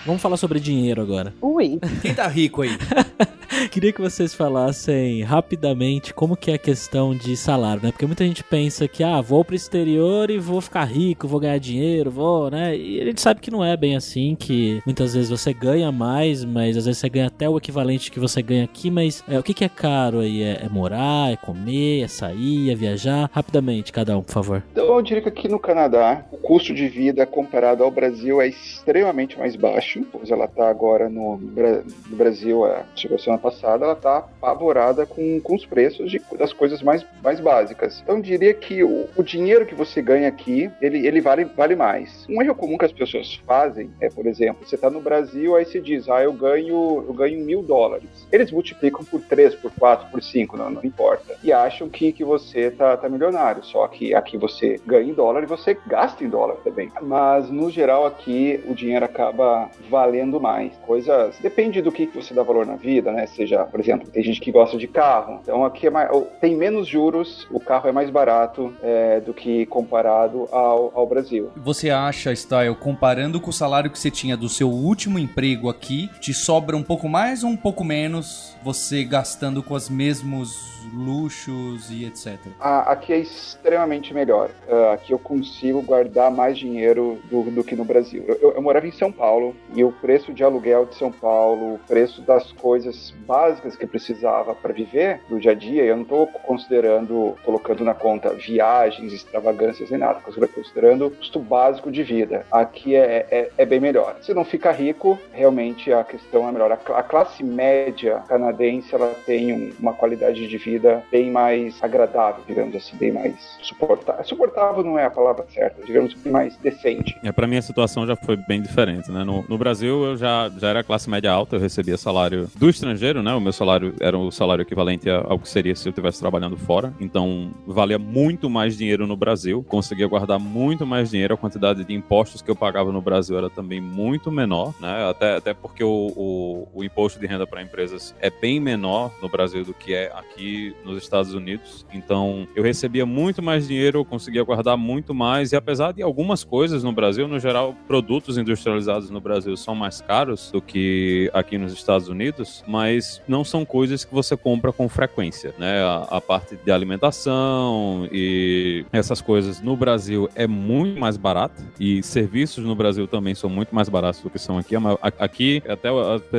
Vamos 0.08 0.22
falar 0.22 0.38
sobre 0.38 0.58
dinheiro 0.58 1.02
agora. 1.02 1.34
Ui. 1.38 1.78
Quem 2.00 2.14
tá 2.14 2.26
rico 2.26 2.62
aí? 2.62 2.70
Queria 3.70 3.92
que 3.92 4.00
vocês 4.00 4.34
falassem 4.34 5.22
rapidamente 5.22 6.14
como 6.14 6.36
que 6.36 6.50
é 6.50 6.54
a 6.54 6.58
questão 6.58 7.14
de 7.14 7.36
salário, 7.36 7.82
né? 7.82 7.90
Porque 7.90 8.06
muita 8.06 8.24
gente 8.24 8.44
pensa 8.44 8.86
que, 8.86 9.02
ah, 9.02 9.20
vou 9.20 9.44
pro 9.44 9.54
exterior 9.54 10.30
e 10.30 10.38
vou 10.38 10.60
ficar 10.60 10.84
rico, 10.84 11.26
vou 11.26 11.40
ganhar 11.40 11.58
dinheiro, 11.58 12.10
vou, 12.10 12.50
né? 12.50 12.76
E 12.76 13.00
a 13.00 13.04
gente 13.04 13.20
sabe 13.20 13.40
que 13.40 13.50
não 13.50 13.64
é 13.64 13.76
bem 13.76 13.96
assim, 13.96 14.36
que 14.38 14.80
muitas 14.86 15.14
vezes 15.14 15.28
você 15.28 15.52
ganha 15.52 15.90
mais, 15.90 16.44
mas 16.44 16.76
às 16.76 16.86
vezes 16.86 17.00
você 17.00 17.08
ganha 17.08 17.26
até 17.26 17.48
o 17.48 17.58
equivalente 17.58 18.10
que 18.10 18.20
você 18.20 18.40
ganha 18.40 18.64
aqui, 18.64 18.90
mas 18.90 19.24
é, 19.28 19.38
o 19.38 19.42
que, 19.42 19.52
que 19.52 19.64
é 19.64 19.68
caro 19.68 20.20
aí? 20.20 20.42
É, 20.42 20.64
é 20.64 20.68
morar, 20.68 21.32
é 21.32 21.36
comer, 21.36 22.04
é 22.04 22.08
sair, 22.08 22.70
é 22.70 22.74
viajar? 22.74 23.28
Rapidamente, 23.32 23.92
cada 23.92 24.16
um, 24.16 24.22
por 24.22 24.32
favor. 24.32 24.62
Então, 24.72 24.84
eu 24.84 25.02
diria 25.02 25.22
que 25.22 25.28
aqui 25.28 25.48
no 25.48 25.58
Canadá, 25.58 26.24
o 26.30 26.36
custo 26.36 26.72
de 26.72 26.88
vida 26.88 27.26
comparado 27.26 27.82
ao 27.82 27.90
Brasil 27.90 28.40
é 28.40 28.48
extremamente 28.48 29.38
mais 29.38 29.56
baixo, 29.56 29.97
pois 30.04 30.30
ela 30.30 30.44
está 30.44 30.68
agora 30.68 31.08
no, 31.08 31.36
no 31.36 32.16
Brasil, 32.16 32.66
é, 32.66 32.84
chegou 32.94 33.18
semana 33.18 33.40
passada, 33.40 33.84
ela 33.84 33.94
está 33.94 34.18
apavorada 34.18 35.06
com, 35.06 35.40
com 35.40 35.54
os 35.54 35.66
preços 35.66 36.10
de, 36.10 36.20
das 36.36 36.52
coisas 36.52 36.82
mais, 36.82 37.04
mais 37.22 37.40
básicas. 37.40 38.00
Então, 38.02 38.16
eu 38.16 38.22
diria 38.22 38.54
que 38.54 38.82
o, 38.82 39.08
o 39.16 39.22
dinheiro 39.22 39.66
que 39.66 39.74
você 39.74 40.00
ganha 40.00 40.28
aqui, 40.28 40.70
ele, 40.80 41.06
ele 41.06 41.20
vale, 41.20 41.44
vale 41.44 41.76
mais. 41.76 42.26
Um 42.28 42.42
erro 42.42 42.54
comum 42.54 42.78
que 42.78 42.84
as 42.84 42.92
pessoas 42.92 43.34
fazem 43.46 43.90
é, 44.00 44.08
por 44.08 44.26
exemplo, 44.26 44.66
você 44.66 44.74
está 44.74 44.90
no 44.90 45.00
Brasil, 45.00 45.56
aí 45.56 45.64
você 45.64 45.80
diz, 45.80 46.08
ah, 46.08 46.22
eu 46.22 46.32
ganho, 46.32 47.04
eu 47.06 47.12
ganho 47.12 47.44
mil 47.44 47.62
dólares. 47.62 48.08
Eles 48.30 48.50
multiplicam 48.50 49.04
por 49.04 49.20
3, 49.20 49.54
por 49.56 49.70
4, 49.72 50.10
por 50.10 50.22
5, 50.22 50.56
não, 50.56 50.70
não 50.70 50.84
importa. 50.84 51.36
E 51.42 51.52
acham 51.52 51.88
que, 51.88 52.12
que 52.12 52.24
você 52.24 52.70
tá, 52.70 52.96
tá 52.96 53.08
milionário. 53.08 53.64
Só 53.64 53.86
que 53.88 54.14
aqui 54.14 54.36
você 54.36 54.80
ganha 54.86 55.10
em 55.10 55.14
dólar 55.14 55.42
e 55.42 55.46
você 55.46 55.76
gasta 55.86 56.24
em 56.24 56.28
dólar 56.28 56.56
também. 56.64 56.90
Mas, 57.02 57.50
no 57.50 57.70
geral, 57.70 58.06
aqui 58.06 58.62
o 58.66 58.74
dinheiro 58.74 59.04
acaba 59.04 59.70
valendo 59.88 60.40
mais. 60.40 60.72
Coisas. 60.86 61.36
Depende 61.40 61.80
do 61.82 61.92
que, 61.92 62.06
você 62.06 62.34
dá 62.34 62.42
valor 62.42 62.66
na 62.66 62.76
vida, 62.76 63.12
né? 63.12 63.26
Seja, 63.26 63.64
por 63.64 63.80
exemplo, 63.80 64.08
tem 64.08 64.22
gente 64.22 64.40
que 64.40 64.50
gosta 64.50 64.76
de 64.76 64.86
carro. 64.86 65.40
Então 65.42 65.64
aqui 65.64 65.86
é 65.86 65.90
mais, 65.90 66.10
tem 66.40 66.56
menos 66.56 66.86
juros, 66.86 67.46
o 67.50 67.60
carro 67.60 67.88
é 67.88 67.92
mais 67.92 68.10
barato 68.10 68.72
é, 68.82 69.20
do 69.20 69.34
que 69.34 69.66
comparado 69.66 70.48
ao, 70.50 70.92
ao 70.94 71.06
Brasil. 71.06 71.50
Você 71.56 71.90
acha, 71.90 72.34
Style, 72.34 72.74
comparando 72.74 73.40
com 73.40 73.50
o 73.50 73.52
salário 73.52 73.90
que 73.90 73.98
você 73.98 74.10
tinha 74.10 74.36
do 74.36 74.48
seu 74.48 74.68
último 74.68 75.18
emprego 75.18 75.68
aqui, 75.68 76.08
te 76.20 76.32
sobra 76.32 76.76
um 76.76 76.82
pouco 76.82 77.08
mais 77.08 77.42
ou 77.44 77.50
um 77.50 77.56
pouco 77.56 77.84
menos 77.84 78.56
você 78.62 79.04
gastando 79.04 79.62
com 79.62 79.74
os 79.74 79.88
mesmos 79.88 80.77
luxos 80.94 81.90
e 81.90 82.04
etc? 82.04 82.36
A- 82.60 82.92
aqui 82.92 83.12
é 83.12 83.18
extremamente 83.18 84.12
melhor. 84.14 84.50
Ah, 84.68 84.92
aqui 84.92 85.12
eu 85.12 85.18
consigo 85.18 85.82
guardar 85.82 86.30
mais 86.30 86.58
dinheiro 86.58 87.18
do, 87.30 87.42
do 87.50 87.64
que 87.64 87.74
no 87.76 87.84
Brasil. 87.84 88.24
Eu, 88.26 88.34
eu- 88.36 88.52
eu 88.52 88.62
morava 88.62 88.86
em 88.86 88.92
São 88.92 89.10
Paulo 89.12 89.54
e 89.74 89.82
o 89.84 89.92
preço 89.92 90.32
de 90.32 90.42
aluguel 90.44 90.86
de 90.86 90.94
São 90.96 91.10
Paulo, 91.12 91.74
o 91.74 91.80
preço 91.86 92.20
das 92.22 92.50
coisas 92.52 93.12
básicas 93.26 93.76
que 93.76 93.86
precisava 93.86 94.54
para 94.54 94.72
viver 94.72 95.20
no 95.30 95.38
dia 95.40 95.52
a 95.52 95.54
dia, 95.54 95.84
eu 95.84 95.96
não 95.96 96.02
estou 96.02 96.26
considerando, 96.26 97.36
colocando 97.44 97.84
na 97.84 97.94
conta 97.94 98.30
viagens, 98.34 99.12
extravagâncias 99.12 99.90
nem 99.90 99.98
nada, 100.00 100.20
estou 100.28 100.48
considerando 100.48 101.10
custo 101.10 101.38
básico 101.38 101.90
de 101.90 102.02
vida. 102.02 102.44
Aqui 102.50 102.94
é, 102.94 103.26
é, 103.30 103.50
é 103.56 103.66
bem 103.66 103.80
melhor. 103.80 104.16
Se 104.22 104.34
não 104.34 104.44
fica 104.44 104.70
rico, 104.70 105.18
realmente 105.32 105.92
a 105.92 106.04
questão 106.04 106.48
é 106.48 106.52
melhor. 106.52 106.72
A, 106.72 106.98
a 106.98 107.02
classe 107.02 107.42
média 107.42 108.22
canadense 108.28 108.94
ela 108.94 109.14
tem 109.26 109.52
um- 109.52 109.72
uma 109.78 109.92
qualidade 109.92 110.46
de 110.46 110.58
vida 110.58 110.77
bem 111.10 111.30
mais 111.30 111.82
agradável, 111.82 112.42
digamos 112.46 112.74
assim, 112.76 112.96
bem 112.96 113.12
mais 113.12 113.34
suportável. 113.62 114.24
Suportável 114.24 114.82
não 114.84 114.98
é 114.98 115.04
a 115.04 115.10
palavra 115.10 115.44
certa, 115.48 115.84
digamos, 115.84 116.14
bem 116.14 116.32
mais 116.32 116.56
decente. 116.56 117.16
É, 117.22 117.32
para 117.32 117.46
mim 117.46 117.56
a 117.56 117.62
situação 117.62 118.06
já 118.06 118.16
foi 118.16 118.36
bem 118.36 118.62
diferente, 118.62 119.10
né? 119.10 119.24
No, 119.24 119.44
no 119.48 119.58
Brasil 119.58 120.04
eu 120.04 120.16
já, 120.16 120.50
já 120.58 120.68
era 120.68 120.82
classe 120.82 121.08
média 121.08 121.30
alta, 121.30 121.56
eu 121.56 121.60
recebia 121.60 121.96
salário 121.96 122.48
do 122.56 122.68
estrangeiro, 122.68 123.22
né? 123.22 123.32
O 123.34 123.40
meu 123.40 123.52
salário 123.52 123.94
era 124.00 124.16
o 124.16 124.30
salário 124.30 124.62
equivalente 124.62 125.08
ao 125.08 125.38
que 125.38 125.48
seria 125.48 125.74
se 125.74 125.86
eu 125.86 125.90
estivesse 125.90 126.20
trabalhando 126.20 126.56
fora. 126.56 126.92
Então 127.00 127.50
valia 127.66 127.98
muito 127.98 128.48
mais 128.48 128.76
dinheiro 128.76 129.06
no 129.06 129.16
Brasil, 129.16 129.64
conseguia 129.68 130.06
guardar 130.06 130.38
muito 130.38 130.86
mais 130.86 131.10
dinheiro, 131.10 131.34
a 131.34 131.36
quantidade 131.36 131.84
de 131.84 131.94
impostos 131.94 132.42
que 132.42 132.50
eu 132.50 132.56
pagava 132.56 132.92
no 132.92 133.00
Brasil 133.00 133.36
era 133.36 133.50
também 133.50 133.80
muito 133.80 134.30
menor, 134.30 134.74
né? 134.80 135.08
Até, 135.10 135.36
até 135.36 135.54
porque 135.54 135.82
o, 135.82 136.12
o, 136.16 136.68
o 136.74 136.84
imposto 136.84 137.18
de 137.18 137.26
renda 137.26 137.46
para 137.46 137.62
empresas 137.62 138.14
é 138.20 138.30
bem 138.30 138.60
menor 138.60 139.12
no 139.22 139.28
Brasil 139.28 139.64
do 139.64 139.74
que 139.74 139.94
é 139.94 140.12
aqui 140.14 140.67
nos 140.84 141.02
Estados 141.02 141.34
Unidos. 141.34 141.86
Então 141.92 142.46
eu 142.54 142.62
recebia 142.62 143.06
muito 143.06 143.42
mais 143.42 143.68
dinheiro, 143.68 144.00
eu 144.00 144.04
conseguia 144.04 144.42
guardar 144.42 144.76
muito 144.76 145.14
mais, 145.14 145.52
e 145.52 145.56
apesar 145.56 145.92
de 145.92 146.02
algumas 146.02 146.44
coisas 146.44 146.82
no 146.82 146.92
Brasil, 146.92 147.28
no 147.28 147.38
geral, 147.38 147.74
produtos 147.86 148.38
industrializados 148.38 149.10
no 149.10 149.20
Brasil 149.20 149.56
são 149.56 149.74
mais 149.74 150.00
caros 150.00 150.50
do 150.50 150.60
que 150.60 151.30
aqui 151.32 151.58
nos 151.58 151.72
Estados 151.72 152.08
Unidos, 152.08 152.64
mas 152.66 153.22
não 153.26 153.44
são 153.44 153.64
coisas 153.64 154.04
que 154.04 154.14
você 154.14 154.36
compra 154.36 154.72
com 154.72 154.88
frequência, 154.88 155.54
né? 155.58 155.82
A, 155.82 156.16
a 156.16 156.20
parte 156.20 156.56
de 156.56 156.70
alimentação 156.70 158.08
e 158.12 158.84
essas 158.92 159.20
coisas 159.20 159.60
no 159.60 159.76
Brasil 159.76 160.28
é 160.34 160.46
muito 160.46 160.98
mais 160.98 161.16
barata 161.16 161.62
e 161.78 162.02
serviços 162.02 162.64
no 162.64 162.74
Brasil 162.74 163.06
também 163.06 163.34
são 163.34 163.50
muito 163.50 163.74
mais 163.74 163.88
baratos 163.88 164.20
do 164.20 164.30
que 164.30 164.38
são 164.38 164.58
aqui. 164.58 164.74
Aqui, 165.18 165.62
até 165.68 165.88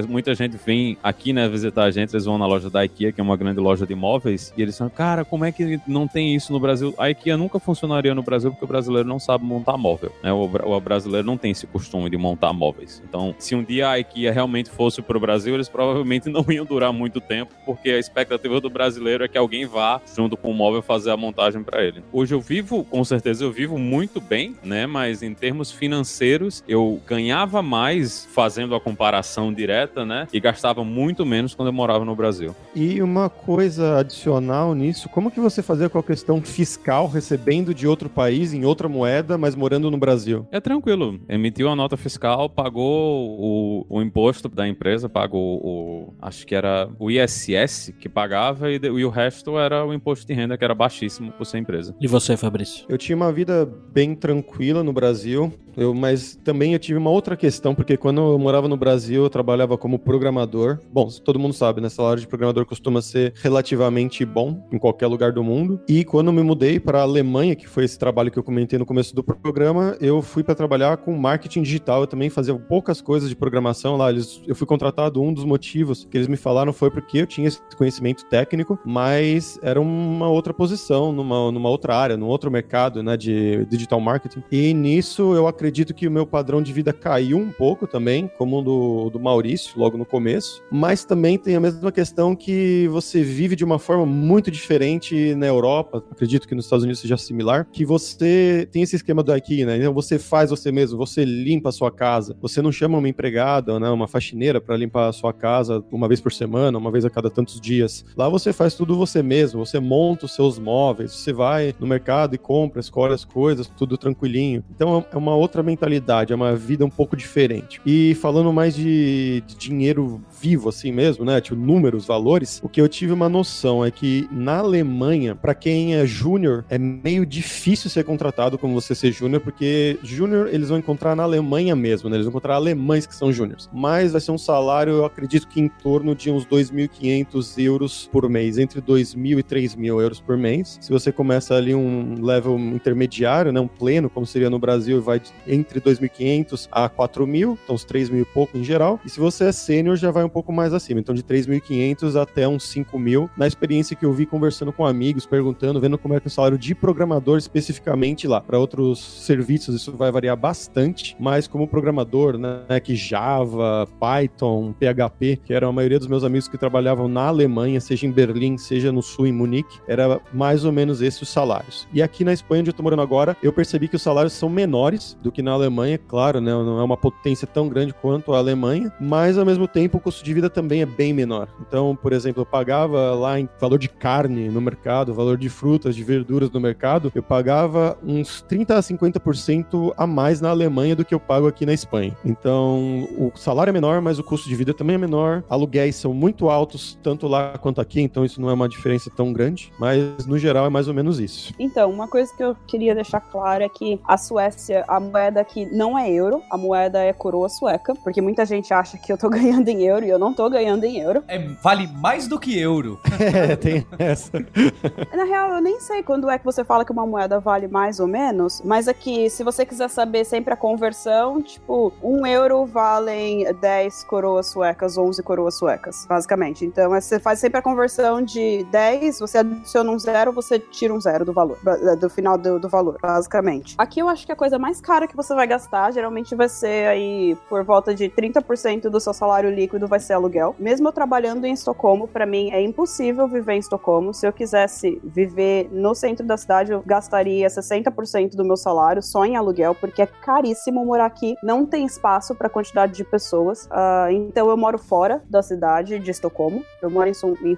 muita 0.07 0.33
gente 0.33 0.57
vem 0.57 0.97
aqui, 1.03 1.33
né, 1.33 1.47
visitar 1.47 1.83
a 1.83 1.91
gente, 1.91 2.13
eles 2.13 2.25
vão 2.25 2.37
na 2.37 2.45
loja 2.45 2.69
da 2.69 2.83
IKEA, 2.83 3.11
que 3.11 3.21
é 3.21 3.23
uma 3.23 3.37
grande 3.37 3.59
loja 3.59 3.85
de 3.85 3.95
móveis, 4.09 4.51
e 4.57 4.61
eles 4.61 4.75
falam, 4.75 4.91
cara, 4.91 5.23
como 5.23 5.45
é 5.45 5.51
que 5.51 5.79
não 5.87 6.07
tem 6.07 6.35
isso 6.35 6.51
no 6.51 6.59
Brasil? 6.59 6.95
A 6.97 7.11
IKEA 7.11 7.37
nunca 7.37 7.59
funcionaria 7.59 8.15
no 8.15 8.23
Brasil 8.23 8.49
porque 8.49 8.65
o 8.65 8.67
brasileiro 8.67 9.07
não 9.07 9.19
sabe 9.19 9.45
montar 9.45 9.77
móvel, 9.77 10.11
né? 10.23 10.33
O, 10.33 10.45
o 10.45 10.79
brasileiro 10.79 11.27
não 11.27 11.37
tem 11.37 11.51
esse 11.51 11.67
costume 11.67 12.09
de 12.09 12.17
montar 12.17 12.51
móveis. 12.51 13.03
Então, 13.07 13.35
se 13.37 13.53
um 13.53 13.63
dia 13.63 13.89
a 13.89 13.99
IKEA 13.99 14.31
realmente 14.31 14.69
fosse 14.71 15.01
pro 15.01 15.19
Brasil, 15.19 15.53
eles 15.53 15.69
provavelmente 15.69 16.27
não 16.29 16.43
iam 16.49 16.65
durar 16.65 16.91
muito 16.91 17.21
tempo, 17.21 17.53
porque 17.65 17.91
a 17.91 17.99
expectativa 17.99 18.59
do 18.59 18.69
brasileiro 18.69 19.23
é 19.23 19.27
que 19.27 19.37
alguém 19.37 19.67
vá 19.67 20.01
junto 20.15 20.35
com 20.35 20.49
o 20.49 20.53
móvel 20.53 20.81
fazer 20.81 21.11
a 21.11 21.17
montagem 21.17 21.61
para 21.61 21.83
ele. 21.83 22.03
Hoje 22.11 22.33
eu 22.33 22.41
vivo, 22.41 22.83
com 22.85 23.03
certeza 23.03 23.43
eu 23.43 23.51
vivo 23.51 23.77
muito 23.77 24.19
bem, 24.19 24.55
né? 24.63 24.87
Mas 24.87 25.21
em 25.21 25.35
termos 25.35 25.71
financeiros, 25.71 26.63
eu 26.67 26.99
ganhava 27.05 27.61
mais 27.61 28.25
fazendo 28.33 28.73
a 28.73 28.81
comparação 28.81 29.53
direta, 29.53 30.03
né? 30.03 30.27
E 30.33 30.39
gastava 30.39 30.83
muito 30.83 31.25
menos 31.25 31.53
quando 31.53 31.67
eu 31.67 31.73
morava 31.73 32.03
no 32.03 32.15
Brasil. 32.15 32.55
E 32.75 33.01
uma 33.03 33.29
coisa 33.29 33.98
adicional 33.99 34.73
nisso, 34.73 35.09
como 35.09 35.31
que 35.31 35.39
você 35.39 35.61
fazia 35.61 35.89
com 35.89 35.99
a 35.99 36.03
questão 36.03 36.41
fiscal, 36.41 37.07
recebendo 37.07 37.73
de 37.73 37.87
outro 37.87 38.09
país, 38.09 38.53
em 38.53 38.65
outra 38.65 38.89
moeda, 38.89 39.37
mas 39.37 39.55
morando 39.55 39.91
no 39.91 39.97
Brasil? 39.97 40.47
É 40.51 40.59
tranquilo. 40.59 41.19
Emitiu 41.27 41.69
a 41.69 41.75
nota 41.75 41.95
fiscal, 41.97 42.49
pagou 42.49 43.39
o, 43.39 43.85
o 43.89 44.01
imposto 44.01 44.49
da 44.49 44.67
empresa, 44.67 45.07
pagou 45.07 45.57
o, 45.63 46.13
acho 46.21 46.45
que 46.45 46.55
era 46.55 46.89
o 46.97 47.11
ISS 47.11 47.93
que 47.99 48.09
pagava 48.09 48.71
e, 48.71 48.75
e 48.75 49.05
o 49.05 49.09
resto 49.09 49.57
era 49.57 49.85
o 49.85 49.93
imposto 49.93 50.25
de 50.25 50.33
renda, 50.33 50.57
que 50.57 50.63
era 50.63 50.73
baixíssimo 50.73 51.31
por 51.31 51.45
ser 51.45 51.59
empresa. 51.59 51.95
E 51.99 52.07
você, 52.07 52.35
Fabrício? 52.35 52.85
Eu 52.89 52.97
tinha 52.97 53.15
uma 53.15 53.31
vida 53.31 53.69
bem 53.91 54.15
tranquila 54.15 54.83
no 54.83 54.93
Brasil, 54.93 55.53
eu, 55.79 55.93
mas 55.93 56.35
também 56.43 56.73
eu 56.73 56.79
tive 56.79 56.97
uma 56.97 57.09
outra 57.09 57.37
questão, 57.37 57.73
porque 57.73 57.95
quando 57.95 58.19
eu 58.19 58.37
morava 58.37 58.67
no 58.67 58.75
Brasil, 58.75 59.23
eu 59.23 59.29
trabalhava 59.29 59.77
como 59.77 59.97
programador. 59.97 60.79
Bom, 60.91 61.07
todo 61.23 61.39
mundo 61.39 61.53
sabe, 61.53 61.79
né? 61.79 61.87
Salário 61.87 62.19
de 62.19 62.27
programador 62.27 62.65
costuma 62.65 63.01
ser 63.01 63.33
relativamente 63.41 63.88
bom 64.25 64.67
em 64.71 64.77
qualquer 64.77 65.07
lugar 65.07 65.31
do 65.31 65.43
mundo. 65.43 65.79
E 65.87 66.03
quando 66.03 66.31
me 66.31 66.41
mudei 66.43 66.79
para 66.79 66.99
a 66.99 67.03
Alemanha, 67.03 67.55
que 67.55 67.67
foi 67.67 67.83
esse 67.85 67.97
trabalho 67.97 68.31
que 68.31 68.37
eu 68.37 68.43
comentei 68.43 68.77
no 68.77 68.85
começo 68.85 69.15
do 69.15 69.23
programa, 69.23 69.97
eu 69.99 70.21
fui 70.21 70.43
para 70.43 70.55
trabalhar 70.55 70.97
com 70.97 71.15
marketing 71.15 71.61
digital. 71.63 72.01
Eu 72.01 72.07
também 72.07 72.29
fazia 72.29 72.53
poucas 72.53 73.01
coisas 73.01 73.29
de 73.29 73.35
programação 73.35 73.97
lá. 73.97 74.09
Eles, 74.09 74.41
eu 74.47 74.55
fui 74.55 74.67
contratado, 74.67 75.21
um 75.21 75.33
dos 75.33 75.45
motivos 75.45 76.07
que 76.09 76.17
eles 76.17 76.27
me 76.27 76.37
falaram 76.37 76.71
foi 76.71 76.91
porque 76.91 77.19
eu 77.19 77.27
tinha 77.27 77.47
esse 77.47 77.59
conhecimento 77.77 78.25
técnico, 78.25 78.79
mas 78.85 79.59
era 79.61 79.79
uma 79.79 80.29
outra 80.29 80.53
posição, 80.53 81.11
numa, 81.11 81.51
numa 81.51 81.69
outra 81.69 81.95
área, 81.95 82.17
num 82.17 82.27
outro 82.27 82.51
mercado, 82.51 83.01
né, 83.01 83.17
de 83.17 83.65
digital 83.65 83.99
marketing. 83.99 84.43
E 84.51 84.73
nisso 84.73 85.35
eu 85.35 85.47
acredito 85.47 85.93
que 85.93 86.07
o 86.07 86.11
meu 86.11 86.25
padrão 86.25 86.61
de 86.61 86.71
vida 86.73 86.93
caiu 86.93 87.37
um 87.37 87.51
pouco 87.51 87.87
também, 87.87 88.29
como 88.37 88.59
o 88.59 88.61
do, 88.61 89.09
do 89.11 89.19
Maurício, 89.19 89.79
logo 89.79 89.97
no 89.97 90.05
começo. 90.05 90.63
Mas 90.71 91.05
também 91.05 91.37
tem 91.37 91.55
a 91.55 91.59
mesma 91.59 91.91
questão 91.91 92.35
que 92.35 92.87
você 92.89 93.23
vive 93.23 93.55
de 93.55 93.63
uma 93.63 93.78
forma 93.79 94.05
muito 94.05 94.51
diferente 94.51 95.33
na 95.35 95.47
Europa, 95.47 96.03
acredito 96.11 96.47
que 96.47 96.55
nos 96.55 96.65
Estados 96.65 96.83
Unidos 96.83 97.01
seja 97.01 97.17
similar, 97.17 97.67
que 97.71 97.85
você 97.85 98.67
tem 98.71 98.83
esse 98.83 98.95
esquema 98.95 99.23
do 99.23 99.35
IKEA, 99.35 99.65
né? 99.65 99.77
Então 99.77 99.93
você 99.93 100.19
faz 100.19 100.49
você 100.49 100.71
mesmo, 100.71 100.97
você 100.97 101.25
limpa 101.25 101.69
a 101.69 101.71
sua 101.71 101.91
casa, 101.91 102.35
você 102.41 102.61
não 102.61 102.71
chama 102.71 102.97
uma 102.97 103.09
empregada, 103.09 103.79
né, 103.79 103.89
uma 103.89 104.07
faxineira 104.07 104.59
para 104.59 104.77
limpar 104.77 105.09
a 105.09 105.13
sua 105.13 105.33
casa 105.33 105.83
uma 105.91 106.07
vez 106.07 106.19
por 106.19 106.31
semana, 106.31 106.77
uma 106.77 106.91
vez 106.91 107.05
a 107.05 107.09
cada 107.09 107.29
tantos 107.29 107.59
dias. 107.59 108.05
Lá 108.15 108.29
você 108.29 108.51
faz 108.51 108.73
tudo 108.73 108.95
você 108.95 109.21
mesmo, 109.21 109.65
você 109.65 109.79
monta 109.79 110.25
os 110.25 110.33
seus 110.33 110.57
móveis, 110.59 111.11
você 111.11 111.33
vai 111.33 111.73
no 111.79 111.87
mercado 111.87 112.35
e 112.35 112.37
compra, 112.37 112.79
escolhe 112.79 113.13
as 113.13 113.25
coisas, 113.25 113.71
tudo 113.77 113.97
tranquilinho. 113.97 114.63
Então 114.73 115.05
é 115.11 115.17
uma 115.17 115.35
outra 115.35 115.63
mentalidade, 115.63 116.33
é 116.33 116.35
uma 116.35 116.55
vida 116.55 116.85
um 116.85 116.89
pouco 116.89 117.15
diferente. 117.15 117.81
E 117.85 118.15
falando 118.15 118.51
mais 118.51 118.75
de, 118.75 119.43
de 119.45 119.55
dinheiro 119.55 120.21
vivo 120.41 120.69
assim 120.69 120.91
mesmo, 120.91 121.25
né, 121.25 121.39
tipo 121.41 121.59
números, 121.59 122.05
valores, 122.05 122.59
o 122.63 122.69
que 122.69 122.81
eu 122.81 122.87
tive 122.87 123.13
uma 123.13 123.29
noção 123.29 123.68
é 123.85 123.91
que 123.91 124.27
na 124.31 124.57
Alemanha, 124.57 125.35
para 125.35 125.53
quem 125.53 125.95
é 125.95 126.05
júnior, 126.05 126.65
é 126.69 126.77
meio 126.77 127.25
difícil 127.25 127.89
ser 127.89 128.03
contratado 128.03 128.57
como 128.57 128.73
você 128.73 128.95
ser 128.95 129.11
júnior, 129.11 129.41
porque 129.41 129.97
júnior 130.03 130.49
eles 130.51 130.69
vão 130.69 130.77
encontrar 130.77 131.15
na 131.15 131.23
Alemanha 131.23 131.75
mesmo, 131.75 132.09
né? 132.09 132.15
Eles 132.15 132.25
vão 132.25 132.31
encontrar 132.31 132.55
alemães 132.55 133.05
que 133.05 133.15
são 133.15 133.31
júniors. 133.31 133.69
Mas 133.71 134.11
vai 134.11 134.21
ser 134.21 134.31
um 134.31 134.37
salário, 134.37 134.93
eu 134.93 135.05
acredito 135.05 135.47
que 135.47 135.59
em 135.59 135.67
torno 135.67 136.15
de 136.15 136.31
uns 136.31 136.45
2.500 136.45 137.63
euros 137.63 138.09
por 138.11 138.27
mês, 138.29 138.57
entre 138.57 138.81
2.000 138.81 139.39
e 139.39 139.43
3.000 139.43 140.01
euros 140.01 140.19
por 140.19 140.37
mês. 140.37 140.77
Se 140.81 140.91
você 140.91 141.11
começa 141.11 141.55
ali 141.55 141.75
um 141.75 142.23
level 142.23 142.57
intermediário, 142.57 143.51
né, 143.51 143.59
um 143.59 143.67
pleno, 143.67 144.09
como 144.09 144.25
seria 144.25 144.49
no 144.49 144.59
Brasil, 144.59 145.01
vai 145.01 145.21
entre 145.47 145.79
2.500 145.79 146.67
a 146.71 146.89
4.000, 146.89 147.57
então 147.63 147.75
uns 147.75 147.85
3.000 147.85 148.21
e 148.21 148.25
pouco 148.25 148.57
em 148.57 148.63
geral. 148.63 148.99
E 149.05 149.09
se 149.09 149.19
você 149.19 149.45
é 149.45 149.51
sênior, 149.51 149.95
já 149.95 150.11
vai 150.11 150.23
um 150.23 150.29
pouco 150.29 150.51
mais 150.51 150.73
acima, 150.73 150.99
então 150.99 151.13
de 151.13 151.23
3.500 151.23 152.19
até 152.19 152.47
uns 152.47 152.63
5.000. 152.73 153.29
Na 153.37 153.47
experiência 153.59 153.95
que 153.95 154.05
eu 154.05 154.13
vi 154.13 154.25
conversando 154.25 154.71
com 154.71 154.85
amigos, 154.85 155.25
perguntando, 155.25 155.81
vendo 155.81 155.97
como 155.97 156.13
é 156.13 156.19
que 156.19 156.27
o 156.27 156.29
salário 156.29 156.57
de 156.57 156.73
programador 156.73 157.37
especificamente 157.37 158.27
lá. 158.27 158.39
Para 158.39 158.57
outros 158.57 158.99
serviços 158.99 159.75
isso 159.75 159.91
vai 159.91 160.11
variar 160.11 160.37
bastante, 160.37 161.15
mas 161.19 161.47
como 161.47 161.67
programador, 161.67 162.37
né, 162.37 162.79
que 162.79 162.95
Java, 162.95 163.87
Python, 163.99 164.73
PHP, 164.73 165.41
que 165.43 165.53
era 165.53 165.67
a 165.67 165.71
maioria 165.71 165.99
dos 165.99 166.07
meus 166.07 166.23
amigos 166.23 166.47
que 166.47 166.57
trabalhavam 166.57 167.07
na 167.07 167.27
Alemanha, 167.27 167.81
seja 167.81 168.07
em 168.07 168.11
Berlim, 168.11 168.57
seja 168.57 168.91
no 168.91 169.01
sul, 169.01 169.27
em 169.27 169.33
Munique, 169.33 169.79
era 169.87 170.21
mais 170.33 170.63
ou 170.63 170.71
menos 170.71 171.01
esses 171.01 171.19
os 171.21 171.29
salários. 171.29 171.87
E 171.93 172.01
aqui 172.01 172.23
na 172.23 172.31
Espanha, 172.31 172.61
onde 172.61 172.69
eu 172.69 172.73
tô 172.73 172.83
morando 172.83 173.01
agora, 173.01 173.35
eu 173.43 173.51
percebi 173.51 173.87
que 173.87 173.95
os 173.95 174.01
salários 174.01 174.33
são 174.33 174.49
menores 174.49 175.17
do 175.21 175.31
que 175.31 175.41
na 175.41 175.51
Alemanha, 175.51 175.97
claro, 175.97 176.39
né, 176.39 176.51
não 176.51 176.79
é 176.79 176.83
uma 176.83 176.95
potência 176.97 177.45
tão 177.45 177.67
grande 177.67 177.93
quanto 177.93 178.33
a 178.33 178.37
Alemanha, 178.37 178.91
mas 178.99 179.37
ao 179.37 179.45
mesmo 179.45 179.67
tempo 179.67 179.97
o 179.97 179.99
custo 179.99 180.23
de 180.23 180.33
vida 180.33 180.49
também 180.49 180.81
é 180.81 180.85
bem 180.85 181.13
menor. 181.13 181.49
Então, 181.67 181.97
por 182.01 182.13
exemplo, 182.13 182.41
eu 182.41 182.45
pagava 182.45 183.13
lá 183.13 183.39
em 183.39 183.48
valor 183.59 183.77
de 183.77 183.89
carne 183.89 184.49
no 184.49 184.61
mercado, 184.61 185.13
valor 185.13 185.37
de 185.37 185.49
frutas, 185.49 185.95
de 185.95 186.03
verduras 186.03 186.49
no 186.49 186.59
mercado, 186.59 187.11
eu 187.13 187.23
pagava 187.23 187.97
uns 188.03 188.41
30 188.41 188.77
a 188.77 188.79
50% 188.79 189.93
a 189.97 190.07
mais 190.07 190.41
na 190.41 190.49
Alemanha 190.49 190.95
do 190.95 191.05
que 191.05 191.13
eu 191.13 191.19
pago 191.19 191.47
aqui 191.47 191.65
na 191.65 191.73
Espanha. 191.73 192.15
Então, 192.23 193.07
o 193.17 193.31
salário 193.35 193.71
é 193.71 193.73
menor, 193.73 194.01
mas 194.01 194.19
o 194.19 194.23
custo 194.23 194.47
de 194.47 194.55
vida 194.55 194.73
também 194.73 194.95
é 194.95 194.99
menor. 194.99 195.43
Aluguéis 195.49 195.95
são 195.95 196.13
muito 196.13 196.49
altos, 196.49 196.97
tanto 197.03 197.27
lá 197.27 197.57
quanto 197.57 197.81
aqui, 197.81 198.01
então 198.01 198.23
isso 198.23 198.41
não 198.41 198.49
é 198.49 198.53
uma 198.53 198.69
diferença 198.69 199.09
tão 199.15 199.33
grande, 199.33 199.71
mas 199.79 200.25
no 200.25 200.37
geral 200.37 200.65
é 200.65 200.69
mais 200.69 200.87
ou 200.87 200.93
menos 200.93 201.19
isso. 201.19 201.53
Então, 201.59 201.91
uma 201.91 202.07
coisa 202.07 202.33
que 202.35 202.43
eu 202.43 202.55
queria 202.67 202.95
deixar 202.95 203.19
claro 203.19 203.63
é 203.63 203.69
que 203.69 203.99
a 204.07 204.17
Suécia, 204.17 204.83
a 204.87 204.99
moeda 204.99 205.41
aqui 205.41 205.65
não 205.65 205.97
é 205.97 206.11
euro, 206.11 206.41
a 206.49 206.57
moeda 206.57 206.99
é 206.99 207.13
coroa 207.13 207.49
sueca, 207.49 207.93
porque 208.03 208.21
muita 208.21 208.45
gente 208.45 208.73
acha 208.73 208.97
que 208.97 209.11
eu 209.11 209.17
tô 209.17 209.29
ganhando 209.29 209.67
em 209.67 209.83
euro 209.85 210.05
e 210.05 210.09
eu 210.09 210.19
não 210.19 210.33
tô 210.33 210.49
ganhando 210.49 210.85
em 210.85 210.99
euro. 210.99 211.23
É, 211.27 211.39
vale 211.61 211.87
mais 211.87 212.27
do 212.27 212.39
que 212.39 212.57
euro. 212.57 212.99
É, 213.39 213.55
tem 213.55 213.85
essa. 213.97 214.31
Na 215.15 215.23
real, 215.23 215.53
eu 215.55 215.61
nem 215.61 215.79
sei 215.79 216.03
quando 216.03 216.29
é 216.29 216.37
que 216.37 216.45
você 216.45 216.63
fala 216.63 216.83
que 216.83 216.91
uma 216.91 217.05
moeda 217.05 217.39
vale 217.39 217.67
mais 217.67 217.99
ou 217.99 218.07
menos, 218.07 218.61
mas 218.63 218.87
aqui, 218.87 219.29
se 219.29 219.43
você 219.43 219.65
quiser 219.65 219.89
saber 219.89 220.25
sempre 220.25 220.53
a 220.53 220.57
conversão, 220.57 221.41
tipo, 221.41 221.93
um 222.03 222.25
euro 222.25 222.65
valem 222.65 223.45
10 223.55 224.03
coroas 224.03 224.47
suecas, 224.47 224.97
11 224.97 225.21
coroas 225.23 225.55
suecas, 225.57 226.05
basicamente. 226.07 226.65
Então, 226.65 226.93
é- 226.95 227.01
você 227.01 227.19
faz 227.19 227.39
sempre 227.39 227.59
a 227.59 227.61
conversão 227.61 228.21
de 228.21 228.63
10, 228.71 229.19
você 229.19 229.37
adiciona 229.39 229.89
um 229.91 229.97
zero, 229.99 230.31
você 230.31 230.59
tira 230.59 230.93
um 230.93 230.99
zero 230.99 231.23
do 231.25 231.33
valor, 231.33 231.57
ba- 231.63 231.75
do 231.95 232.09
final 232.09 232.37
do, 232.37 232.59
do 232.59 232.67
valor, 232.69 232.97
basicamente. 233.01 233.75
Aqui 233.77 233.99
eu 233.99 234.09
acho 234.09 234.25
que 234.25 234.31
a 234.31 234.35
coisa 234.35 234.59
mais 234.59 234.81
cara 234.81 235.07
que 235.07 235.15
você 235.15 235.33
vai 235.33 235.47
gastar, 235.47 235.91
geralmente 235.91 236.35
vai 236.35 236.49
ser 236.49 236.87
aí 236.87 237.37
por 237.47 237.63
volta 237.63 237.93
de 237.93 238.09
30% 238.09 238.89
do 238.89 238.99
seu 238.99 239.13
salário 239.13 239.49
líquido 239.49 239.87
vai 239.87 239.99
ser 239.99 240.13
aluguel. 240.13 240.55
Mesmo 240.59 240.87
eu 240.87 240.91
trabalhando 240.91 241.45
em 241.45 241.53
Estocolmo, 241.53 242.07
pra 242.07 242.25
mim 242.25 242.51
é 242.51 242.61
impossível 242.61 243.18
viver 243.27 243.53
em 243.53 243.59
Estocolmo. 243.59 244.13
Se 244.13 244.27
eu 244.27 244.33
quisesse 244.33 244.99
viver 245.03 245.69
no 245.71 245.93
centro 245.93 246.25
da 246.25 246.37
cidade, 246.37 246.71
eu 246.71 246.83
gastaria 246.85 247.47
60% 247.47 248.35
do 248.35 248.45
meu 248.45 248.57
salário 248.57 249.01
só 249.01 249.25
em 249.25 249.35
aluguel, 249.35 249.75
porque 249.75 250.01
é 250.01 250.05
caríssimo 250.05 250.85
morar 250.85 251.05
aqui. 251.05 251.35
Não 251.43 251.65
tem 251.65 251.85
espaço 251.85 252.35
pra 252.35 252.49
quantidade 252.49 252.93
de 252.93 253.03
pessoas. 253.03 253.67
Ah, 253.71 254.07
então 254.11 254.49
eu 254.49 254.57
moro 254.57 254.77
fora 254.77 255.21
da 255.29 255.41
cidade 255.41 255.99
de 255.99 256.11
Estocolmo. 256.11 256.63
Eu 256.81 256.89
moro 256.89 257.09
em, 257.09 257.13
Sum 257.13 257.35
em. 257.43 257.55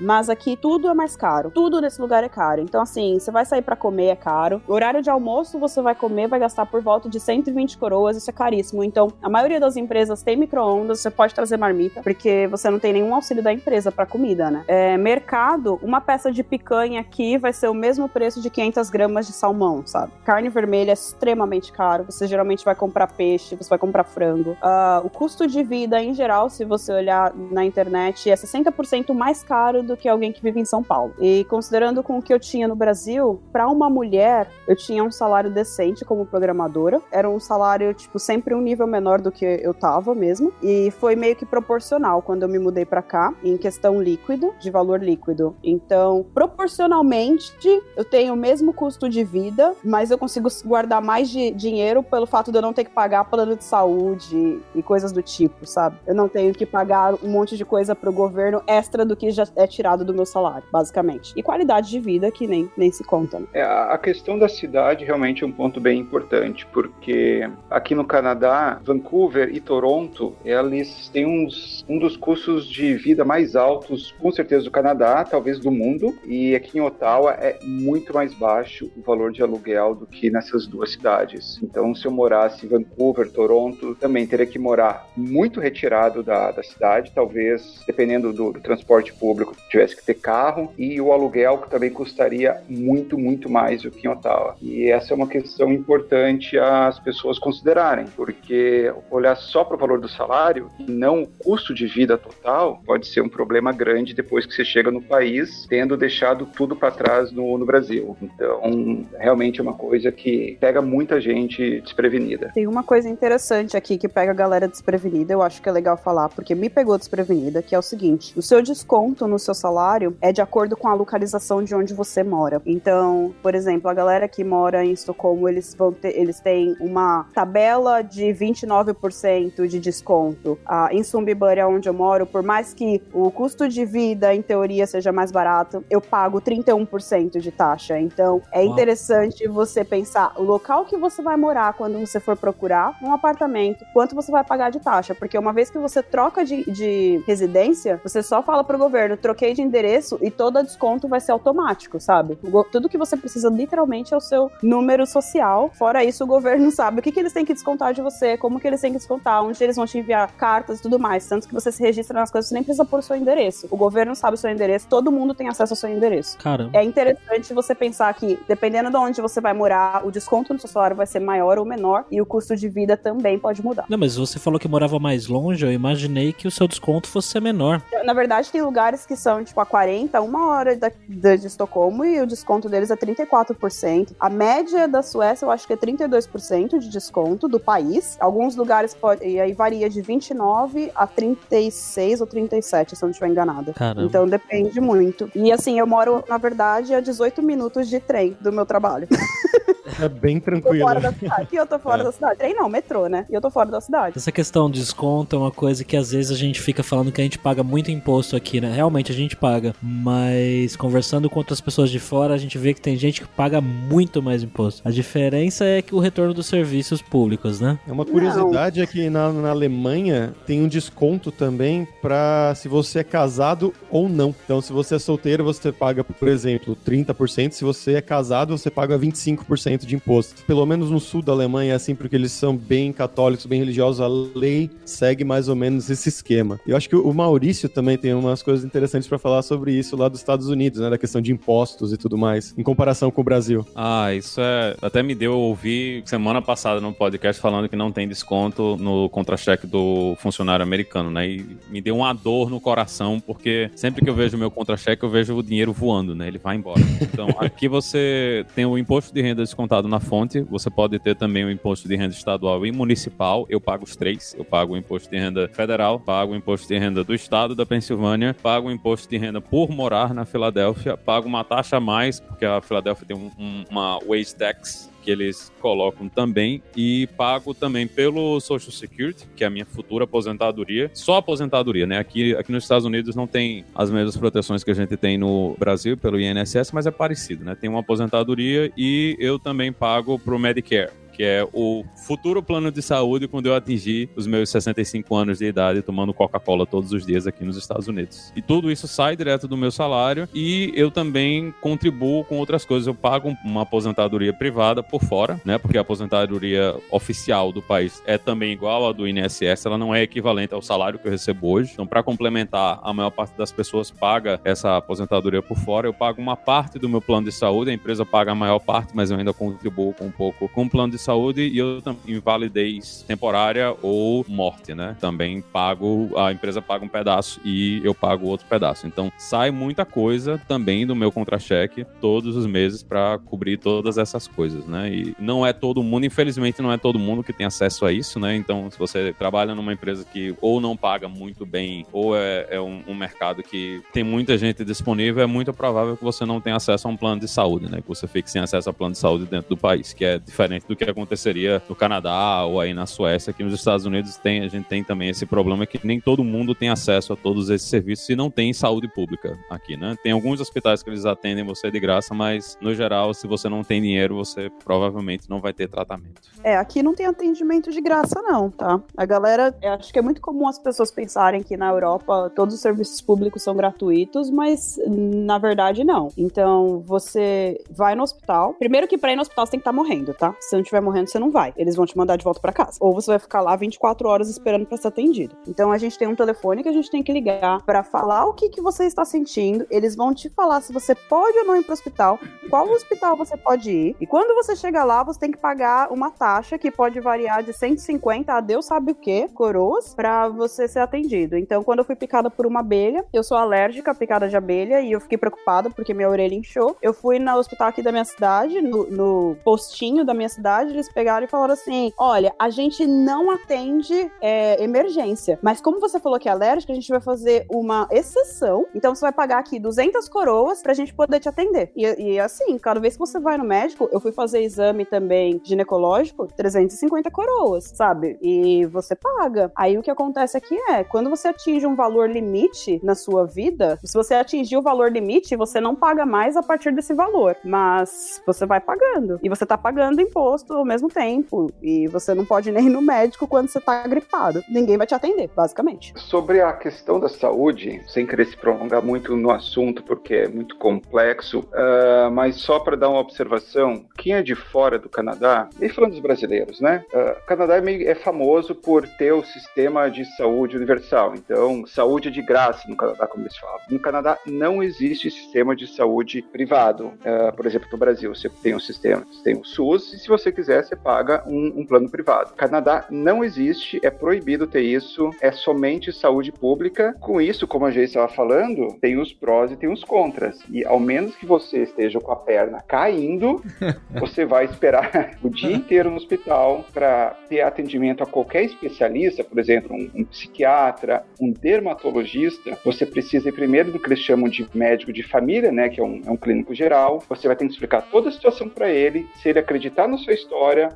Mas 0.00 0.28
aqui 0.28 0.56
tudo 0.56 0.88
é 0.88 0.94
mais 0.94 1.16
caro. 1.16 1.50
Tudo 1.50 1.80
nesse 1.80 2.00
lugar 2.00 2.22
é 2.24 2.28
caro. 2.28 2.60
Então, 2.60 2.82
assim, 2.82 3.18
você 3.18 3.30
vai 3.30 3.44
sair 3.44 3.62
pra 3.62 3.76
comer, 3.76 4.06
é 4.06 4.16
caro. 4.16 4.62
Horário 4.68 5.02
de 5.02 5.10
almoço, 5.10 5.58
você 5.58 5.80
vai 5.80 5.94
comer, 5.94 6.28
vai 6.28 6.38
gastar 6.38 6.66
por 6.66 6.80
volta 6.80 7.08
de 7.08 7.18
120 7.18 7.78
coroas. 7.78 8.16
Isso 8.16 8.30
é 8.30 8.32
caríssimo. 8.32 8.84
Então, 8.84 9.08
a 9.22 9.28
maioria 9.28 9.60
das 9.60 9.76
empresas 9.76 10.22
tem 10.22 10.36
micro-ondas. 10.36 11.00
Você 11.00 11.10
pode 11.10 11.34
trazer 11.34 11.56
marmita, 11.56 12.02
porque 12.02 12.46
você 12.50 12.70
não 12.70 12.78
tem 12.78 12.92
nenhum 12.92 13.14
auxílio 13.14 13.42
da 13.42 13.52
empresa 13.52 13.90
pra 13.90 14.06
comida, 14.06 14.50
né? 14.50 14.64
É, 14.66 14.89
mercado, 14.96 15.78
uma 15.82 16.00
peça 16.00 16.30
de 16.30 16.42
picanha 16.42 17.00
aqui 17.00 17.38
vai 17.38 17.52
ser 17.52 17.68
o 17.68 17.74
mesmo 17.74 18.08
preço 18.08 18.40
de 18.40 18.50
500 18.50 18.90
gramas 18.90 19.26
de 19.26 19.32
salmão, 19.32 19.82
sabe? 19.86 20.12
Carne 20.24 20.48
vermelha 20.48 20.90
é 20.90 20.94
extremamente 20.94 21.72
caro. 21.72 22.04
Você 22.04 22.26
geralmente 22.26 22.64
vai 22.64 22.74
comprar 22.74 23.06
peixe, 23.06 23.56
você 23.56 23.68
vai 23.68 23.78
comprar 23.78 24.04
frango. 24.04 24.56
Ah, 24.62 25.00
o 25.04 25.10
custo 25.10 25.46
de 25.46 25.62
vida, 25.62 26.00
em 26.02 26.14
geral, 26.14 26.50
se 26.50 26.64
você 26.64 26.92
olhar 26.92 27.34
na 27.34 27.64
internet, 27.64 28.30
é 28.30 28.34
60% 28.34 29.14
mais 29.14 29.42
caro 29.42 29.82
do 29.82 29.96
que 29.96 30.08
alguém 30.08 30.32
que 30.32 30.42
vive 30.42 30.60
em 30.60 30.64
São 30.64 30.82
Paulo. 30.82 31.14
E 31.18 31.44
considerando 31.44 32.02
com 32.02 32.18
o 32.18 32.22
que 32.22 32.32
eu 32.32 32.40
tinha 32.40 32.66
no 32.66 32.74
Brasil, 32.74 33.40
pra 33.52 33.68
uma 33.68 33.88
mulher, 33.88 34.48
eu 34.66 34.76
tinha 34.76 35.02
um 35.04 35.10
salário 35.10 35.50
decente 35.50 36.04
como 36.04 36.26
programadora. 36.26 37.00
Era 37.10 37.28
um 37.28 37.38
salário, 37.38 37.92
tipo, 37.94 38.18
sempre 38.18 38.54
um 38.54 38.60
nível 38.60 38.86
menor 38.86 39.20
do 39.20 39.30
que 39.30 39.44
eu 39.44 39.74
tava 39.74 40.14
mesmo. 40.14 40.52
E 40.62 40.90
foi 40.92 41.14
meio 41.16 41.36
que 41.36 41.46
proporcional 41.46 42.22
quando 42.22 42.42
eu 42.42 42.48
me 42.48 42.58
mudei 42.58 42.84
pra 42.84 43.02
cá, 43.02 43.32
em 43.42 43.56
questão 43.56 44.00
líquido, 44.00 44.54
de 44.58 44.70
valor 44.70 44.79
líquido. 44.96 45.56
Então, 45.62 46.26
proporcionalmente, 46.34 47.52
eu 47.96 48.04
tenho 48.04 48.34
o 48.34 48.36
mesmo 48.36 48.72
custo 48.72 49.08
de 49.08 49.24
vida, 49.24 49.74
mas 49.84 50.10
eu 50.10 50.18
consigo 50.18 50.48
guardar 50.64 51.02
mais 51.02 51.28
de 51.28 51.50
dinheiro 51.50 52.02
pelo 52.02 52.26
fato 52.26 52.50
de 52.50 52.58
eu 52.58 52.62
não 52.62 52.72
ter 52.72 52.84
que 52.84 52.90
pagar 52.90 53.24
plano 53.24 53.56
de 53.56 53.64
saúde 53.64 54.60
e 54.74 54.82
coisas 54.82 55.12
do 55.12 55.22
tipo, 55.22 55.66
sabe? 55.66 55.96
Eu 56.06 56.14
não 56.14 56.28
tenho 56.28 56.52
que 56.54 56.66
pagar 56.66 57.14
um 57.22 57.28
monte 57.28 57.56
de 57.56 57.64
coisa 57.64 57.94
pro 57.94 58.12
governo 58.12 58.62
extra 58.66 59.04
do 59.04 59.16
que 59.16 59.30
já 59.30 59.46
é 59.56 59.66
tirado 59.66 60.04
do 60.04 60.14
meu 60.14 60.26
salário, 60.26 60.64
basicamente. 60.72 61.32
E 61.36 61.42
qualidade 61.42 61.90
de 61.90 62.00
vida 62.00 62.30
que 62.30 62.46
nem, 62.46 62.70
nem 62.76 62.90
se 62.90 63.04
conta, 63.04 63.40
né? 63.40 63.46
É, 63.52 63.62
a 63.62 63.98
questão 63.98 64.38
da 64.38 64.48
cidade 64.48 65.04
realmente 65.04 65.44
é 65.44 65.46
um 65.46 65.52
ponto 65.52 65.80
bem 65.80 65.98
importante, 65.98 66.66
porque 66.72 67.48
aqui 67.70 67.94
no 67.94 68.04
Canadá, 68.04 68.80
Vancouver 68.82 69.50
e 69.54 69.60
Toronto, 69.60 70.34
eles 70.44 71.08
têm 71.08 71.26
uns, 71.26 71.84
um 71.88 71.98
dos 71.98 72.16
custos 72.16 72.66
de 72.66 72.94
vida 72.94 73.24
mais 73.24 73.56
altos, 73.56 74.14
com 74.20 74.30
certeza, 74.30 74.69
do 74.70 74.72
Canadá, 74.72 75.24
talvez 75.24 75.58
do 75.58 75.70
mundo, 75.70 76.16
e 76.24 76.54
aqui 76.54 76.78
em 76.78 76.80
Ottawa 76.80 77.32
é 77.32 77.58
muito 77.64 78.14
mais 78.14 78.32
baixo 78.32 78.90
o 78.96 79.02
valor 79.02 79.32
de 79.32 79.42
aluguel 79.42 79.96
do 79.96 80.06
que 80.06 80.30
nessas 80.30 80.66
duas 80.66 80.92
cidades. 80.92 81.58
Então, 81.60 81.92
se 81.94 82.06
eu 82.06 82.12
morasse 82.12 82.64
em 82.64 82.68
Vancouver, 82.68 83.28
Toronto, 83.30 83.96
também 83.96 84.26
teria 84.26 84.46
que 84.46 84.58
morar 84.58 85.08
muito 85.16 85.58
retirado 85.58 86.22
da, 86.22 86.52
da 86.52 86.62
cidade, 86.62 87.10
talvez, 87.12 87.82
dependendo 87.84 88.32
do, 88.32 88.52
do 88.52 88.60
transporte 88.60 89.12
público, 89.12 89.56
tivesse 89.68 89.96
que 89.96 90.04
ter 90.04 90.14
carro 90.14 90.72
e 90.78 91.00
o 91.00 91.12
aluguel 91.12 91.58
que 91.58 91.70
também 91.70 91.90
custaria 91.90 92.62
muito, 92.68 93.18
muito 93.18 93.50
mais 93.50 93.82
do 93.82 93.90
que 93.90 94.06
em 94.06 94.10
Ottawa. 94.10 94.56
E 94.62 94.88
essa 94.88 95.12
é 95.12 95.16
uma 95.16 95.26
questão 95.26 95.72
importante 95.72 96.56
as 96.56 97.00
pessoas 97.00 97.38
considerarem, 97.38 98.06
porque 98.14 98.92
olhar 99.10 99.36
só 99.36 99.64
para 99.64 99.74
o 99.74 99.78
valor 99.78 100.00
do 100.00 100.08
salário 100.08 100.70
e 100.78 100.88
não 100.88 101.22
o 101.22 101.26
custo 101.26 101.74
de 101.74 101.86
vida 101.86 102.16
total 102.16 102.80
pode 102.86 103.08
ser 103.08 103.20
um 103.20 103.28
problema 103.28 103.72
grande 103.72 104.14
depois 104.14 104.46
que 104.46 104.54
você 104.54 104.59
chega 104.64 104.90
no 104.90 105.02
país, 105.02 105.66
tendo 105.68 105.96
deixado 105.96 106.46
tudo 106.46 106.76
para 106.76 106.90
trás 106.90 107.32
no, 107.32 107.56
no 107.58 107.66
Brasil. 107.66 108.16
Então, 108.20 109.04
realmente 109.18 109.60
é 109.60 109.62
uma 109.62 109.74
coisa 109.74 110.10
que 110.12 110.56
pega 110.60 110.80
muita 110.80 111.20
gente 111.20 111.80
desprevenida. 111.80 112.50
Tem 112.54 112.66
uma 112.66 112.82
coisa 112.82 113.08
interessante 113.08 113.76
aqui 113.76 113.98
que 113.98 114.08
pega 114.08 114.30
a 114.30 114.34
galera 114.34 114.68
desprevenida, 114.68 115.32
eu 115.32 115.42
acho 115.42 115.60
que 115.60 115.68
é 115.68 115.72
legal 115.72 115.96
falar, 115.96 116.28
porque 116.28 116.54
me 116.54 116.68
pegou 116.68 116.96
desprevenida, 116.98 117.62
que 117.62 117.74
é 117.74 117.78
o 117.78 117.82
seguinte: 117.82 118.32
o 118.36 118.42
seu 118.42 118.62
desconto 118.62 119.26
no 119.26 119.38
seu 119.38 119.54
salário 119.54 120.16
é 120.20 120.32
de 120.32 120.40
acordo 120.40 120.76
com 120.76 120.88
a 120.88 120.94
localização 120.94 121.62
de 121.62 121.74
onde 121.74 121.94
você 121.94 122.22
mora. 122.22 122.60
Então, 122.64 123.34
por 123.42 123.54
exemplo, 123.54 123.90
a 123.90 123.94
galera 123.94 124.28
que 124.28 124.44
mora 124.44 124.84
em 124.84 124.92
Estocolmo, 124.92 125.48
eles 125.48 125.74
vão 125.74 125.92
ter, 125.92 126.18
eles 126.18 126.40
têm 126.40 126.76
uma 126.80 127.26
tabela 127.34 128.02
de 128.02 128.24
29% 128.26 129.66
de 129.66 129.78
desconto. 129.78 130.58
Ah, 130.64 130.88
em 130.90 131.02
Sumbibury, 131.02 131.62
onde 131.62 131.88
eu 131.88 131.94
moro, 131.94 132.26
por 132.26 132.42
mais 132.42 132.72
que 132.72 133.02
o 133.12 133.30
custo 133.30 133.68
de 133.68 133.84
vida, 133.84 134.34
em 134.34 134.42
teoria, 134.50 134.84
seja 134.84 135.12
mais 135.12 135.30
barato, 135.30 135.84
eu 135.88 136.00
pago 136.00 136.40
31% 136.40 137.38
de 137.38 137.52
taxa. 137.52 138.00
Então, 138.00 138.42
é 138.50 138.64
Uau. 138.64 138.72
interessante 138.72 139.46
você 139.46 139.84
pensar 139.84 140.32
o 140.36 140.42
local 140.42 140.84
que 140.86 140.96
você 140.96 141.22
vai 141.22 141.36
morar 141.36 141.74
quando 141.74 142.00
você 142.00 142.18
for 142.18 142.36
procurar 142.36 142.98
um 143.00 143.14
apartamento, 143.14 143.84
quanto 143.92 144.12
você 144.12 144.32
vai 144.32 144.42
pagar 144.42 144.70
de 144.70 144.80
taxa. 144.80 145.14
Porque 145.14 145.38
uma 145.38 145.52
vez 145.52 145.70
que 145.70 145.78
você 145.78 146.02
troca 146.02 146.44
de, 146.44 146.68
de 146.68 147.22
residência, 147.28 148.00
você 148.02 148.24
só 148.24 148.42
fala 148.42 148.64
pro 148.64 148.76
governo, 148.76 149.16
troquei 149.16 149.54
de 149.54 149.62
endereço 149.62 150.18
e 150.20 150.32
todo 150.32 150.60
desconto 150.64 151.06
vai 151.06 151.20
ser 151.20 151.30
automático, 151.30 152.00
sabe? 152.00 152.36
Tudo 152.72 152.88
que 152.88 152.98
você 152.98 153.16
precisa 153.16 153.48
literalmente 153.48 154.12
é 154.12 154.16
o 154.16 154.20
seu 154.20 154.50
número 154.60 155.06
social. 155.06 155.70
Fora 155.74 156.02
isso, 156.02 156.24
o 156.24 156.26
governo 156.26 156.72
sabe 156.74 156.98
o 156.98 157.02
que, 157.02 157.12
que 157.12 157.20
eles 157.20 157.32
têm 157.32 157.44
que 157.44 157.54
descontar 157.54 157.94
de 157.94 158.02
você, 158.02 158.36
como 158.36 158.58
que 158.58 158.66
eles 158.66 158.80
têm 158.80 158.90
que 158.90 158.98
descontar, 158.98 159.44
onde 159.44 159.62
eles 159.62 159.76
vão 159.76 159.86
te 159.86 159.96
enviar 159.96 160.28
cartas 160.32 160.80
e 160.80 160.82
tudo 160.82 160.98
mais. 160.98 161.24
Tanto 161.28 161.46
que 161.46 161.54
você 161.54 161.70
se 161.70 161.80
registra 161.80 162.18
nas 162.18 162.32
coisas, 162.32 162.48
você 162.48 162.54
nem 162.54 162.64
precisa 162.64 162.84
pôr 162.84 162.98
o 162.98 163.02
seu 163.02 163.14
endereço. 163.14 163.68
O 163.70 163.76
governo 163.76 164.16
sabe 164.16 164.34
o 164.34 164.39
seu 164.40 164.50
endereço, 164.50 164.86
todo 164.88 165.10
mundo 165.12 165.34
tem 165.34 165.48
acesso 165.48 165.72
ao 165.72 165.76
seu 165.76 165.88
endereço. 165.90 166.36
Caramba. 166.38 166.70
É 166.78 166.82
interessante 166.84 167.52
você 167.54 167.74
pensar 167.74 168.12
que, 168.14 168.38
dependendo 168.48 168.90
de 168.90 168.96
onde 168.96 169.20
você 169.20 169.40
vai 169.40 169.52
morar, 169.52 170.04
o 170.06 170.10
desconto 170.10 170.52
no 170.52 170.58
seu 170.58 170.68
salário 170.68 170.96
vai 170.96 171.06
ser 171.06 171.20
maior 171.20 171.58
ou 171.58 171.64
menor 171.64 172.04
e 172.10 172.20
o 172.20 172.26
custo 172.26 172.56
de 172.56 172.68
vida 172.68 172.96
também 172.96 173.38
pode 173.38 173.62
mudar. 173.64 173.84
Não, 173.88 173.98
mas 173.98 174.16
você 174.16 174.38
falou 174.38 174.58
que 174.58 174.68
morava 174.68 174.98
mais 174.98 175.26
longe, 175.26 175.64
eu 175.64 175.72
imaginei 175.72 176.32
que 176.32 176.46
o 176.48 176.50
seu 176.50 176.66
desconto 176.66 177.08
fosse 177.08 177.28
ser 177.28 177.40
menor. 177.40 177.82
Na 178.04 178.12
verdade, 178.12 178.50
tem 178.50 178.62
lugares 178.62 179.04
que 179.06 179.16
são, 179.16 179.42
tipo, 179.44 179.60
a 179.60 179.66
40, 179.66 180.20
uma 180.20 180.48
hora 180.48 180.76
da, 180.76 180.90
da- 181.08 181.36
de 181.36 181.46
Estocolmo 181.46 182.04
e 182.04 182.20
o 182.20 182.26
desconto 182.26 182.68
deles 182.68 182.90
é 182.90 182.96
34%. 182.96 184.14
A 184.18 184.28
média 184.30 184.86
da 184.88 185.02
Suécia, 185.02 185.44
eu 185.44 185.50
acho 185.50 185.66
que 185.66 185.72
é 185.72 185.76
32% 185.76 186.78
de 186.78 186.88
desconto 186.88 187.48
do 187.48 187.58
país. 187.60 188.16
Alguns 188.20 188.56
lugares 188.56 188.94
pode, 188.94 189.26
e 189.26 189.40
aí 189.40 189.52
varia 189.52 189.88
de 189.88 190.00
29 190.00 190.90
a 190.94 191.06
36 191.06 192.20
ou 192.20 192.26
37, 192.26 192.96
se 192.96 193.02
eu 193.02 193.06
não 193.06 193.10
estiver 193.10 193.28
enganada. 193.28 193.72
Caramba. 193.72 194.02
Então 194.06 194.26
depende 194.30 194.80
muito. 194.80 195.30
E 195.34 195.52
assim, 195.52 195.78
eu 195.78 195.86
moro, 195.86 196.24
na 196.28 196.38
verdade, 196.38 196.94
a 196.94 197.00
18 197.00 197.42
minutos 197.42 197.88
de 197.88 198.00
trem 198.00 198.36
do 198.40 198.52
meu 198.52 198.64
trabalho. 198.64 199.08
É 200.00 200.08
bem 200.08 200.38
tô 200.38 200.46
tranquilo. 200.46 200.86
fora 200.86 201.00
da 201.00 201.12
cidade. 201.12 201.48
E 201.52 201.56
eu 201.56 201.66
tô 201.66 201.78
fora 201.78 202.00
É. 202.02 202.04
da 202.04 202.12
cidade. 202.12 202.38
Trem 202.38 202.54
não, 202.54 202.68
metrô, 202.68 203.06
né? 203.08 203.26
E 203.30 203.34
eu 203.34 203.40
tô 203.40 203.50
fora 203.50 203.70
da 203.70 203.80
cidade. 203.80 204.14
Essa 204.16 204.32
questão 204.32 204.70
de 204.70 204.80
desconto 204.80 205.36
é 205.36 205.38
uma 205.38 205.50
coisa 205.50 205.84
que 205.84 205.96
às 205.96 206.12
vezes 206.12 206.30
a 206.30 206.34
gente 206.36 206.60
fica 206.60 206.82
falando 206.82 207.12
que 207.12 207.20
a 207.20 207.24
gente 207.24 207.38
paga 207.38 207.62
muito 207.62 207.90
imposto 207.90 208.34
aqui, 208.36 208.60
né? 208.60 208.72
Realmente 208.72 209.12
a 209.12 209.14
gente 209.14 209.36
paga, 209.36 209.74
mas 209.82 210.76
conversando 210.76 211.28
com 211.28 211.38
outras 211.38 211.60
pessoas 211.60 211.90
de 211.90 211.98
fora, 211.98 212.34
a 212.34 212.38
gente 212.38 212.56
vê 212.58 212.72
que 212.74 212.80
tem 212.80 212.96
gente 212.96 213.20
que 213.20 213.28
paga 213.28 213.60
muito 213.60 214.22
mais 214.22 214.42
imposto. 214.42 214.82
A 214.84 214.90
diferença 214.90 215.64
é 215.64 215.82
que 215.82 215.94
o 215.94 215.98
retorno 215.98 216.32
dos 216.34 216.46
serviços 216.46 217.02
públicos, 217.02 217.60
né? 217.60 217.78
É 217.86 217.92
uma 217.92 218.04
curiosidade 218.04 218.80
é 218.80 218.86
que 218.86 219.10
na, 219.10 219.32
na 219.32 219.50
Alemanha 219.50 220.32
tem 220.46 220.62
um 220.62 220.68
desconto 220.68 221.30
também 221.30 221.86
pra 222.00 222.54
se 222.56 222.68
você 222.68 223.00
é 223.00 223.04
casado 223.04 223.72
ou 223.90 224.08
não. 224.08 224.34
Então, 224.44 224.60
se 224.60 224.72
você 224.72 224.94
é 224.96 224.98
solteiro, 224.98 225.44
você 225.44 225.70
paga, 225.72 226.02
por 226.04 226.28
exemplo, 226.28 226.76
30%. 226.86 227.52
Se 227.52 227.64
você 227.64 227.94
é 227.94 228.00
casado, 228.00 228.56
você 228.56 228.70
paga 228.70 228.98
25% 228.98 229.84
de 229.86 229.89
imposto. 229.96 230.42
Pelo 230.44 230.64
menos 230.66 230.90
no 230.90 231.00
sul 231.00 231.22
da 231.22 231.32
Alemanha 231.32 231.72
é 231.72 231.76
assim, 231.76 231.94
porque 231.94 232.16
eles 232.16 232.32
são 232.32 232.56
bem 232.56 232.92
católicos, 232.92 233.46
bem 233.46 233.60
religiosos. 233.60 234.00
A 234.00 234.08
lei 234.38 234.70
segue 234.84 235.24
mais 235.24 235.48
ou 235.48 235.56
menos 235.56 235.90
esse 235.90 236.08
esquema. 236.08 236.60
Eu 236.66 236.76
acho 236.76 236.88
que 236.88 236.96
o 236.96 237.12
Maurício 237.12 237.68
também 237.68 237.96
tem 237.96 238.14
umas 238.14 238.42
coisas 238.42 238.64
interessantes 238.64 239.08
pra 239.08 239.18
falar 239.18 239.42
sobre 239.42 239.72
isso 239.72 239.96
lá 239.96 240.08
dos 240.08 240.20
Estados 240.20 240.48
Unidos, 240.48 240.80
né? 240.80 240.90
Da 240.90 240.98
questão 240.98 241.20
de 241.20 241.32
impostos 241.32 241.92
e 241.92 241.96
tudo 241.96 242.16
mais, 242.16 242.54
em 242.56 242.62
comparação 242.62 243.10
com 243.10 243.20
o 243.20 243.24
Brasil. 243.24 243.66
Ah, 243.74 244.12
isso 244.14 244.40
é. 244.40 244.76
Até 244.80 245.02
me 245.02 245.14
deu 245.14 245.38
ouvir 245.38 246.02
semana 246.06 246.40
passada 246.40 246.80
no 246.80 246.92
podcast 246.92 247.40
falando 247.40 247.68
que 247.68 247.76
não 247.76 247.92
tem 247.92 248.08
desconto 248.08 248.76
no 248.78 249.08
contra-cheque 249.08 249.66
do 249.66 250.14
funcionário 250.18 250.62
americano, 250.62 251.10
né? 251.10 251.28
E 251.28 251.58
me 251.70 251.80
deu 251.80 251.96
uma 251.96 252.12
dor 252.12 252.50
no 252.50 252.60
coração, 252.60 253.20
porque 253.20 253.70
sempre 253.74 254.02
que 254.02 254.10
eu 254.10 254.14
vejo 254.14 254.36
o 254.36 254.40
meu 254.40 254.50
contra-cheque, 254.50 255.02
eu 255.02 255.08
vejo 255.08 255.36
o 255.36 255.42
dinheiro 255.42 255.72
voando, 255.72 256.14
né? 256.14 256.28
Ele 256.28 256.38
vai 256.38 256.56
embora. 256.56 256.80
Então, 257.00 257.28
aqui 257.38 257.68
você 257.68 258.44
tem 258.54 258.64
o 258.64 258.76
imposto 258.76 259.12
de 259.12 259.22
renda 259.22 259.42
descontado 259.42 259.79
na 259.88 260.00
fonte, 260.00 260.40
você 260.42 260.68
pode 260.68 260.98
ter 260.98 261.14
também 261.14 261.44
o 261.44 261.50
imposto 261.50 261.88
de 261.88 261.96
renda 261.96 262.14
estadual 262.14 262.64
e 262.66 262.72
municipal. 262.72 263.46
Eu 263.48 263.60
pago 263.60 263.84
os 263.84 263.96
três. 263.96 264.34
Eu 264.38 264.44
pago 264.44 264.74
o 264.74 264.76
imposto 264.76 265.10
de 265.10 265.16
renda 265.18 265.48
federal, 265.48 265.98
pago 266.00 266.32
o 266.32 266.36
imposto 266.36 266.66
de 266.68 266.78
renda 266.78 267.02
do 267.04 267.14
estado 267.14 267.54
da 267.54 267.64
Pensilvânia, 267.64 268.34
pago 268.42 268.68
o 268.68 268.70
imposto 268.72 269.08
de 269.08 269.16
renda 269.16 269.40
por 269.40 269.70
morar 269.70 270.12
na 270.12 270.24
Filadélfia, 270.24 270.96
pago 270.96 271.28
uma 271.28 271.44
taxa 271.44 271.76
a 271.76 271.80
mais, 271.80 272.20
porque 272.20 272.44
a 272.44 272.60
Filadélfia 272.60 273.06
tem 273.06 273.16
um- 273.16 273.30
um- 273.38 273.64
uma 273.70 273.98
wage 274.06 274.34
tax 274.34 274.89
eles 275.10 275.52
colocam 275.60 276.08
também 276.08 276.62
e 276.76 277.08
pago 277.16 277.54
também 277.54 277.86
pelo 277.86 278.40
Social 278.40 278.70
Security, 278.70 279.26
que 279.36 279.44
é 279.44 279.46
a 279.46 279.50
minha 279.50 279.66
futura 279.66 280.04
aposentadoria. 280.04 280.90
Só 280.94 281.16
aposentadoria, 281.16 281.86
né? 281.86 281.98
Aqui, 281.98 282.34
aqui 282.34 282.52
nos 282.52 282.64
Estados 282.64 282.84
Unidos 282.84 283.14
não 283.14 283.26
tem 283.26 283.64
as 283.74 283.90
mesmas 283.90 284.16
proteções 284.16 284.64
que 284.64 284.70
a 284.70 284.74
gente 284.74 284.96
tem 284.96 285.18
no 285.18 285.56
Brasil 285.58 285.96
pelo 285.96 286.20
INSS, 286.20 286.72
mas 286.72 286.86
é 286.86 286.90
parecido, 286.90 287.44
né? 287.44 287.54
Tem 287.54 287.68
uma 287.68 287.80
aposentadoria 287.80 288.72
e 288.76 289.16
eu 289.18 289.38
também 289.38 289.72
pago 289.72 290.18
pro 290.18 290.38
Medicare. 290.38 290.99
Que 291.20 291.26
é 291.26 291.46
o 291.52 291.84
futuro 292.06 292.42
plano 292.42 292.72
de 292.72 292.80
saúde 292.80 293.28
quando 293.28 293.44
eu 293.44 293.54
atingir 293.54 294.08
os 294.16 294.26
meus 294.26 294.48
65 294.48 295.14
anos 295.14 295.36
de 295.36 295.44
idade 295.44 295.82
tomando 295.82 296.14
Coca-Cola 296.14 296.64
todos 296.64 296.94
os 296.94 297.04
dias 297.04 297.26
aqui 297.26 297.44
nos 297.44 297.58
Estados 297.58 297.88
Unidos. 297.88 298.32
E 298.34 298.40
tudo 298.40 298.72
isso 298.72 298.88
sai 298.88 299.16
direto 299.16 299.46
do 299.46 299.54
meu 299.54 299.70
salário 299.70 300.26
e 300.34 300.72
eu 300.74 300.90
também 300.90 301.52
contribuo 301.60 302.24
com 302.24 302.38
outras 302.38 302.64
coisas. 302.64 302.86
Eu 302.86 302.94
pago 302.94 303.36
uma 303.44 303.64
aposentadoria 303.64 304.32
privada 304.32 304.82
por 304.82 305.04
fora, 305.04 305.38
né? 305.44 305.58
Porque 305.58 305.76
a 305.76 305.82
aposentadoria 305.82 306.74
oficial 306.90 307.52
do 307.52 307.60
país 307.60 308.02
é 308.06 308.16
também 308.16 308.50
igual 308.50 308.88
à 308.88 308.92
do 308.94 309.06
INSS, 309.06 309.66
ela 309.66 309.76
não 309.76 309.94
é 309.94 310.02
equivalente 310.02 310.54
ao 310.54 310.62
salário 310.62 310.98
que 310.98 311.06
eu 311.06 311.12
recebo 311.12 311.50
hoje. 311.50 311.72
Então, 311.74 311.86
para 311.86 312.02
complementar, 312.02 312.80
a 312.82 312.94
maior 312.94 313.10
parte 313.10 313.36
das 313.36 313.52
pessoas 313.52 313.90
paga 313.90 314.40
essa 314.42 314.78
aposentadoria 314.78 315.42
por 315.42 315.58
fora. 315.58 315.86
Eu 315.86 315.92
pago 315.92 316.18
uma 316.18 316.34
parte 316.34 316.78
do 316.78 316.88
meu 316.88 317.02
plano 317.02 317.26
de 317.26 317.32
saúde, 317.32 317.70
a 317.70 317.74
empresa 317.74 318.06
paga 318.06 318.32
a 318.32 318.34
maior 318.34 318.58
parte, 318.58 318.96
mas 318.96 319.10
eu 319.10 319.18
ainda 319.18 319.34
contribuo 319.34 319.92
com 319.92 320.06
um 320.06 320.10
pouco 320.10 320.48
com 320.48 320.62
o 320.62 320.70
plano 320.70 320.90
de 320.90 320.96
saúde 320.98 321.09
e 321.40 321.58
eu 321.58 321.82
invalidez 322.06 323.04
temporária 323.06 323.74
ou 323.82 324.24
morte, 324.28 324.74
né? 324.74 324.96
Também 325.00 325.40
pago, 325.40 326.10
a 326.16 326.32
empresa 326.32 326.62
paga 326.62 326.84
um 326.84 326.88
pedaço 326.88 327.40
e 327.44 327.80
eu 327.84 327.94
pago 327.94 328.26
outro 328.26 328.46
pedaço. 328.46 328.86
Então, 328.86 329.12
sai 329.18 329.50
muita 329.50 329.84
coisa 329.84 330.40
também 330.48 330.86
do 330.86 330.94
meu 330.94 331.10
contra-cheque 331.10 331.84
todos 332.00 332.36
os 332.36 332.46
meses 332.46 332.82
para 332.82 333.18
cobrir 333.18 333.56
todas 333.56 333.98
essas 333.98 334.26
coisas, 334.26 334.66
né? 334.66 334.92
E 334.92 335.14
não 335.18 335.46
é 335.46 335.52
todo 335.52 335.82
mundo, 335.82 336.06
infelizmente, 336.06 336.62
não 336.62 336.72
é 336.72 336.78
todo 336.78 336.98
mundo 336.98 337.22
que 337.22 337.32
tem 337.32 337.46
acesso 337.46 337.84
a 337.84 337.92
isso, 337.92 338.18
né? 338.18 338.36
Então, 338.36 338.70
se 338.70 338.78
você 338.78 339.12
trabalha 339.12 339.54
numa 339.54 339.72
empresa 339.72 340.04
que 340.04 340.34
ou 340.40 340.60
não 340.60 340.76
paga 340.76 341.08
muito 341.08 341.44
bem, 341.44 341.86
ou 341.92 342.16
é, 342.16 342.46
é 342.50 342.60
um, 342.60 342.82
um 342.86 342.94
mercado 342.94 343.42
que 343.42 343.82
tem 343.92 344.02
muita 344.02 344.36
gente 344.36 344.64
disponível, 344.64 345.22
é 345.22 345.26
muito 345.26 345.52
provável 345.52 345.96
que 345.96 346.04
você 346.04 346.24
não 346.24 346.40
tenha 346.40 346.56
acesso 346.56 346.88
a 346.88 346.90
um 346.90 346.96
plano 346.96 347.20
de 347.20 347.28
saúde, 347.28 347.70
né? 347.70 347.80
Que 347.80 347.88
você 347.88 348.06
fique 348.06 348.30
sem 348.30 348.40
acesso 348.40 348.68
a 348.70 348.72
plano 348.72 348.92
de 348.92 348.98
saúde 348.98 349.26
dentro 349.26 349.48
do 349.48 349.56
país, 349.56 349.92
que 349.92 350.04
é 350.04 350.18
diferente 350.18 350.66
do 350.66 350.76
que 350.76 350.84
aconteceria 351.02 351.62
no 351.68 351.74
Canadá 351.74 352.44
ou 352.44 352.60
aí 352.60 352.74
na 352.74 352.86
Suécia. 352.86 353.30
Aqui 353.30 353.42
nos 353.42 353.54
Estados 353.54 353.86
Unidos 353.86 354.16
tem, 354.16 354.42
a 354.42 354.48
gente 354.48 354.66
tem 354.66 354.84
também 354.84 355.08
esse 355.08 355.26
problema 355.26 355.66
que 355.66 355.80
nem 355.84 356.00
todo 356.00 356.22
mundo 356.22 356.54
tem 356.54 356.68
acesso 356.68 357.12
a 357.12 357.16
todos 357.16 357.50
esses 357.50 357.68
serviços 357.68 358.08
e 358.08 358.16
não 358.16 358.30
tem 358.30 358.52
saúde 358.52 358.88
pública 358.88 359.38
aqui, 359.48 359.76
né? 359.76 359.96
Tem 360.02 360.12
alguns 360.12 360.40
hospitais 360.40 360.82
que 360.82 360.90
eles 360.90 361.04
atendem 361.04 361.44
você 361.44 361.70
de 361.70 361.80
graça, 361.80 362.14
mas 362.14 362.58
no 362.60 362.74
geral, 362.74 363.14
se 363.14 363.26
você 363.26 363.48
não 363.48 363.62
tem 363.62 363.80
dinheiro, 363.80 364.16
você 364.16 364.50
provavelmente 364.64 365.28
não 365.28 365.40
vai 365.40 365.52
ter 365.52 365.68
tratamento. 365.68 366.20
É, 366.42 366.56
aqui 366.56 366.82
não 366.82 366.94
tem 366.94 367.06
atendimento 367.06 367.70
de 367.70 367.80
graça, 367.80 368.20
não, 368.22 368.50
tá? 368.50 368.80
A 368.96 369.06
galera, 369.06 369.54
eu 369.62 369.72
acho 369.72 369.92
que 369.92 369.98
é 369.98 370.02
muito 370.02 370.20
comum 370.20 370.48
as 370.48 370.58
pessoas 370.58 370.90
pensarem 370.90 371.42
que 371.42 371.56
na 371.56 371.68
Europa 371.68 372.30
todos 372.34 372.54
os 372.54 372.60
serviços 372.60 373.00
públicos 373.00 373.42
são 373.42 373.56
gratuitos, 373.56 374.30
mas 374.30 374.78
na 374.86 375.38
verdade 375.38 375.84
não. 375.84 376.08
Então, 376.16 376.82
você 376.86 377.58
vai 377.70 377.94
no 377.94 378.02
hospital. 378.02 378.54
Primeiro 378.54 378.86
que 378.86 378.98
pra 378.98 379.12
ir 379.12 379.16
no 379.16 379.22
hospital 379.22 379.46
você 379.46 379.52
tem 379.52 379.60
que 379.60 379.62
estar 379.62 379.72
morrendo, 379.72 380.14
tá? 380.14 380.34
Se 380.40 380.54
não 380.54 380.60
estiver 380.60 380.80
morrendo, 380.80 380.89
você 380.92 381.18
não 381.18 381.30
vai. 381.30 381.52
Eles 381.56 381.76
vão 381.76 381.86
te 381.86 381.96
mandar 381.96 382.16
de 382.16 382.24
volta 382.24 382.40
para 382.40 382.52
casa. 382.52 382.78
Ou 382.80 382.92
você 382.92 383.10
vai 383.10 383.18
ficar 383.18 383.40
lá 383.40 383.54
24 383.56 384.08
horas 384.08 384.28
esperando 384.28 384.66
para 384.66 384.76
ser 384.76 384.88
atendido. 384.88 385.36
Então 385.46 385.70
a 385.72 385.78
gente 385.78 385.98
tem 385.98 386.08
um 386.08 386.14
telefone 386.14 386.62
que 386.62 386.68
a 386.68 386.72
gente 386.72 386.90
tem 386.90 387.02
que 387.02 387.12
ligar 387.12 387.62
para 387.62 387.82
falar 387.82 388.26
o 388.26 388.34
que, 388.34 388.48
que 388.48 388.60
você 388.60 388.84
está 388.84 389.04
sentindo. 389.04 389.66
Eles 389.70 389.94
vão 389.96 390.14
te 390.14 390.28
falar 390.30 390.60
se 390.60 390.72
você 390.72 390.94
pode 390.94 391.38
ou 391.38 391.44
não 391.44 391.56
ir 391.56 391.62
pro 391.62 391.72
hospital, 391.72 392.18
qual 392.48 392.68
hospital 392.70 393.16
você 393.16 393.36
pode 393.36 393.70
ir. 393.70 393.96
E 394.00 394.06
quando 394.06 394.34
você 394.34 394.56
chega 394.56 394.84
lá, 394.84 395.02
você 395.02 395.18
tem 395.20 395.30
que 395.30 395.38
pagar 395.38 395.92
uma 395.92 396.10
taxa 396.10 396.58
que 396.58 396.70
pode 396.70 397.00
variar 397.00 397.42
de 397.42 397.52
150 397.52 398.32
a 398.32 398.40
Deus 398.40 398.66
sabe 398.66 398.92
o 398.92 398.94
que, 398.94 399.28
coroas, 399.28 399.94
para 399.94 400.28
você 400.28 400.68
ser 400.68 400.80
atendido. 400.80 401.36
Então, 401.36 401.62
quando 401.62 401.80
eu 401.80 401.84
fui 401.84 401.96
picada 401.96 402.30
por 402.30 402.46
uma 402.46 402.60
abelha, 402.60 403.04
eu 403.12 403.22
sou 403.22 403.36
alérgica 403.36 403.90
à 403.90 403.94
picada 403.94 404.28
de 404.28 404.36
abelha 404.36 404.80
e 404.80 404.92
eu 404.92 405.00
fiquei 405.00 405.18
preocupada 405.18 405.70
porque 405.70 405.94
minha 405.94 406.08
orelha 406.08 406.34
inchou. 406.34 406.76
Eu 406.80 406.92
fui 406.92 407.18
no 407.18 407.36
hospital 407.36 407.68
aqui 407.68 407.82
da 407.82 407.92
minha 407.92 408.04
cidade, 408.04 408.60
no, 408.60 408.90
no 408.90 409.36
postinho 409.44 410.04
da 410.04 410.14
minha 410.14 410.28
cidade, 410.28 410.69
eles 410.72 410.92
pegaram 410.92 411.24
e 411.24 411.28
falaram 411.28 411.54
assim: 411.54 411.92
olha, 411.98 412.34
a 412.38 412.50
gente 412.50 412.86
não 412.86 413.30
atende 413.30 414.10
é, 414.20 414.62
emergência, 414.62 415.38
mas 415.42 415.60
como 415.60 415.80
você 415.80 415.98
falou 415.98 416.18
que 416.18 416.28
é 416.28 416.32
alérgica, 416.32 416.72
a 416.72 416.74
gente 416.74 416.88
vai 416.88 417.00
fazer 417.00 417.46
uma 417.50 417.88
exceção. 417.90 418.66
Então, 418.74 418.94
você 418.94 419.02
vai 419.02 419.12
pagar 419.12 419.38
aqui 419.38 419.58
200 419.58 420.08
coroas 420.08 420.62
pra 420.62 420.74
gente 420.74 420.94
poder 420.94 421.20
te 421.20 421.28
atender. 421.28 421.70
E, 421.76 421.84
e 421.84 422.20
assim, 422.20 422.58
cada 422.58 422.80
vez 422.80 422.94
que 422.94 423.00
você 423.00 423.18
vai 423.18 423.36
no 423.36 423.44
médico, 423.44 423.88
eu 423.92 424.00
fui 424.00 424.12
fazer 424.12 424.42
exame 424.42 424.84
também 424.84 425.40
ginecológico, 425.44 426.26
350 426.26 427.10
coroas, 427.10 427.72
sabe? 427.74 428.18
E 428.22 428.66
você 428.66 428.94
paga. 428.94 429.52
Aí 429.56 429.78
o 429.78 429.82
que 429.82 429.90
acontece 429.90 430.36
aqui 430.36 430.56
é, 430.70 430.84
quando 430.84 431.10
você 431.10 431.28
atinge 431.28 431.66
um 431.66 431.74
valor 431.74 432.10
limite 432.10 432.80
na 432.82 432.94
sua 432.94 433.26
vida, 433.26 433.78
se 433.84 433.94
você 433.94 434.14
atingir 434.14 434.56
o 434.56 434.62
valor 434.62 434.90
limite, 434.90 435.36
você 435.36 435.60
não 435.60 435.74
paga 435.74 436.04
mais 436.04 436.36
a 436.36 436.42
partir 436.42 436.72
desse 436.72 436.94
valor, 436.94 437.36
mas 437.44 438.22
você 438.26 438.46
vai 438.46 438.60
pagando. 438.60 439.18
E 439.22 439.28
você 439.28 439.46
tá 439.46 439.56
pagando 439.56 440.00
imposto 440.00 440.59
ao 440.60 440.66
mesmo 440.66 440.88
tempo. 440.88 441.50
E 441.62 441.86
você 441.88 442.14
não 442.14 442.24
pode 442.24 442.50
nem 442.52 442.66
ir 442.66 442.70
no 442.70 442.82
médico 442.82 443.26
quando 443.26 443.48
você 443.48 443.60
tá 443.60 443.86
gripado. 443.86 444.42
Ninguém 444.48 444.76
vai 444.76 444.86
te 444.86 444.94
atender, 444.94 445.30
basicamente. 445.34 445.92
Sobre 445.96 446.40
a 446.40 446.52
questão 446.52 447.00
da 447.00 447.08
saúde, 447.08 447.82
sem 447.88 448.06
querer 448.06 448.26
se 448.26 448.36
prolongar 448.36 448.82
muito 448.82 449.16
no 449.16 449.30
assunto, 449.30 449.82
porque 449.82 450.14
é 450.14 450.28
muito 450.28 450.56
complexo, 450.56 451.40
uh, 451.40 452.10
mas 452.12 452.36
só 452.36 452.58
para 452.58 452.76
dar 452.76 452.88
uma 452.88 453.00
observação, 453.00 453.84
quem 453.96 454.14
é 454.14 454.22
de 454.22 454.34
fora 454.34 454.78
do 454.78 454.88
Canadá, 454.88 455.48
e 455.60 455.68
falando 455.68 455.92
dos 455.92 456.00
brasileiros, 456.00 456.60
né? 456.60 456.84
Uh, 456.92 457.18
o 457.18 457.26
Canadá 457.26 457.56
é, 457.56 457.60
meio, 457.60 457.88
é 457.88 457.94
famoso 457.94 458.54
por 458.54 458.86
ter 458.86 459.12
o 459.12 459.24
sistema 459.24 459.90
de 459.90 460.04
saúde 460.16 460.56
universal. 460.56 461.14
Então, 461.14 461.66
saúde 461.66 462.08
é 462.08 462.10
de 462.10 462.22
graça 462.22 462.68
no 462.68 462.76
Canadá, 462.76 463.06
como 463.06 463.24
eles 463.24 463.36
falam. 463.36 463.58
No 463.70 463.80
Canadá 463.80 464.18
não 464.26 464.62
existe 464.62 465.10
sistema 465.10 465.54
de 465.56 465.66
saúde 465.66 466.22
privado. 466.22 466.86
Uh, 466.88 467.34
por 467.34 467.46
exemplo, 467.46 467.68
no 467.72 467.78
Brasil, 467.78 468.14
você 468.14 468.28
tem 468.42 468.54
um 468.54 468.60
sistema, 468.60 469.06
você 469.10 469.22
tem 469.22 469.36
o 469.36 469.44
SUS, 469.44 469.92
e 469.92 469.98
se 469.98 470.08
você 470.08 470.30
quiser, 470.30 470.49
você 470.56 470.76
paga 470.76 471.22
um, 471.26 471.60
um 471.60 471.66
plano 471.66 471.88
privado. 471.88 472.34
Canadá 472.34 472.86
não 472.90 473.24
existe, 473.24 473.80
é 473.82 473.90
proibido 473.90 474.46
ter 474.46 474.62
isso, 474.62 475.10
é 475.20 475.30
somente 475.32 475.92
saúde 475.92 476.32
pública. 476.32 476.94
Com 477.00 477.20
isso, 477.20 477.46
como 477.46 477.66
a 477.66 477.70
gente 477.70 477.88
estava 477.88 478.08
falando, 478.08 478.78
tem 478.80 478.98
os 478.98 479.12
prós 479.12 479.52
e 479.52 479.56
tem 479.56 479.70
os 479.70 479.84
contras. 479.84 480.38
E 480.50 480.64
ao 480.64 480.80
menos 480.80 481.14
que 481.16 481.26
você 481.26 481.62
esteja 481.62 482.00
com 482.00 482.12
a 482.12 482.16
perna 482.16 482.62
caindo, 482.66 483.42
você 483.98 484.24
vai 484.24 484.44
esperar 484.44 485.16
o 485.22 485.28
dia 485.28 485.52
inteiro 485.52 485.90
no 485.90 485.96
hospital 485.96 486.64
para 486.72 487.16
ter 487.28 487.40
atendimento 487.42 488.02
a 488.02 488.06
qualquer 488.06 488.44
especialista, 488.44 489.24
por 489.24 489.38
exemplo, 489.38 489.74
um, 489.74 489.90
um, 489.94 490.04
psiquiatra, 490.04 491.04
um 491.20 491.30
dermatologista. 491.32 492.58
Você 492.64 492.86
precisa 492.86 493.28
ir 493.28 493.32
primeiro 493.32 493.72
do 493.72 493.78
que 493.78 493.88
eles 493.88 494.00
chamam 494.00 494.28
de 494.28 494.46
médico 494.54 494.92
de 494.92 495.02
família, 495.02 495.52
né, 495.52 495.68
que 495.68 495.80
é 495.80 495.84
um, 495.84 496.02
é 496.06 496.10
um 496.10 496.16
clínico 496.16 496.54
geral. 496.54 497.02
Você 497.08 497.26
vai 497.26 497.36
ter 497.36 497.46
que 497.46 497.52
explicar 497.52 497.82
toda 497.82 498.08
a 498.08 498.12
situação 498.12 498.48
para 498.48 498.70
ele. 498.70 499.06
Se 499.16 499.28
ele 499.28 499.38
acreditar 499.38 499.86
na 499.86 499.96
sua 499.98 500.12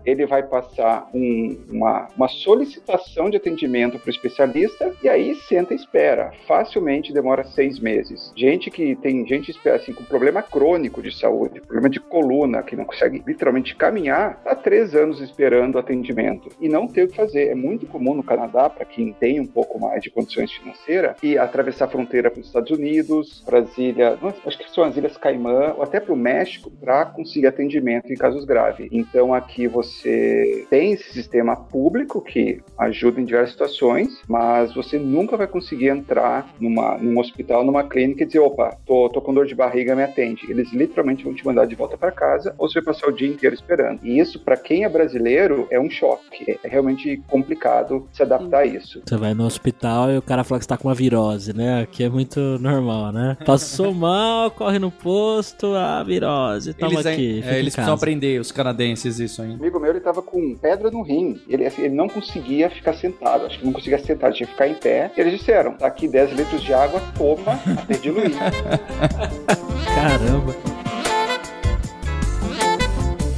ele 0.05 0.27
vai 0.27 0.43
passar 0.43 1.09
um, 1.15 1.57
uma, 1.71 2.09
uma 2.17 2.29
solicitação 2.29 3.31
de 3.31 3.37
atendimento 3.37 3.99
para 3.99 4.09
o 4.09 4.11
especialista 4.11 4.93
e 5.03 5.09
aí 5.09 5.35
senta 5.35 5.73
e 5.73 5.77
espera. 5.77 6.33
Facilmente 6.47 7.13
demora 7.13 7.45
seis 7.45 7.79
meses. 7.79 8.33
Gente 8.37 8.71
que 8.71 8.95
tem 8.97 9.27
gente 9.27 9.55
assim 9.69 9.93
com 9.93 10.05
problema 10.05 10.43
crônico 10.43 11.03
de 11.03 11.17
saúde, 11.17 11.61
problema 11.61 11.89
de 11.89 12.01
coluna, 12.01 12.63
que 12.63 12.77
não 12.77 12.85
consegue 12.85 13.23
literalmente 13.27 13.75
caminhar, 13.75 14.43
tá 14.43 14.55
três 14.55 14.95
anos 14.95 15.21
esperando 15.21 15.79
atendimento 15.79 16.49
e 16.61 16.69
não 16.69 16.87
tem 16.87 17.05
o 17.05 17.09
que 17.09 17.17
fazer. 17.17 17.49
É 17.49 17.55
muito 17.55 17.87
comum 17.87 18.15
no 18.15 18.23
Canadá, 18.23 18.69
para 18.69 18.85
quem 18.85 19.13
tem 19.13 19.41
um 19.41 19.47
pouco 19.47 19.79
mais 19.79 20.03
de 20.03 20.11
condições 20.11 20.53
financeiras, 20.53 21.17
e 21.23 21.39
atravessar 21.39 21.87
a 21.87 21.89
fronteira 21.89 22.31
para 22.31 22.41
os 22.41 22.47
Estados 22.47 22.71
Unidos, 22.71 23.43
Brasília, 23.47 24.19
acho 24.47 24.59
que 24.59 24.71
são 24.71 24.85
as 24.85 24.97
Ilhas 24.97 25.17
Caimã, 25.17 25.75
ou 25.77 25.83
até 25.83 26.01
para 26.01 26.13
o 26.13 26.17
México, 26.17 26.71
para 26.71 27.07
conseguir 27.07 27.47
atendimento 27.47 28.13
em 28.13 28.17
casos 28.17 28.45
graves. 28.45 28.89
Então 28.93 29.33
aqui 29.33 29.54
você 29.69 30.67
tem 30.69 30.93
esse 30.93 31.13
sistema 31.13 31.57
público 31.57 32.21
que 32.21 32.61
ajuda 32.79 33.21
em 33.21 33.25
diversas 33.25 33.53
situações, 33.53 34.21
mas 34.29 34.75
você 34.75 34.99
nunca 34.99 35.37
vai 35.37 35.47
conseguir 35.47 35.89
entrar 35.89 36.53
numa, 36.61 36.99
num 36.99 37.19
hospital, 37.19 37.65
numa 37.65 37.85
clínica 37.85 38.23
e 38.23 38.27
dizer, 38.27 38.41
opa, 38.41 38.77
tô, 38.85 39.09
tô 39.09 39.21
com 39.21 39.33
dor 39.33 39.47
de 39.47 39.55
barriga, 39.55 39.95
me 39.95 40.03
atende. 40.03 40.51
Eles 40.51 40.73
literalmente 40.73 41.25
vão 41.25 41.35
te 41.35 41.45
mandar 41.45 41.67
de 41.67 41.75
volta 41.75 41.97
para 41.97 42.11
casa 42.11 42.55
ou 42.59 42.69
você 42.69 42.81
vai 42.81 42.95
passar 42.95 43.09
o 43.09 43.13
dia 43.13 43.29
inteiro 43.29 43.55
esperando. 43.55 44.01
E 44.03 44.19
isso, 44.19 44.41
para 44.41 44.57
quem 44.57 44.85
é 44.85 44.89
brasileiro, 44.89 45.67
é 45.71 45.79
um 45.79 45.91
choque. 45.91 46.59
É 46.63 46.69
realmente 46.69 47.23
complicado 47.29 48.09
se 48.13 48.23
adaptar 48.23 48.61
a 48.61 48.67
isso. 48.67 49.03
Você 49.05 49.17
vai 49.17 49.35
no 49.35 49.45
hospital 49.45 50.11
e 50.11 50.19
o 50.19 50.23
cara 50.23 50.45
fala 50.45 50.59
que 50.59 50.65
você 50.65 50.69
tá 50.69 50.77
com 50.77 50.89
uma 50.89 50.95
virose, 50.95 51.55
né? 51.55 51.83
Aqui 51.83 52.05
é 52.05 52.09
muito 52.09 52.41
normal, 52.59 53.13
né? 53.13 53.37
Passou 53.45 53.93
mal, 53.95 54.51
corre 54.51 54.79
no 54.79 54.91
posto, 54.91 55.75
a 55.75 56.03
virose, 56.03 56.75
toma 56.75 56.95
eles, 56.95 57.07
aqui. 57.07 57.43
É, 57.45 57.59
eles 57.59 57.75
precisam 57.75 57.95
aprender, 57.95 58.41
os 58.41 58.51
canadenses, 58.51 59.19
isso 59.19 59.43
aí. 59.45 59.51
Um 59.53 59.55
amigo 59.55 59.81
meu, 59.81 59.91
ele 59.91 60.01
tava 60.01 60.23
com 60.23 60.57
pedra 60.57 60.91
no 60.91 61.03
rim. 61.03 61.41
Ele, 61.49 61.67
assim, 61.67 61.83
ele 61.83 61.95
não 61.95 62.09
conseguia 62.09 62.71
ficar 62.71 62.95
sentado. 62.95 63.47
Acho 63.47 63.59
que 63.59 63.65
não 63.65 63.73
conseguia 63.73 63.99
sentar, 63.99 64.33
tinha 64.33 64.47
que 64.47 64.53
ficar 64.53 64.69
em 64.69 64.75
pé. 64.75 65.11
E 65.17 65.21
eles 65.21 65.39
disseram, 65.39 65.75
tá 65.75 65.87
aqui 65.87 66.09
10 66.09 66.33
litros 66.33 66.63
de 66.63 66.73
água, 66.73 67.01
toma 67.17 67.61
até 67.79 67.95
diluir. 67.95 68.33
Caramba. 69.95 70.55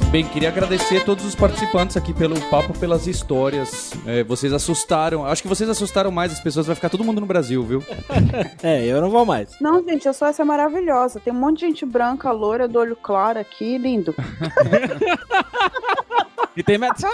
Bem, 0.09 0.25
queria 0.25 0.47
agradecer 0.47 1.01
a 1.01 1.03
todos 1.03 1.25
os 1.25 1.35
participantes 1.35 1.97
aqui 1.97 2.13
pelo 2.13 2.39
papo, 2.49 2.71
pelas 2.79 3.07
histórias. 3.07 3.91
É, 4.05 4.23
vocês 4.23 4.53
assustaram. 4.53 5.25
Acho 5.25 5.41
que 5.41 5.49
vocês 5.49 5.69
assustaram 5.69 6.09
mais 6.09 6.31
as 6.31 6.39
pessoas. 6.39 6.65
Vai 6.65 6.75
ficar 6.75 6.89
todo 6.89 7.03
mundo 7.03 7.19
no 7.19 7.27
Brasil, 7.27 7.61
viu? 7.61 7.83
é, 8.63 8.85
eu 8.85 9.01
não 9.01 9.09
vou 9.09 9.25
mais. 9.25 9.59
Não, 9.59 9.83
gente, 9.83 10.07
a 10.07 10.13
Suécia 10.13 10.43
é 10.43 10.45
maravilhosa. 10.45 11.19
Tem 11.19 11.33
um 11.33 11.35
monte 11.35 11.59
de 11.59 11.65
gente 11.65 11.85
branca, 11.85 12.31
loura, 12.31 12.69
do 12.69 12.79
olho 12.79 12.95
claro 12.95 13.37
aqui, 13.37 13.77
lindo. 13.77 14.15
e 16.57 16.63
tem 16.63 16.77
metrô! 16.77 17.07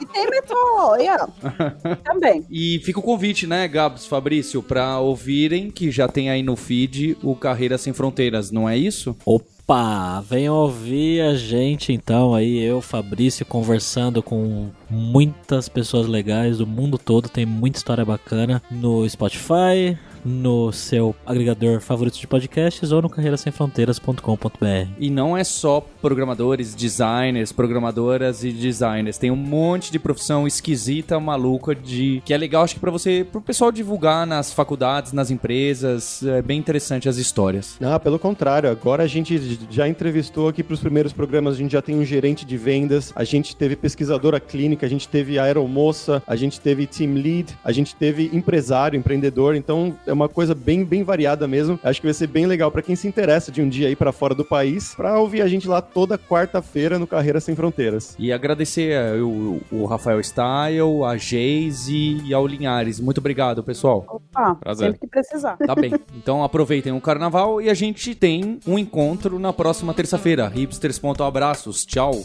E 0.00 0.06
tem 0.06 0.26
metrô, 0.28 0.96
yeah. 0.96 1.28
Também. 2.04 2.44
E 2.50 2.80
fica 2.84 2.98
o 2.98 3.02
convite, 3.02 3.46
né, 3.46 3.66
Gabs, 3.66 4.06
Fabrício, 4.06 4.62
pra 4.62 4.98
ouvirem, 4.98 5.70
que 5.70 5.90
já 5.90 6.06
tem 6.08 6.30
aí 6.30 6.42
no 6.42 6.56
feed, 6.56 7.16
o 7.22 7.34
Carreira 7.34 7.76
Sem 7.78 7.92
Fronteiras, 7.92 8.50
não 8.50 8.68
é 8.68 8.76
isso? 8.76 9.16
Opa! 9.24 9.58
Opa, 9.68 10.22
venham 10.22 10.54
ouvir 10.54 11.20
a 11.20 11.34
gente 11.34 11.92
então 11.92 12.34
aí, 12.34 12.58
eu, 12.58 12.80
Fabrício, 12.80 13.44
conversando 13.44 14.22
com 14.22 14.70
muitas 14.88 15.68
pessoas 15.68 16.06
legais 16.06 16.56
do 16.56 16.66
mundo 16.66 16.96
todo, 16.96 17.28
tem 17.28 17.44
muita 17.44 17.76
história 17.76 18.02
bacana 18.02 18.62
no 18.70 19.06
Spotify, 19.06 19.98
no 20.28 20.70
seu 20.70 21.16
agregador 21.26 21.80
favorito 21.80 22.18
de 22.18 22.26
podcasts 22.26 22.92
ou 22.92 23.02
no 23.02 23.08
carreirasemfronteiras.com.br. 23.08 24.90
E 24.98 25.10
não 25.10 25.36
é 25.36 25.42
só 25.42 25.84
programadores, 26.00 26.74
designers, 26.74 27.50
programadoras 27.50 28.44
e 28.44 28.52
designers. 28.52 29.18
Tem 29.18 29.30
um 29.30 29.36
monte 29.36 29.90
de 29.90 29.98
profissão 29.98 30.46
esquisita, 30.46 31.18
maluca, 31.18 31.74
de 31.74 32.22
que 32.24 32.34
é 32.34 32.36
legal, 32.36 32.64
acho 32.64 32.74
que 32.74 32.80
para 32.80 32.90
você, 32.90 33.26
pro 33.30 33.40
pessoal 33.40 33.72
divulgar 33.72 34.26
nas 34.26 34.52
faculdades, 34.52 35.12
nas 35.12 35.30
empresas, 35.30 36.22
é 36.22 36.42
bem 36.42 36.58
interessante 36.58 37.08
as 37.08 37.16
histórias. 37.16 37.78
Ah, 37.80 37.98
pelo 37.98 38.18
contrário, 38.18 38.70
agora 38.70 39.02
a 39.02 39.06
gente 39.06 39.58
já 39.70 39.88
entrevistou 39.88 40.48
aqui 40.48 40.62
pros 40.62 40.80
primeiros 40.80 41.12
programas, 41.12 41.54
a 41.54 41.58
gente 41.58 41.72
já 41.72 41.80
tem 41.82 41.96
um 41.96 42.04
gerente 42.04 42.44
de 42.44 42.56
vendas, 42.56 43.12
a 43.16 43.24
gente 43.24 43.56
teve 43.56 43.76
pesquisadora 43.76 44.38
clínica, 44.38 44.84
a 44.84 44.88
gente 44.88 45.08
teve 45.08 45.38
aeromoça, 45.38 46.22
a 46.26 46.36
gente 46.36 46.60
teve 46.60 46.86
team 46.86 47.14
lead, 47.14 47.56
a 47.64 47.72
gente 47.72 47.94
teve 47.94 48.30
empresário, 48.32 48.98
empreendedor, 48.98 49.54
então 49.54 49.96
é 50.06 50.12
uma 50.18 50.28
coisa 50.28 50.54
bem, 50.54 50.84
bem 50.84 51.02
variada 51.02 51.46
mesmo. 51.46 51.78
Acho 51.82 52.00
que 52.00 52.06
vai 52.06 52.14
ser 52.14 52.26
bem 52.26 52.46
legal 52.46 52.70
para 52.70 52.82
quem 52.82 52.96
se 52.96 53.06
interessa 53.06 53.52
de 53.52 53.62
um 53.62 53.68
dia 53.68 53.88
ir 53.88 53.96
para 53.96 54.12
fora 54.12 54.34
do 54.34 54.44
país, 54.44 54.94
para 54.94 55.18
ouvir 55.18 55.42
a 55.42 55.48
gente 55.48 55.68
lá 55.68 55.80
toda 55.80 56.18
quarta-feira 56.18 56.98
no 56.98 57.06
Carreira 57.06 57.40
Sem 57.40 57.54
Fronteiras. 57.54 58.16
E 58.18 58.32
agradecer 58.32 58.92
eh, 58.92 59.20
o, 59.22 59.60
o 59.70 59.84
Rafael 59.86 60.20
Style, 60.20 61.04
a 61.06 61.16
Geise 61.16 62.20
e 62.24 62.34
ao 62.34 62.46
Linhares. 62.46 62.98
Muito 62.98 63.18
obrigado, 63.18 63.62
pessoal. 63.62 64.04
Opa, 64.08 64.56
Prazer. 64.56 64.86
sempre 64.86 65.00
que 65.00 65.06
precisar. 65.06 65.56
Tá 65.56 65.74
bem. 65.74 65.92
Então 66.16 66.42
aproveitem 66.42 66.92
o 66.92 67.00
carnaval 67.00 67.60
e 67.60 67.70
a 67.70 67.74
gente 67.74 68.14
tem 68.14 68.58
um 68.66 68.78
encontro 68.78 69.38
na 69.38 69.52
próxima 69.52 69.94
terça-feira. 69.94 70.48
Hipsters.abraços. 70.48 71.86
Tchau. 71.86 72.24